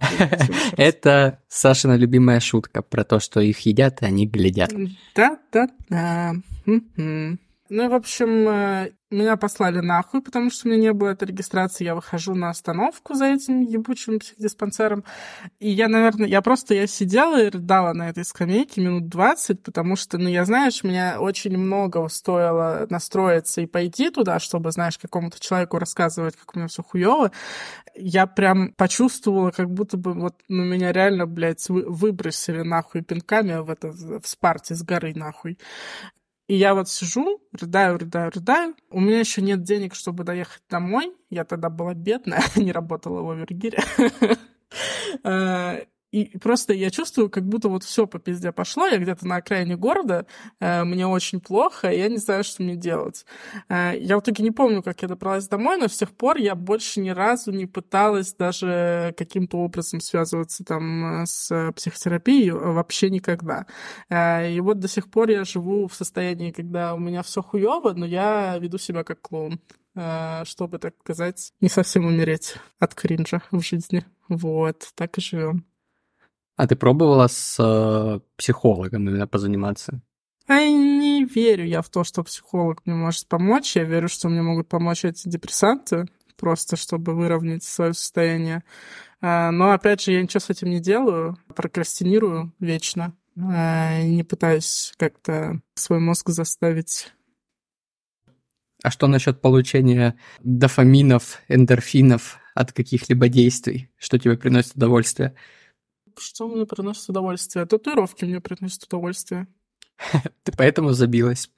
Это 0.78 1.42
Сашина 1.48 1.96
любимая 1.96 2.40
шутка 2.40 2.82
про 2.82 3.04
то, 3.04 3.20
что 3.20 3.40
их 3.40 3.60
едят, 3.62 4.02
и 4.02 4.06
они 4.06 4.28
глядят. 4.28 4.72
Да, 5.16 5.40
да, 5.52 5.68
да. 5.90 6.36
Ну, 7.76 7.90
в 7.90 7.96
общем, 7.96 8.48
э, 8.50 8.92
меня 9.10 9.36
послали 9.36 9.80
нахуй, 9.80 10.22
потому 10.22 10.52
что 10.52 10.68
у 10.68 10.72
меня 10.72 10.80
не 10.80 10.94
было 10.94 11.10
этой 11.10 11.28
регистрации. 11.30 11.86
Я 11.86 11.96
выхожу 11.96 12.36
на 12.36 12.52
остановку 12.52 13.16
за 13.16 13.26
этим 13.26 13.62
ебучим 13.62 14.20
психдиспансером. 14.20 15.04
И 15.60 15.72
я, 15.72 15.88
наверное, 15.88 16.28
я 16.28 16.44
просто, 16.44 16.76
я 16.76 16.86
сидела 16.86 17.42
и 17.42 17.50
рыдала 17.50 17.94
на 17.94 18.10
этой 18.10 18.26
скамейке 18.26 18.80
минут 18.80 19.10
20, 19.10 19.64
потому 19.64 19.96
что, 19.96 20.20
ну, 20.20 20.30
я, 20.30 20.46
знаешь, 20.46 20.84
мне 20.84 21.16
очень 21.18 21.58
много 21.58 22.08
стоило 22.10 22.86
настроиться 22.92 23.62
и 23.62 23.66
пойти 23.66 24.12
туда, 24.12 24.38
чтобы, 24.40 24.72
знаешь, 24.72 25.00
какому-то 25.00 25.40
человеку 25.40 25.80
рассказывать, 25.80 26.36
как 26.36 26.56
у 26.56 26.60
меня 26.60 26.68
все 26.68 26.84
хуево. 26.84 27.32
Я 27.96 28.28
прям 28.28 28.74
почувствовала, 28.74 29.50
как 29.50 29.72
будто 29.72 29.98
бы 29.98 30.14
вот, 30.14 30.36
ну, 30.48 30.64
меня 30.64 30.92
реально, 30.92 31.26
блядь, 31.26 31.68
выбросили 31.70 32.62
нахуй 32.62 33.02
пинками 33.02 33.56
в 33.64 33.72
это, 33.72 33.90
в 33.90 34.28
спарте 34.28 34.76
с 34.76 34.84
горы 34.84 35.14
нахуй. 35.16 35.58
И 36.54 36.56
я 36.56 36.76
вот 36.76 36.88
сижу, 36.88 37.42
рыдаю, 37.52 37.98
рыдаю, 37.98 38.30
рыдаю. 38.30 38.76
У 38.92 39.00
меня 39.00 39.18
еще 39.18 39.42
нет 39.42 39.64
денег, 39.64 39.96
чтобы 39.96 40.24
доехать 40.24 40.62
домой. 40.70 41.12
Я 41.32 41.46
тогда 41.46 41.72
была 41.72 41.96
бедная, 41.96 42.44
не 42.56 42.72
работала 42.72 43.24
в 43.24 43.32
Овергире. 43.32 43.80
Э, 46.14 46.18
и 46.18 46.38
просто 46.38 46.74
я 46.74 46.90
чувствую, 46.90 47.30
как 47.30 47.44
будто 47.44 47.70
вот 47.70 47.84
все 47.84 48.06
по 48.08 48.20
пизде 48.20 48.52
пошло, 48.52 48.88
я 48.88 48.98
где-то 48.98 49.28
на 49.28 49.38
окраине 49.38 49.76
города, 49.76 50.26
э, 50.60 50.84
мне 50.84 51.08
очень 51.08 51.40
плохо, 51.42 51.90
и 51.90 51.98
я 51.98 52.08
не 52.10 52.18
знаю, 52.18 52.44
что 52.44 52.64
мне 52.64 52.76
делать. 52.76 53.26
Э, 53.70 53.94
я 53.98 54.18
в 54.18 54.22
итоге 54.22 54.44
не 54.44 54.52
помню, 54.52 54.84
как 54.84 55.02
я 55.02 55.08
добралась 55.08 55.48
домой, 55.48 55.78
но 55.78 55.88
с 55.88 55.98
тех 55.98 56.12
пор 56.12 56.38
я 56.38 56.56
больше 56.56 57.00
ни 57.00 57.10
разу 57.10 57.52
не 57.52 57.66
пыталась 57.66 58.34
даже 58.34 59.14
каким-то 59.18 59.58
образом 59.58 60.00
связываться 60.00 60.64
там 60.64 61.24
с 61.26 61.72
психотерапией, 61.76 62.52
вообще 62.52 63.10
никогда. 63.10 63.66
Э, 64.10 64.52
и 64.52 64.60
вот 64.60 64.80
до 64.80 64.88
сих 64.88 65.10
пор 65.10 65.30
я 65.30 65.44
живу 65.44 65.88
в 65.88 65.96
состоянии, 65.96 66.52
когда 66.52 66.94
у 66.94 67.00
меня 67.00 67.24
все 67.24 67.42
хуево, 67.42 67.94
но 67.94 68.06
я 68.06 68.58
веду 68.60 68.78
себя 68.78 69.04
как 69.04 69.22
клоун 69.22 69.60
э, 69.96 70.44
чтобы, 70.46 70.80
так 70.80 70.96
сказать, 71.02 71.54
не 71.62 71.70
совсем 71.70 72.06
умереть 72.06 72.56
от 72.80 72.96
кринжа 72.96 73.42
в 73.52 73.62
жизни. 73.62 74.06
Вот, 74.28 74.92
так 74.96 75.18
и 75.18 75.22
живем. 75.22 75.66
А 76.56 76.68
ты 76.68 76.76
пробовала 76.76 77.28
с 77.28 77.58
э, 77.60 78.20
психологом 78.38 79.08
именно 79.08 79.28
позаниматься? 79.28 80.02
А 80.48 80.60
не 80.60 81.26
верю 81.26 81.66
я 81.66 81.82
в 81.82 81.90
то, 81.90 82.04
что 82.04 82.24
психолог 82.24 82.86
мне 82.86 82.96
может 82.96 83.28
помочь. 83.28 83.76
Я 83.76 83.84
верю, 83.86 84.08
что 84.08 84.30
мне 84.30 84.42
могут 84.42 84.68
помочь 84.68 85.06
эти 85.06 85.28
депрессанты, 85.28 86.06
просто 86.38 86.76
чтобы 86.76 87.16
выровнять 87.16 87.64
свое 87.64 87.94
состояние. 87.94 88.64
А, 89.22 89.52
но, 89.52 89.72
опять 89.72 90.02
же, 90.02 90.12
я 90.12 90.22
ничего 90.22 90.42
с 90.42 90.50
этим 90.50 90.70
не 90.70 90.80
делаю, 90.80 91.38
прокрастинирую 91.56 92.54
вечно. 92.60 93.16
А, 93.38 94.02
не 94.02 94.24
пытаюсь 94.24 94.94
как-то 94.98 95.62
свой 95.76 96.00
мозг 96.00 96.30
заставить 96.30 97.12
а 98.84 98.92
что 98.92 99.08
насчет 99.08 99.40
получения 99.40 100.18
дофаминов, 100.44 101.40
эндорфинов 101.48 102.40
от 102.54 102.74
каких-либо 102.74 103.30
действий? 103.30 103.90
Что 103.98 104.20
тебе 104.20 104.38
приносит 104.38 104.76
удовольствие? 104.76 105.36
Что 106.18 106.48
мне 106.48 106.66
приносит 106.66 107.10
удовольствие? 107.10 107.66
Татуировки 107.66 108.26
мне 108.26 108.40
приносят 108.40 108.84
удовольствие. 108.84 109.48
Ты 110.44 110.52
поэтому 110.58 110.92
забилась 110.94 111.50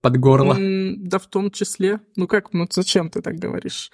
под 0.00 0.18
горло? 0.18 0.56
Да 0.58 1.18
в 1.18 1.26
том 1.26 1.50
числе. 1.50 2.00
Ну 2.16 2.26
как, 2.26 2.52
ну 2.52 2.66
зачем 2.70 3.08
ты 3.08 3.22
так 3.22 3.36
говоришь? 3.36 3.90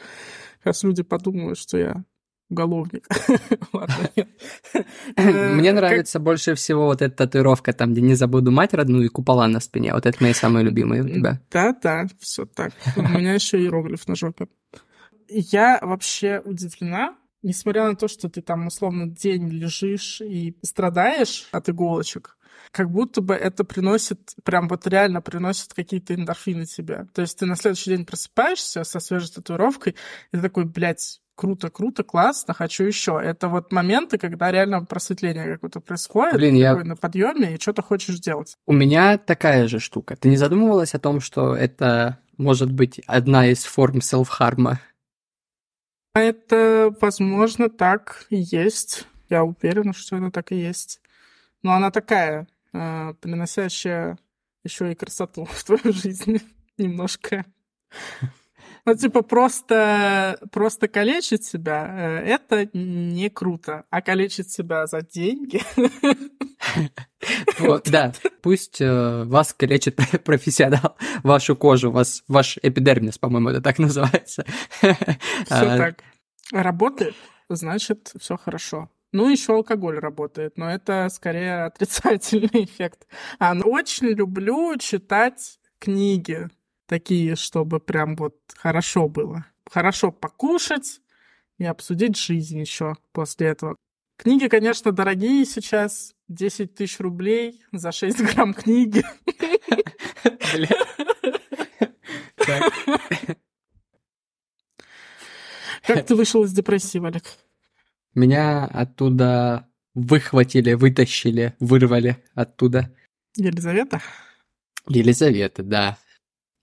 Сейчас 0.62 0.82
люди 0.82 1.02
подумают, 1.02 1.58
что 1.58 1.78
я 1.78 2.04
уголовник. 2.50 3.06
Мне 5.16 5.68
э, 5.68 5.72
нравится 5.72 6.18
больше 6.18 6.54
всего 6.54 6.86
вот 6.86 7.02
эта 7.02 7.14
татуировка, 7.14 7.72
там, 7.72 7.92
где 7.92 8.00
не 8.00 8.14
забуду 8.14 8.50
мать 8.50 8.74
родную 8.74 9.06
и 9.06 9.08
купола 9.08 9.46
на 9.48 9.60
спине. 9.60 9.92
Вот 9.92 10.06
это 10.06 10.22
мои 10.22 10.32
самые 10.32 10.64
любимые 10.64 11.02
у 11.02 11.08
тебя. 11.08 11.40
Да-да, 11.50 12.06
все 12.18 12.46
так. 12.46 12.72
У 12.96 13.02
меня 13.02 13.34
еще 13.34 13.58
иероглиф 13.58 14.08
на 14.08 14.16
жопе. 14.16 14.48
Я 15.28 15.78
вообще 15.82 16.40
удивлена, 16.44 17.14
несмотря 17.42 17.88
на 17.88 17.96
то, 17.96 18.08
что 18.08 18.28
ты 18.28 18.42
там 18.42 18.66
условно 18.66 19.08
день 19.08 19.48
лежишь 19.48 20.20
и 20.20 20.56
страдаешь 20.62 21.48
от 21.52 21.68
иголочек, 21.68 22.36
как 22.70 22.90
будто 22.90 23.20
бы 23.20 23.34
это 23.34 23.64
приносит, 23.64 24.34
прям 24.44 24.68
вот 24.68 24.86
реально 24.86 25.20
приносит 25.22 25.74
какие-то 25.74 26.14
эндорфины 26.14 26.66
тебе. 26.66 27.06
То 27.14 27.22
есть 27.22 27.38
ты 27.38 27.46
на 27.46 27.56
следующий 27.56 27.90
день 27.90 28.04
просыпаешься 28.04 28.84
со 28.84 29.00
свежей 29.00 29.30
татуировкой, 29.30 29.94
и 30.32 30.36
ты 30.36 30.42
такой, 30.42 30.64
блядь, 30.64 31.20
круто, 31.34 31.70
круто, 31.70 32.02
классно, 32.02 32.52
хочу 32.52 32.84
еще. 32.84 33.18
Это 33.22 33.48
вот 33.48 33.72
моменты, 33.72 34.18
когда 34.18 34.50
реально 34.50 34.84
просветление 34.84 35.54
какое-то 35.54 35.80
происходит, 35.80 36.34
Блин, 36.34 36.56
я... 36.56 36.76
на 36.76 36.96
подъеме, 36.96 37.54
и 37.54 37.60
что-то 37.60 37.82
хочешь 37.82 38.18
делать. 38.18 38.56
У 38.66 38.72
меня 38.72 39.18
такая 39.18 39.68
же 39.68 39.78
штука. 39.78 40.16
Ты 40.16 40.28
не 40.28 40.36
задумывалась 40.36 40.94
о 40.94 40.98
том, 40.98 41.20
что 41.20 41.54
это 41.54 42.18
может 42.36 42.72
быть 42.72 43.00
одна 43.06 43.46
из 43.48 43.64
форм 43.64 44.00
селф-харма? 44.00 44.80
Это, 46.22 46.94
возможно, 47.00 47.68
так 47.68 48.26
и 48.30 48.36
есть. 48.36 49.06
Я 49.28 49.44
уверена, 49.44 49.92
что 49.92 50.16
это 50.16 50.30
так 50.30 50.52
и 50.52 50.56
есть. 50.56 51.00
Но 51.62 51.72
она 51.72 51.90
такая, 51.90 52.46
э, 52.72 53.14
приносящая 53.20 54.18
еще 54.64 54.92
и 54.92 54.94
красоту 54.94 55.44
в 55.50 55.64
твою 55.64 55.92
жизнь 55.92 56.40
немножко. 56.78 57.44
Ну, 58.88 58.94
типа, 58.94 59.20
просто, 59.20 60.38
просто 60.50 60.88
калечить 60.88 61.44
себя 61.44 61.94
э,— 61.94 62.24
это 62.26 62.70
не 62.72 63.28
круто. 63.28 63.84
А 63.90 64.00
калечить 64.00 64.50
себя 64.50 64.86
за 64.86 65.02
деньги... 65.02 65.62
Вот, 67.58 67.90
да, 67.90 68.12
пусть 68.40 68.80
э, 68.80 69.24
вас 69.24 69.52
калечит 69.52 69.96
профессионал, 70.24 70.96
вашу 71.22 71.54
кожу, 71.56 71.90
вас, 71.90 72.22
ваш 72.28 72.58
эпидермис, 72.62 73.18
по-моему, 73.18 73.50
это 73.50 73.60
так 73.60 73.78
называется. 73.78 74.44
Все 74.80 74.96
а, 75.50 75.76
так. 75.76 76.04
Работает, 76.52 77.14
значит, 77.48 78.12
все 78.18 78.36
хорошо. 78.36 78.88
Ну, 79.12 79.28
еще 79.28 79.54
алкоголь 79.54 79.98
работает, 79.98 80.56
но 80.56 80.70
это 80.70 81.08
скорее 81.10 81.64
отрицательный 81.64 82.64
эффект. 82.64 83.06
А, 83.38 83.52
ну, 83.52 83.64
очень 83.66 84.08
люблю 84.08 84.76
читать 84.78 85.58
книги 85.78 86.48
такие, 86.88 87.36
чтобы 87.36 87.78
прям 87.78 88.16
вот 88.16 88.36
хорошо 88.56 89.08
было. 89.08 89.46
Хорошо 89.70 90.10
покушать 90.10 91.00
и 91.58 91.64
обсудить 91.64 92.16
жизнь 92.16 92.58
еще 92.58 92.96
после 93.12 93.48
этого. 93.48 93.76
Книги, 94.16 94.48
конечно, 94.48 94.90
дорогие 94.90 95.44
сейчас. 95.44 96.14
10 96.28 96.74
тысяч 96.74 96.98
рублей 96.98 97.62
за 97.72 97.92
6 97.92 98.20
грамм 98.34 98.52
книги. 98.52 99.02
Как 105.86 106.06
ты 106.06 106.14
вышел 106.14 106.44
из 106.44 106.52
депрессии, 106.52 106.98
Валик? 106.98 107.24
Меня 108.14 108.64
оттуда 108.66 109.68
выхватили, 109.94 110.74
вытащили, 110.74 111.54
вырвали 111.60 112.22
оттуда. 112.34 112.94
Елизавета? 113.36 114.02
Елизавета, 114.86 115.62
да. 115.62 115.98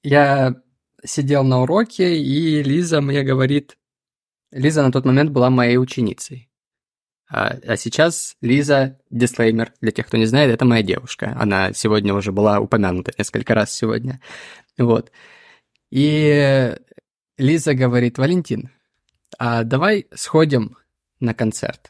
Я 0.05 0.61
сидел 1.03 1.43
на 1.43 1.63
уроке, 1.63 2.15
и 2.15 2.61
Лиза 2.61 3.01
мне 3.01 3.23
говорит... 3.23 3.75
Лиза 4.51 4.83
на 4.83 4.91
тот 4.91 5.03
момент 5.03 5.31
была 5.31 5.49
моей 5.49 5.77
ученицей. 5.77 6.47
А, 7.27 7.57
а 7.65 7.75
сейчас 7.75 8.37
Лиза, 8.39 8.99
дисклеймер, 9.09 9.73
для 9.81 9.91
тех, 9.91 10.05
кто 10.05 10.17
не 10.17 10.27
знает, 10.27 10.51
это 10.51 10.63
моя 10.63 10.83
девушка. 10.83 11.35
Она 11.39 11.73
сегодня 11.73 12.13
уже 12.13 12.31
была 12.31 12.59
упомянута 12.59 13.13
несколько 13.17 13.55
раз 13.55 13.73
сегодня. 13.73 14.21
Вот. 14.77 15.11
И 15.89 16.77
Лиза 17.39 17.73
говорит, 17.73 18.19
Валентин, 18.19 18.69
а 19.39 19.63
давай 19.63 20.05
сходим 20.13 20.77
на 21.19 21.33
концерт. 21.33 21.89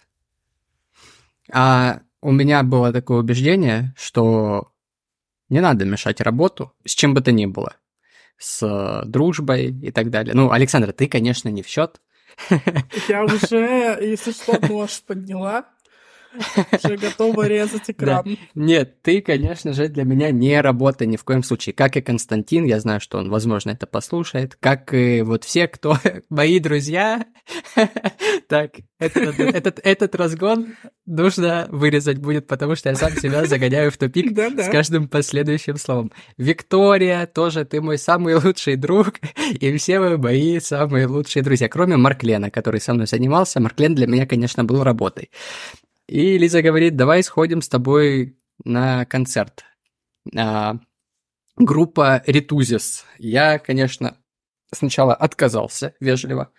А 1.52 2.00
у 2.22 2.32
меня 2.32 2.64
было 2.64 2.94
такое 2.94 3.20
убеждение, 3.20 3.94
что 3.98 4.72
не 5.50 5.60
надо 5.60 5.84
мешать 5.84 6.22
работу, 6.22 6.72
с 6.86 6.96
чем 6.96 7.14
бы 7.14 7.20
то 7.20 7.34
ни 7.34 7.46
было, 7.46 7.76
с 8.38 9.04
дружбой 9.06 9.68
и 9.68 9.92
так 9.92 10.10
далее. 10.10 10.34
Ну, 10.34 10.52
Александра, 10.52 10.92
ты, 10.92 11.08
конечно, 11.08 11.50
не 11.50 11.62
в 11.62 11.68
счет. 11.68 12.02
Я 13.08 13.24
уже, 13.24 13.98
если 14.02 14.32
что, 14.32 14.60
нож 14.68 15.02
подняла. 15.02 15.66
Уже 16.84 16.98
готова 16.98 17.48
резать 17.48 17.90
экран. 17.90 18.38
Нет, 18.54 19.02
ты, 19.02 19.22
конечно 19.22 19.74
же, 19.74 19.88
для 19.88 20.04
меня 20.04 20.32
не 20.32 20.60
работа 20.62 21.06
ни 21.06 21.18
в 21.18 21.24
коем 21.24 21.44
случае. 21.44 21.74
Как 21.74 21.98
и 21.98 22.02
Константин, 22.02 22.66
я 22.66 22.80
знаю, 22.80 23.00
что 23.00 23.18
он, 23.18 23.30
возможно, 23.30 23.72
это 23.72 23.88
послушает. 23.88 24.56
Как 24.60 24.94
и 24.94 25.22
вот 25.22 25.44
все, 25.44 25.68
кто 25.68 25.98
мои 26.30 26.60
друзья. 26.60 27.26
Так, 28.48 28.74
этот 29.00 30.16
разгон 30.16 30.76
нужно 31.06 31.68
вырезать 31.70 32.20
будет, 32.20 32.48
потому 32.48 32.76
что 32.76 32.90
я 32.90 32.96
сам 32.96 33.12
себя 33.12 33.46
загоняю 33.46 33.92
в 33.92 33.98
тупик 33.98 34.38
с 34.38 34.70
каждым 34.70 35.08
последующим 35.08 35.78
словом. 35.78 36.12
Виктория, 36.38 37.26
тоже 37.26 37.66
ты 37.66 37.82
мой 37.82 37.98
самый 37.98 38.36
лучший 38.36 38.76
друг, 38.76 39.16
и 39.60 39.76
все 39.78 40.00
вы 40.00 40.18
мои 40.18 40.60
самые 40.60 41.08
лучшие 41.08 41.44
друзья, 41.44 41.70
кроме 41.70 41.98
Марклена, 41.98 42.52
который 42.52 42.82
со 42.82 42.94
мной 42.94 43.08
занимался. 43.08 43.60
Марклен 43.60 43.96
для 43.96 44.08
меня, 44.08 44.26
конечно, 44.26 44.64
был 44.64 44.84
работой. 44.84 45.30
И 46.08 46.38
Лиза 46.38 46.62
говорит, 46.62 46.96
давай 46.96 47.24
сходим 47.24 47.62
с 47.62 47.70
тобой 47.70 48.38
на 48.64 49.06
концерт. 49.06 49.64
А, 50.38 50.76
группа 51.56 52.24
Ритузис. 52.28 53.06
Я, 53.18 53.60
конечно, 53.60 54.18
сначала 54.72 55.16
отказался 55.16 55.96
вежливо, 56.00 56.52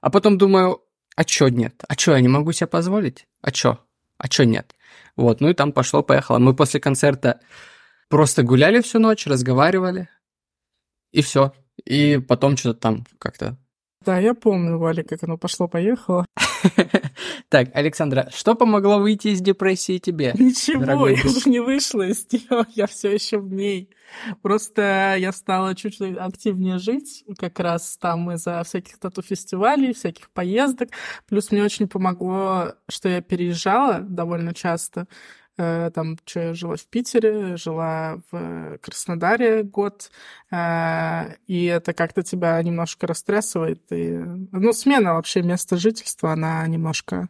а 0.00 0.10
потом 0.10 0.38
думаю, 0.38 0.82
а 1.16 1.24
чё 1.24 1.48
нет? 1.48 1.84
А 1.88 1.96
чё, 1.96 2.14
я 2.14 2.20
не 2.20 2.28
могу 2.28 2.52
себе 2.52 2.66
позволить? 2.66 3.26
А 3.42 3.50
чё? 3.52 3.78
А 4.18 4.28
чё 4.28 4.44
нет? 4.44 4.74
Вот, 5.16 5.40
ну 5.40 5.50
и 5.50 5.54
там 5.54 5.72
пошло-поехало. 5.72 6.38
Мы 6.38 6.54
после 6.54 6.80
концерта 6.80 7.40
просто 8.08 8.42
гуляли 8.42 8.80
всю 8.80 8.98
ночь, 8.98 9.26
разговаривали, 9.26 10.08
и 11.12 11.22
все. 11.22 11.52
И 11.84 12.18
потом 12.18 12.56
что-то 12.56 12.80
там 12.80 13.06
как-то 13.18 13.56
да, 14.06 14.18
я 14.18 14.32
помню, 14.32 14.78
Валя, 14.78 15.02
как 15.02 15.22
оно 15.24 15.36
пошло-поехало. 15.36 16.24
Так, 17.48 17.70
Александра, 17.74 18.28
что 18.34 18.54
помогло 18.54 18.98
выйти 18.98 19.28
из 19.28 19.40
депрессии 19.40 19.98
тебе? 19.98 20.32
Ничего, 20.38 21.08
я 21.08 21.14
уже 21.24 21.48
не 21.48 21.60
вышла 21.60 22.02
из 22.02 22.26
нее, 22.30 22.66
я 22.74 22.86
все 22.86 23.12
еще 23.12 23.38
в 23.38 23.52
ней. 23.52 23.90
Просто 24.42 25.16
я 25.18 25.32
стала 25.32 25.74
чуть 25.74 25.98
чуть 25.98 26.16
активнее 26.16 26.78
жить, 26.78 27.24
как 27.38 27.58
раз 27.60 27.96
там 27.98 28.30
из-за 28.32 28.62
всяких 28.64 28.98
тату-фестивалей, 28.98 29.92
всяких 29.92 30.30
поездок. 30.30 30.90
Плюс 31.26 31.50
мне 31.50 31.62
очень 31.62 31.88
помогло, 31.88 32.74
что 32.88 33.08
я 33.08 33.20
переезжала 33.20 34.00
довольно 34.00 34.54
часто. 34.54 35.06
Э, 35.60 35.90
там, 35.92 36.16
что 36.24 36.40
я 36.40 36.54
жила 36.54 36.76
в 36.76 36.86
Питере, 36.86 37.56
жила 37.56 38.20
в 38.30 38.78
Краснодаре 38.78 39.64
год, 39.64 40.08
э, 40.52 41.34
и 41.48 41.64
это 41.64 41.92
как-то 41.92 42.22
тебя 42.22 42.62
немножко 42.62 43.08
расстрессывает. 43.08 43.82
И, 43.90 44.18
ну, 44.52 44.72
смена 44.72 45.14
вообще 45.14 45.42
места 45.42 45.76
жительства, 45.76 46.32
она 46.32 46.64
немножко 46.68 47.28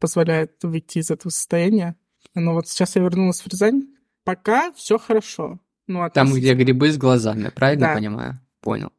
позволяет 0.00 0.64
выйти 0.64 0.98
из 0.98 1.12
этого 1.12 1.30
состояния. 1.30 1.94
Но 2.34 2.54
вот 2.54 2.66
сейчас 2.66 2.96
я 2.96 3.02
вернулась 3.02 3.40
в 3.40 3.46
Рязань, 3.46 3.84
пока 4.24 4.72
все 4.72 4.98
хорошо. 4.98 5.60
Ну, 5.86 6.02
относительно... 6.02 6.34
Там, 6.34 6.40
где 6.40 6.54
грибы 6.54 6.90
с 6.90 6.98
глазами, 6.98 7.50
правильно 7.54 7.86
да. 7.86 7.94
понимаю? 7.94 8.40
Понял. 8.60 8.90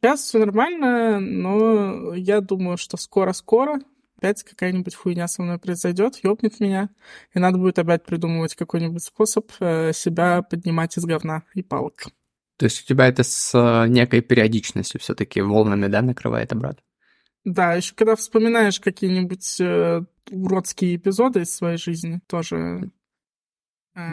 Сейчас 0.00 0.20
все 0.20 0.38
нормально, 0.38 1.20
но 1.20 2.14
я 2.14 2.40
думаю, 2.40 2.78
что 2.78 2.96
скоро-скоро 2.96 3.80
опять 4.16 4.42
какая-нибудь 4.42 4.94
хуйня 4.94 5.28
со 5.28 5.42
мной 5.42 5.58
произойдет, 5.58 6.16
ёбнет 6.22 6.60
меня, 6.60 6.88
и 7.34 7.38
надо 7.38 7.58
будет 7.58 7.78
опять 7.78 8.04
придумывать 8.04 8.54
какой-нибудь 8.54 9.02
способ 9.02 9.50
э, 9.60 9.92
себя 9.92 10.42
поднимать 10.42 10.96
из 10.96 11.04
говна 11.04 11.42
и 11.54 11.62
палок. 11.62 12.04
То 12.56 12.64
есть 12.64 12.82
у 12.82 12.86
тебя 12.86 13.06
это 13.06 13.22
с 13.22 13.52
э, 13.54 13.88
некой 13.88 14.22
периодичностью 14.22 15.00
все-таки 15.00 15.40
волнами, 15.40 15.88
да, 15.88 16.02
накрывает 16.02 16.52
обратно? 16.52 16.82
Да, 17.44 17.74
еще 17.74 17.94
когда 17.94 18.16
вспоминаешь 18.16 18.80
какие-нибудь 18.80 19.60
э, 19.60 20.02
уродские 20.30 20.96
эпизоды 20.96 21.42
из 21.42 21.54
своей 21.54 21.78
жизни, 21.78 22.20
тоже 22.26 22.90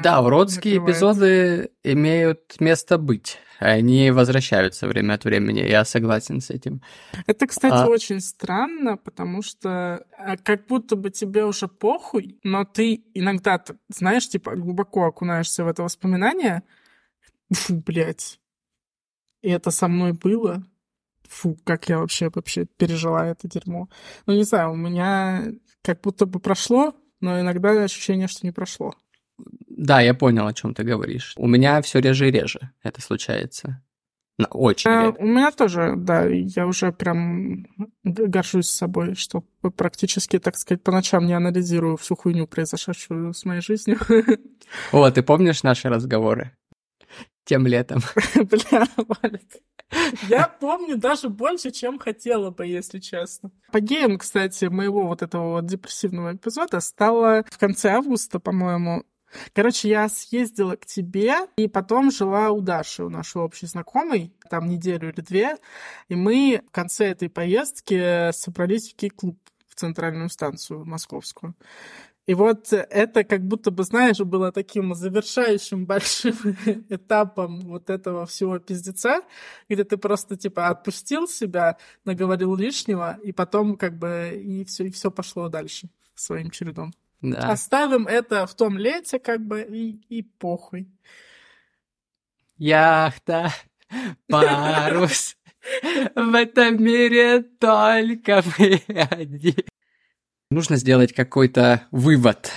да, 0.02 0.22
уродские 0.22 0.78
эпизоды 0.78 1.72
имеют 1.84 2.60
место 2.62 2.98
быть. 2.98 3.38
Они 3.60 4.12
возвращаются 4.12 4.88
время 4.88 5.14
от 5.14 5.26
времени, 5.26 5.60
я 5.60 5.84
согласен 5.84 6.40
с 6.40 6.50
этим. 6.50 6.82
Это, 7.28 7.48
кстати, 7.48 7.74
а... 7.74 7.88
очень 7.88 8.22
странно, 8.22 8.98
потому 8.98 9.42
что 9.42 10.06
а, 10.18 10.38
как 10.38 10.68
будто 10.68 10.96
бы 10.96 11.10
тебе 11.10 11.46
уже 11.46 11.68
похуй, 11.68 12.40
но 12.44 12.64
ты 12.64 13.04
иногда, 13.14 13.62
знаешь, 13.90 14.28
типа 14.28 14.56
глубоко 14.56 15.06
окунаешься 15.06 15.66
в 15.66 15.68
это 15.68 15.84
воспоминание. 15.84 16.64
Фу, 17.52 17.76
блядь. 17.76 18.40
И 19.42 19.50
это 19.50 19.70
со 19.70 19.90
мной 19.90 20.14
было. 20.14 20.64
Фу, 21.28 21.58
как 21.66 21.90
я 21.90 22.00
вообще 22.00 22.30
вообще 22.34 22.66
пережила 22.66 23.28
это 23.28 23.50
дерьмо. 23.50 23.90
Ну, 24.26 24.34
не 24.34 24.44
знаю, 24.44 24.72
у 24.72 24.76
меня 24.76 25.46
как 25.82 26.00
будто 26.02 26.26
бы 26.26 26.40
прошло, 26.40 26.96
но 27.20 27.40
иногда 27.40 27.72
ощущение, 27.84 28.28
что 28.28 28.46
не 28.46 28.52
прошло. 28.52 28.94
Да, 29.84 30.00
я 30.00 30.14
понял, 30.14 30.48
о 30.48 30.54
чем 30.54 30.74
ты 30.74 30.84
говоришь. 30.84 31.34
У 31.36 31.46
меня 31.46 31.82
все 31.82 32.00
реже 32.00 32.30
и 32.30 32.32
реже 32.32 32.72
это 32.84 33.02
случается. 33.02 33.84
Очень. 34.50 34.90
А, 34.90 35.10
у 35.10 35.26
меня 35.26 35.52
тоже, 35.52 35.96
да, 35.98 36.26
я 36.26 36.66
уже 36.66 36.94
прям 36.94 37.68
горжусь 38.04 38.70
собой, 38.70 39.16
что 39.16 39.44
практически, 39.76 40.40
так 40.40 40.56
сказать, 40.56 40.82
по 40.82 40.92
ночам 40.94 41.26
не 41.26 41.34
анализирую 41.34 41.98
всю 41.98 42.16
хуйню, 42.16 42.48
произошедшую 42.48 43.34
с 43.34 43.44
моей 43.44 43.62
жизнью. 43.62 44.00
О, 44.94 45.12
ты 45.12 45.22
помнишь 45.22 45.64
наши 45.64 45.90
разговоры? 45.90 46.56
Тем 47.44 47.68
летом. 47.68 48.00
Бля, 48.36 48.88
Валик. 48.96 49.42
Я 50.30 50.48
помню 50.48 50.98
даже 50.98 51.28
больше, 51.28 51.72
чем 51.72 52.00
хотела 52.00 52.52
бы, 52.52 52.66
если 52.66 53.00
честно. 53.00 53.52
По 53.72 53.82
геям, 53.82 54.18
кстати, 54.18 54.66
моего 54.66 55.08
вот 55.08 55.22
этого 55.22 55.52
вот 55.52 55.66
депрессивного 55.66 56.36
эпизода 56.36 56.80
стало 56.80 57.44
в 57.52 57.58
конце 57.58 57.90
августа, 57.90 58.40
по-моему, 58.40 59.04
Короче, 59.54 59.90
я 59.90 60.10
съездила 60.10 60.76
к 60.76 60.86
тебе, 60.86 61.36
и 61.58 61.68
потом 61.68 62.12
жила 62.12 62.52
у 62.52 62.62
Даши, 62.62 63.04
у 63.04 63.10
нашей 63.10 63.42
общей 63.42 63.68
знакомой, 63.68 64.34
там 64.50 64.68
неделю 64.68 65.12
или 65.12 65.22
две, 65.22 65.58
и 66.10 66.16
мы 66.16 66.62
в 66.68 66.72
конце 66.72 67.08
этой 67.08 67.30
поездки 67.30 68.32
собрались 68.32 68.92
в 68.92 68.96
кей-клуб 68.96 69.38
в 69.68 69.76
центральную 69.76 70.30
станцию 70.30 70.86
московскую. 70.86 71.56
И 72.26 72.36
вот 72.36 72.72
это 72.72 73.26
как 73.26 73.46
будто 73.46 73.70
бы, 73.70 73.84
знаешь, 73.84 74.20
было 74.20 74.54
таким 74.54 74.96
завершающим 74.96 75.86
большим 75.86 76.36
этапом 76.90 77.60
вот 77.62 77.90
этого 77.90 78.26
всего 78.26 78.60
пиздеца, 78.60 79.22
где 79.68 79.84
ты 79.84 79.98
просто 79.98 80.38
типа 80.38 80.70
отпустил 80.70 81.28
себя, 81.28 81.78
наговорил 82.06 82.56
лишнего, 82.56 83.18
и 83.24 83.34
потом 83.34 83.76
как 83.76 83.98
бы 83.98 84.42
и 84.42 84.64
все, 84.64 84.86
и 84.86 84.92
все 84.92 85.12
пошло 85.12 85.50
дальше 85.50 85.90
своим 86.16 86.50
чередом. 86.50 86.94
Да. 87.24 87.52
Оставим 87.52 88.06
это 88.06 88.46
в 88.46 88.54
том 88.54 88.78
лете, 88.78 89.18
как 89.18 89.40
бы, 89.42 89.62
и, 89.62 89.92
и 90.10 90.24
похуй. 90.24 90.90
Яхта, 92.58 93.54
парус, 94.28 95.38
в 96.16 96.36
этом 96.36 96.84
мире 96.84 97.42
только 97.42 98.44
мы 98.60 98.82
одни. 99.10 99.56
Нужно 100.52 100.76
сделать 100.76 101.14
какой-то 101.14 101.88
вывод 101.92 102.52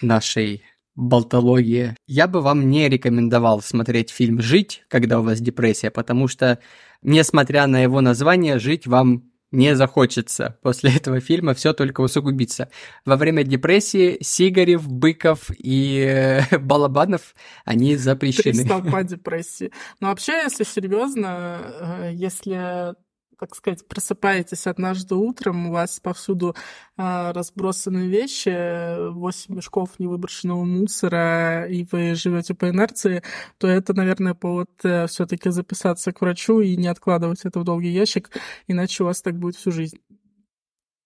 нашей 0.00 0.62
болтологии. 0.94 1.96
Я 2.06 2.28
бы 2.28 2.42
вам 2.42 2.70
не 2.70 2.88
рекомендовал 2.88 3.60
смотреть 3.60 4.10
фильм 4.10 4.40
«Жить», 4.40 4.84
когда 4.86 5.18
у 5.18 5.24
вас 5.24 5.40
депрессия, 5.40 5.90
потому 5.90 6.28
что, 6.28 6.60
несмотря 7.02 7.66
на 7.66 7.82
его 7.82 8.00
название, 8.00 8.60
жить 8.60 8.86
вам 8.86 9.31
не 9.52 9.76
захочется. 9.76 10.58
После 10.62 10.90
этого 10.96 11.20
фильма 11.20 11.54
все 11.54 11.72
только 11.72 12.00
усугубится. 12.00 12.70
Во 13.04 13.16
время 13.16 13.44
депрессии 13.44 14.18
Сигарев, 14.20 14.88
Быков 14.88 15.50
и 15.56 16.00
э, 16.00 16.58
Балабанов, 16.58 17.34
они 17.64 17.96
запрещены. 17.96 18.54
Три 18.54 18.64
столпа 18.64 19.04
депрессии. 19.04 19.70
Но 20.00 20.08
вообще, 20.08 20.42
если 20.42 20.64
серьезно, 20.64 21.60
э, 21.80 22.10
если 22.14 22.94
так 23.42 23.56
сказать, 23.56 23.88
просыпаетесь 23.88 24.68
однажды 24.68 25.16
утром, 25.16 25.66
у 25.66 25.72
вас 25.72 25.98
повсюду 25.98 26.54
э, 26.96 27.32
разбросаны 27.32 28.06
вещи, 28.06 29.10
8 29.10 29.56
мешков 29.56 29.98
невыброшенного 29.98 30.62
мусора, 30.62 31.66
и 31.66 31.84
вы 31.90 32.14
живете 32.14 32.54
по 32.54 32.70
инерции, 32.70 33.24
то 33.58 33.66
это, 33.66 33.94
наверное, 33.94 34.34
повод 34.34 34.70
э, 34.84 35.08
все-таки 35.08 35.50
записаться 35.50 36.12
к 36.12 36.20
врачу 36.20 36.60
и 36.60 36.76
не 36.76 36.86
откладывать 36.86 37.44
это 37.44 37.58
в 37.58 37.64
долгий 37.64 37.88
ящик, 37.88 38.30
иначе 38.68 39.02
у 39.02 39.06
вас 39.06 39.20
так 39.22 39.36
будет 39.36 39.56
всю 39.56 39.72
жизнь. 39.72 39.98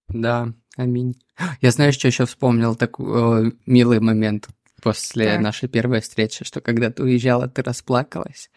Да, 0.08 0.52
аминь. 0.76 1.14
Я 1.62 1.70
знаю, 1.70 1.94
что 1.94 2.06
еще 2.06 2.26
вспомнил 2.26 2.76
такой 2.76 3.48
э, 3.48 3.52
милый 3.64 4.00
момент 4.00 4.48
после 4.82 5.24
так. 5.32 5.40
нашей 5.40 5.70
первой 5.70 6.02
встречи, 6.02 6.44
что 6.44 6.60
когда 6.60 6.90
ты 6.90 7.02
уезжала, 7.02 7.48
ты 7.48 7.62
расплакалась. 7.62 8.50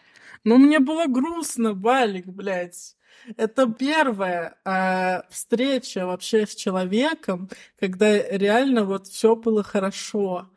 Ну, 0.44 0.58
мне 0.58 0.80
было 0.80 1.06
грустно, 1.06 1.72
Валик, 1.72 2.26
блядь. 2.26 2.94
Это 3.36 3.66
первая 3.66 4.56
э, 4.64 5.22
встреча 5.30 6.06
вообще 6.06 6.46
с 6.46 6.54
человеком, 6.54 7.48
когда 7.78 8.16
реально 8.28 8.84
вот 8.84 9.06
все 9.06 9.36
было 9.36 9.62
хорошо, 9.62 10.50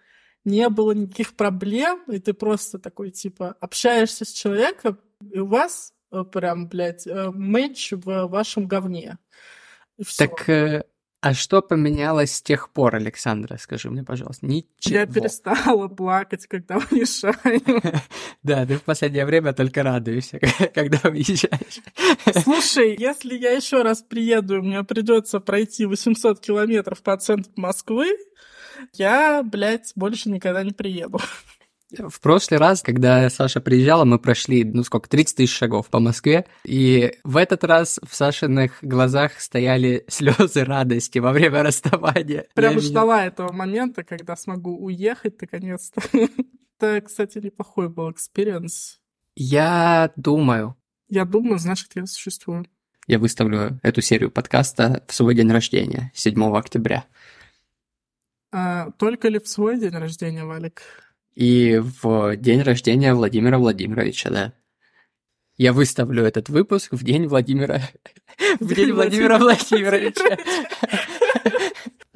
не 0.46 0.70
было 0.70 0.92
никаких 0.92 1.36
проблем, 1.36 2.04
и 2.08 2.20
ты 2.20 2.34
просто 2.34 2.80
такой 2.80 3.12
типа 3.12 3.56
общаешься 3.60 4.26
с 4.26 4.32
человеком, 4.32 5.00
и 5.32 5.40
у 5.40 5.46
вас 5.46 5.94
э, 6.12 6.24
прям, 6.24 6.68
блядь, 6.68 7.08
э, 7.08 7.32
матч 7.32 7.92
в 7.92 8.28
вашем 8.28 8.68
говне. 8.68 9.18
Так 10.18 10.50
э, 10.50 10.84
а 11.24 11.34
что 11.34 11.62
поменялось 11.62 12.36
с 12.36 12.42
тех 12.42 12.70
пор, 12.70 12.96
Александра? 12.96 13.56
Скажи 13.56 13.90
мне, 13.90 14.04
пожалуйста. 14.04 14.46
Ничего. 14.46 14.68
Я 14.94 15.06
перестала 15.06 15.88
плакать, 15.88 16.48
когда 16.48 16.80
уезжаю. 16.92 17.62
Да, 18.44 18.66
ты 18.66 18.76
в 18.76 18.84
последнее 18.84 19.26
время 19.26 19.54
только 19.54 19.84
радуешься, 19.84 20.38
когда 20.74 21.00
уезжаешь. 21.10 21.80
Слушай, 22.44 22.98
если 23.00 23.38
я 23.38 23.52
еще 23.52 23.84
раз 23.84 24.02
приеду, 24.02 24.62
мне 24.62 24.84
придется 24.84 25.40
пройти 25.40 25.86
800 25.86 26.42
километров 26.42 27.02
по 27.02 27.16
центру 27.16 27.54
Москвы, 27.56 28.18
я, 28.92 29.44
блядь, 29.44 29.94
больше 29.96 30.30
никогда 30.30 30.62
не 30.62 30.72
приеду. 30.72 31.20
В 31.98 32.20
прошлый 32.22 32.60
раз, 32.60 32.82
когда 32.82 33.30
Саша 33.30 33.62
приезжала, 33.62 34.04
мы 34.06 34.18
прошли, 34.20 34.64
ну 34.64 34.84
сколько, 34.84 35.10
30 35.10 35.38
тысяч 35.38 35.56
шагов 35.56 35.88
по 35.90 36.00
Москве, 36.00 36.46
и 36.64 37.14
в 37.24 37.38
этот 37.38 37.64
раз 37.64 38.00
в 38.08 38.16
Сашиных 38.16 38.80
глазах 38.82 39.40
стояли 39.40 40.06
слезы 40.10 40.64
радости 40.64 41.20
во 41.20 41.32
время 41.32 41.64
расставания. 41.64 42.48
Прям 42.56 42.80
ждала 42.80 43.18
меня... 43.18 43.28
этого 43.28 43.52
момента, 43.52 44.04
когда 44.04 44.36
смогу 44.36 44.78
уехать 44.78 45.40
наконец-то. 45.40 46.02
Это, 46.80 47.02
кстати, 47.02 47.38
неплохой 47.38 47.90
был 47.90 48.12
experience. 48.12 49.00
Я 49.36 50.12
думаю. 50.16 50.76
Я 51.08 51.26
думаю, 51.26 51.60
значит, 51.60 51.90
я 51.96 52.06
существую. 52.06 52.66
Я 53.08 53.20
выставлю 53.20 53.80
эту 53.84 54.02
серию 54.02 54.32
подкаста 54.32 55.04
в 55.08 55.14
свой 55.14 55.36
день 55.36 55.52
рождения, 55.52 56.12
7 56.16 56.56
октября. 56.56 57.06
А, 58.52 58.92
только 58.92 59.28
ли 59.30 59.40
в 59.40 59.48
свой 59.48 59.80
день 59.80 59.92
рождения, 59.92 60.46
Валик? 60.46 60.82
И 61.36 61.78
в 61.78 62.36
день 62.38 62.62
рождения 62.62 63.14
Владимира 63.14 63.58
Владимировича, 63.58 64.30
да. 64.30 64.54
Я 65.58 65.72
выставлю 65.74 66.24
этот 66.24 66.50
выпуск 66.50 66.94
в 66.94 67.04
день 67.04 67.28
Владимира... 67.28 67.82
В 68.60 68.74
день 68.74 68.92
Владимира 68.92 69.38
Владимировича. 69.38 70.38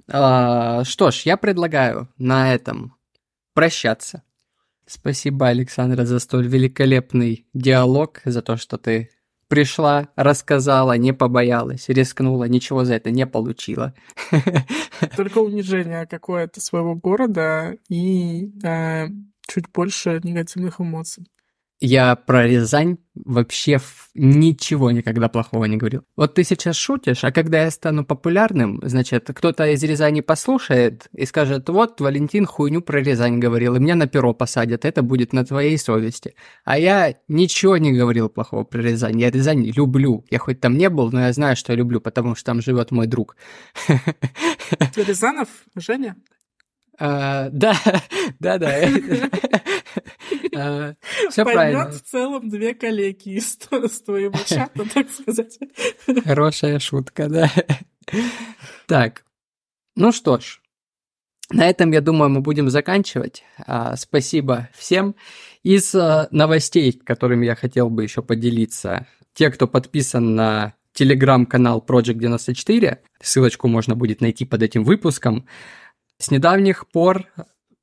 А, 0.07 0.83
что 0.83 1.11
ж, 1.11 1.21
я 1.21 1.37
предлагаю 1.37 2.09
на 2.17 2.53
этом 2.53 2.95
прощаться. 3.53 4.23
Спасибо, 4.87 5.49
Александра, 5.49 6.05
за 6.05 6.19
столь 6.19 6.47
великолепный 6.47 7.45
диалог, 7.53 8.21
за 8.23 8.41
то, 8.41 8.57
что 8.57 8.77
ты 8.77 9.11
пришла, 9.47 10.09
рассказала, 10.15 10.97
не 10.97 11.13
побоялась, 11.13 11.89
рискнула, 11.89 12.45
ничего 12.45 12.85
за 12.85 12.95
это 12.95 13.11
не 13.11 13.25
получила. 13.25 13.93
Только 15.15 15.39
унижение 15.39 16.05
какое-то 16.05 16.61
своего 16.61 16.95
города 16.95 17.75
и 17.89 18.51
э, 18.63 19.07
чуть 19.47 19.71
больше 19.71 20.19
негативных 20.23 20.81
эмоций. 20.81 21.27
Я 21.79 22.15
про 22.15 22.47
Рязань 22.47 22.97
вообще 23.13 23.79
ничего 24.15 24.89
никогда 24.89 25.29
плохого 25.29 25.65
не 25.65 25.77
говорил. 25.77 26.01
Вот 26.15 26.33
ты 26.33 26.43
сейчас 26.43 26.75
шутишь, 26.75 27.23
а 27.23 27.31
когда 27.31 27.63
я 27.63 27.69
стану 27.69 28.03
популярным, 28.03 28.79
значит, 28.83 29.29
кто-то 29.31 29.67
из 29.67 29.83
Рязани 29.83 30.21
послушает 30.21 31.07
и 31.13 31.25
скажет, 31.27 31.69
вот, 31.69 32.01
Валентин 32.01 32.47
хуйню 32.47 32.81
про 32.81 32.99
Рязань 32.99 33.37
говорил, 33.37 33.75
и 33.75 33.79
меня 33.79 33.93
на 33.93 34.07
перо 34.07 34.33
посадят, 34.33 34.85
это 34.85 35.03
будет 35.03 35.33
на 35.33 35.45
твоей 35.45 35.77
совести. 35.77 36.33
А 36.65 36.79
я 36.79 37.13
ничего 37.27 37.77
не 37.77 37.91
говорил 37.91 38.29
плохого 38.29 38.63
про 38.63 38.81
Рязань, 38.81 39.19
я 39.19 39.29
Рязань 39.29 39.63
люблю. 39.63 40.25
Я 40.31 40.39
хоть 40.39 40.59
там 40.59 40.77
не 40.79 40.89
был, 40.89 41.11
но 41.11 41.21
я 41.21 41.33
знаю, 41.33 41.55
что 41.55 41.73
я 41.73 41.77
люблю, 41.77 42.01
потому 42.01 42.33
что 42.33 42.45
там 42.45 42.61
живет 42.61 42.89
мой 42.89 43.05
друг. 43.05 43.37
Ты 43.87 45.03
Рязанов, 45.03 45.49
Женя? 45.75 46.15
А, 46.99 47.49
да, 47.51 47.75
да, 48.39 48.57
да. 48.57 48.79
А, 51.27 51.29
Все 51.29 51.43
правильно. 51.43 51.91
в 51.91 52.01
целом 52.01 52.49
две 52.49 52.73
коллеги 52.73 53.37
из 53.37 53.57
твоего 53.57 54.37
чата, 54.45 54.83
так 54.93 55.09
сказать. 55.09 55.59
Хорошая 56.25 56.79
шутка, 56.79 57.27
да. 57.29 57.51
Так, 58.87 59.23
ну 59.95 60.11
что 60.11 60.39
ж, 60.39 60.61
на 61.49 61.69
этом, 61.69 61.91
я 61.91 62.01
думаю, 62.01 62.29
мы 62.29 62.41
будем 62.41 62.69
заканчивать. 62.69 63.43
А, 63.65 63.95
спасибо 63.95 64.69
всем. 64.73 65.15
Из 65.63 65.93
новостей, 65.93 66.91
которыми 66.91 67.45
я 67.45 67.55
хотел 67.55 67.89
бы 67.89 68.03
еще 68.03 68.21
поделиться, 68.21 69.07
те, 69.33 69.49
кто 69.51 69.67
подписан 69.67 70.35
на 70.35 70.73
телеграм-канал 70.93 71.83
Project 71.87 72.15
94, 72.15 73.01
ссылочку 73.21 73.67
можно 73.67 73.95
будет 73.95 74.19
найти 74.19 74.45
под 74.45 74.63
этим 74.63 74.83
выпуском, 74.83 75.47
с 76.17 76.31
недавних 76.31 76.87
пор 76.87 77.27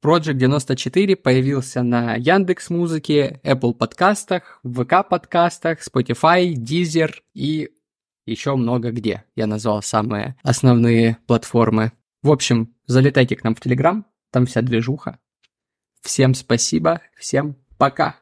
Project 0.04 0.34
94 0.34 1.16
появился 1.16 1.82
на 1.82 2.16
Яндекс 2.16 2.68
Музыке, 2.68 3.40
Apple 3.42 3.72
подкастах, 3.72 4.60
ВК 4.62 5.08
подкастах, 5.08 5.78
Spotify, 5.80 6.52
Deezer 6.52 7.10
и 7.32 7.70
еще 8.26 8.54
много 8.54 8.90
где. 8.90 9.24
Я 9.34 9.46
назвал 9.46 9.82
самые 9.82 10.36
основные 10.42 11.16
платформы. 11.26 11.92
В 12.20 12.30
общем, 12.30 12.74
залетайте 12.86 13.34
к 13.34 13.44
нам 13.44 13.54
в 13.54 13.64
Telegram, 13.64 14.04
там 14.30 14.44
вся 14.44 14.60
движуха. 14.60 15.20
Всем 16.02 16.34
спасибо, 16.34 17.00
всем 17.16 17.56
пока. 17.78 18.12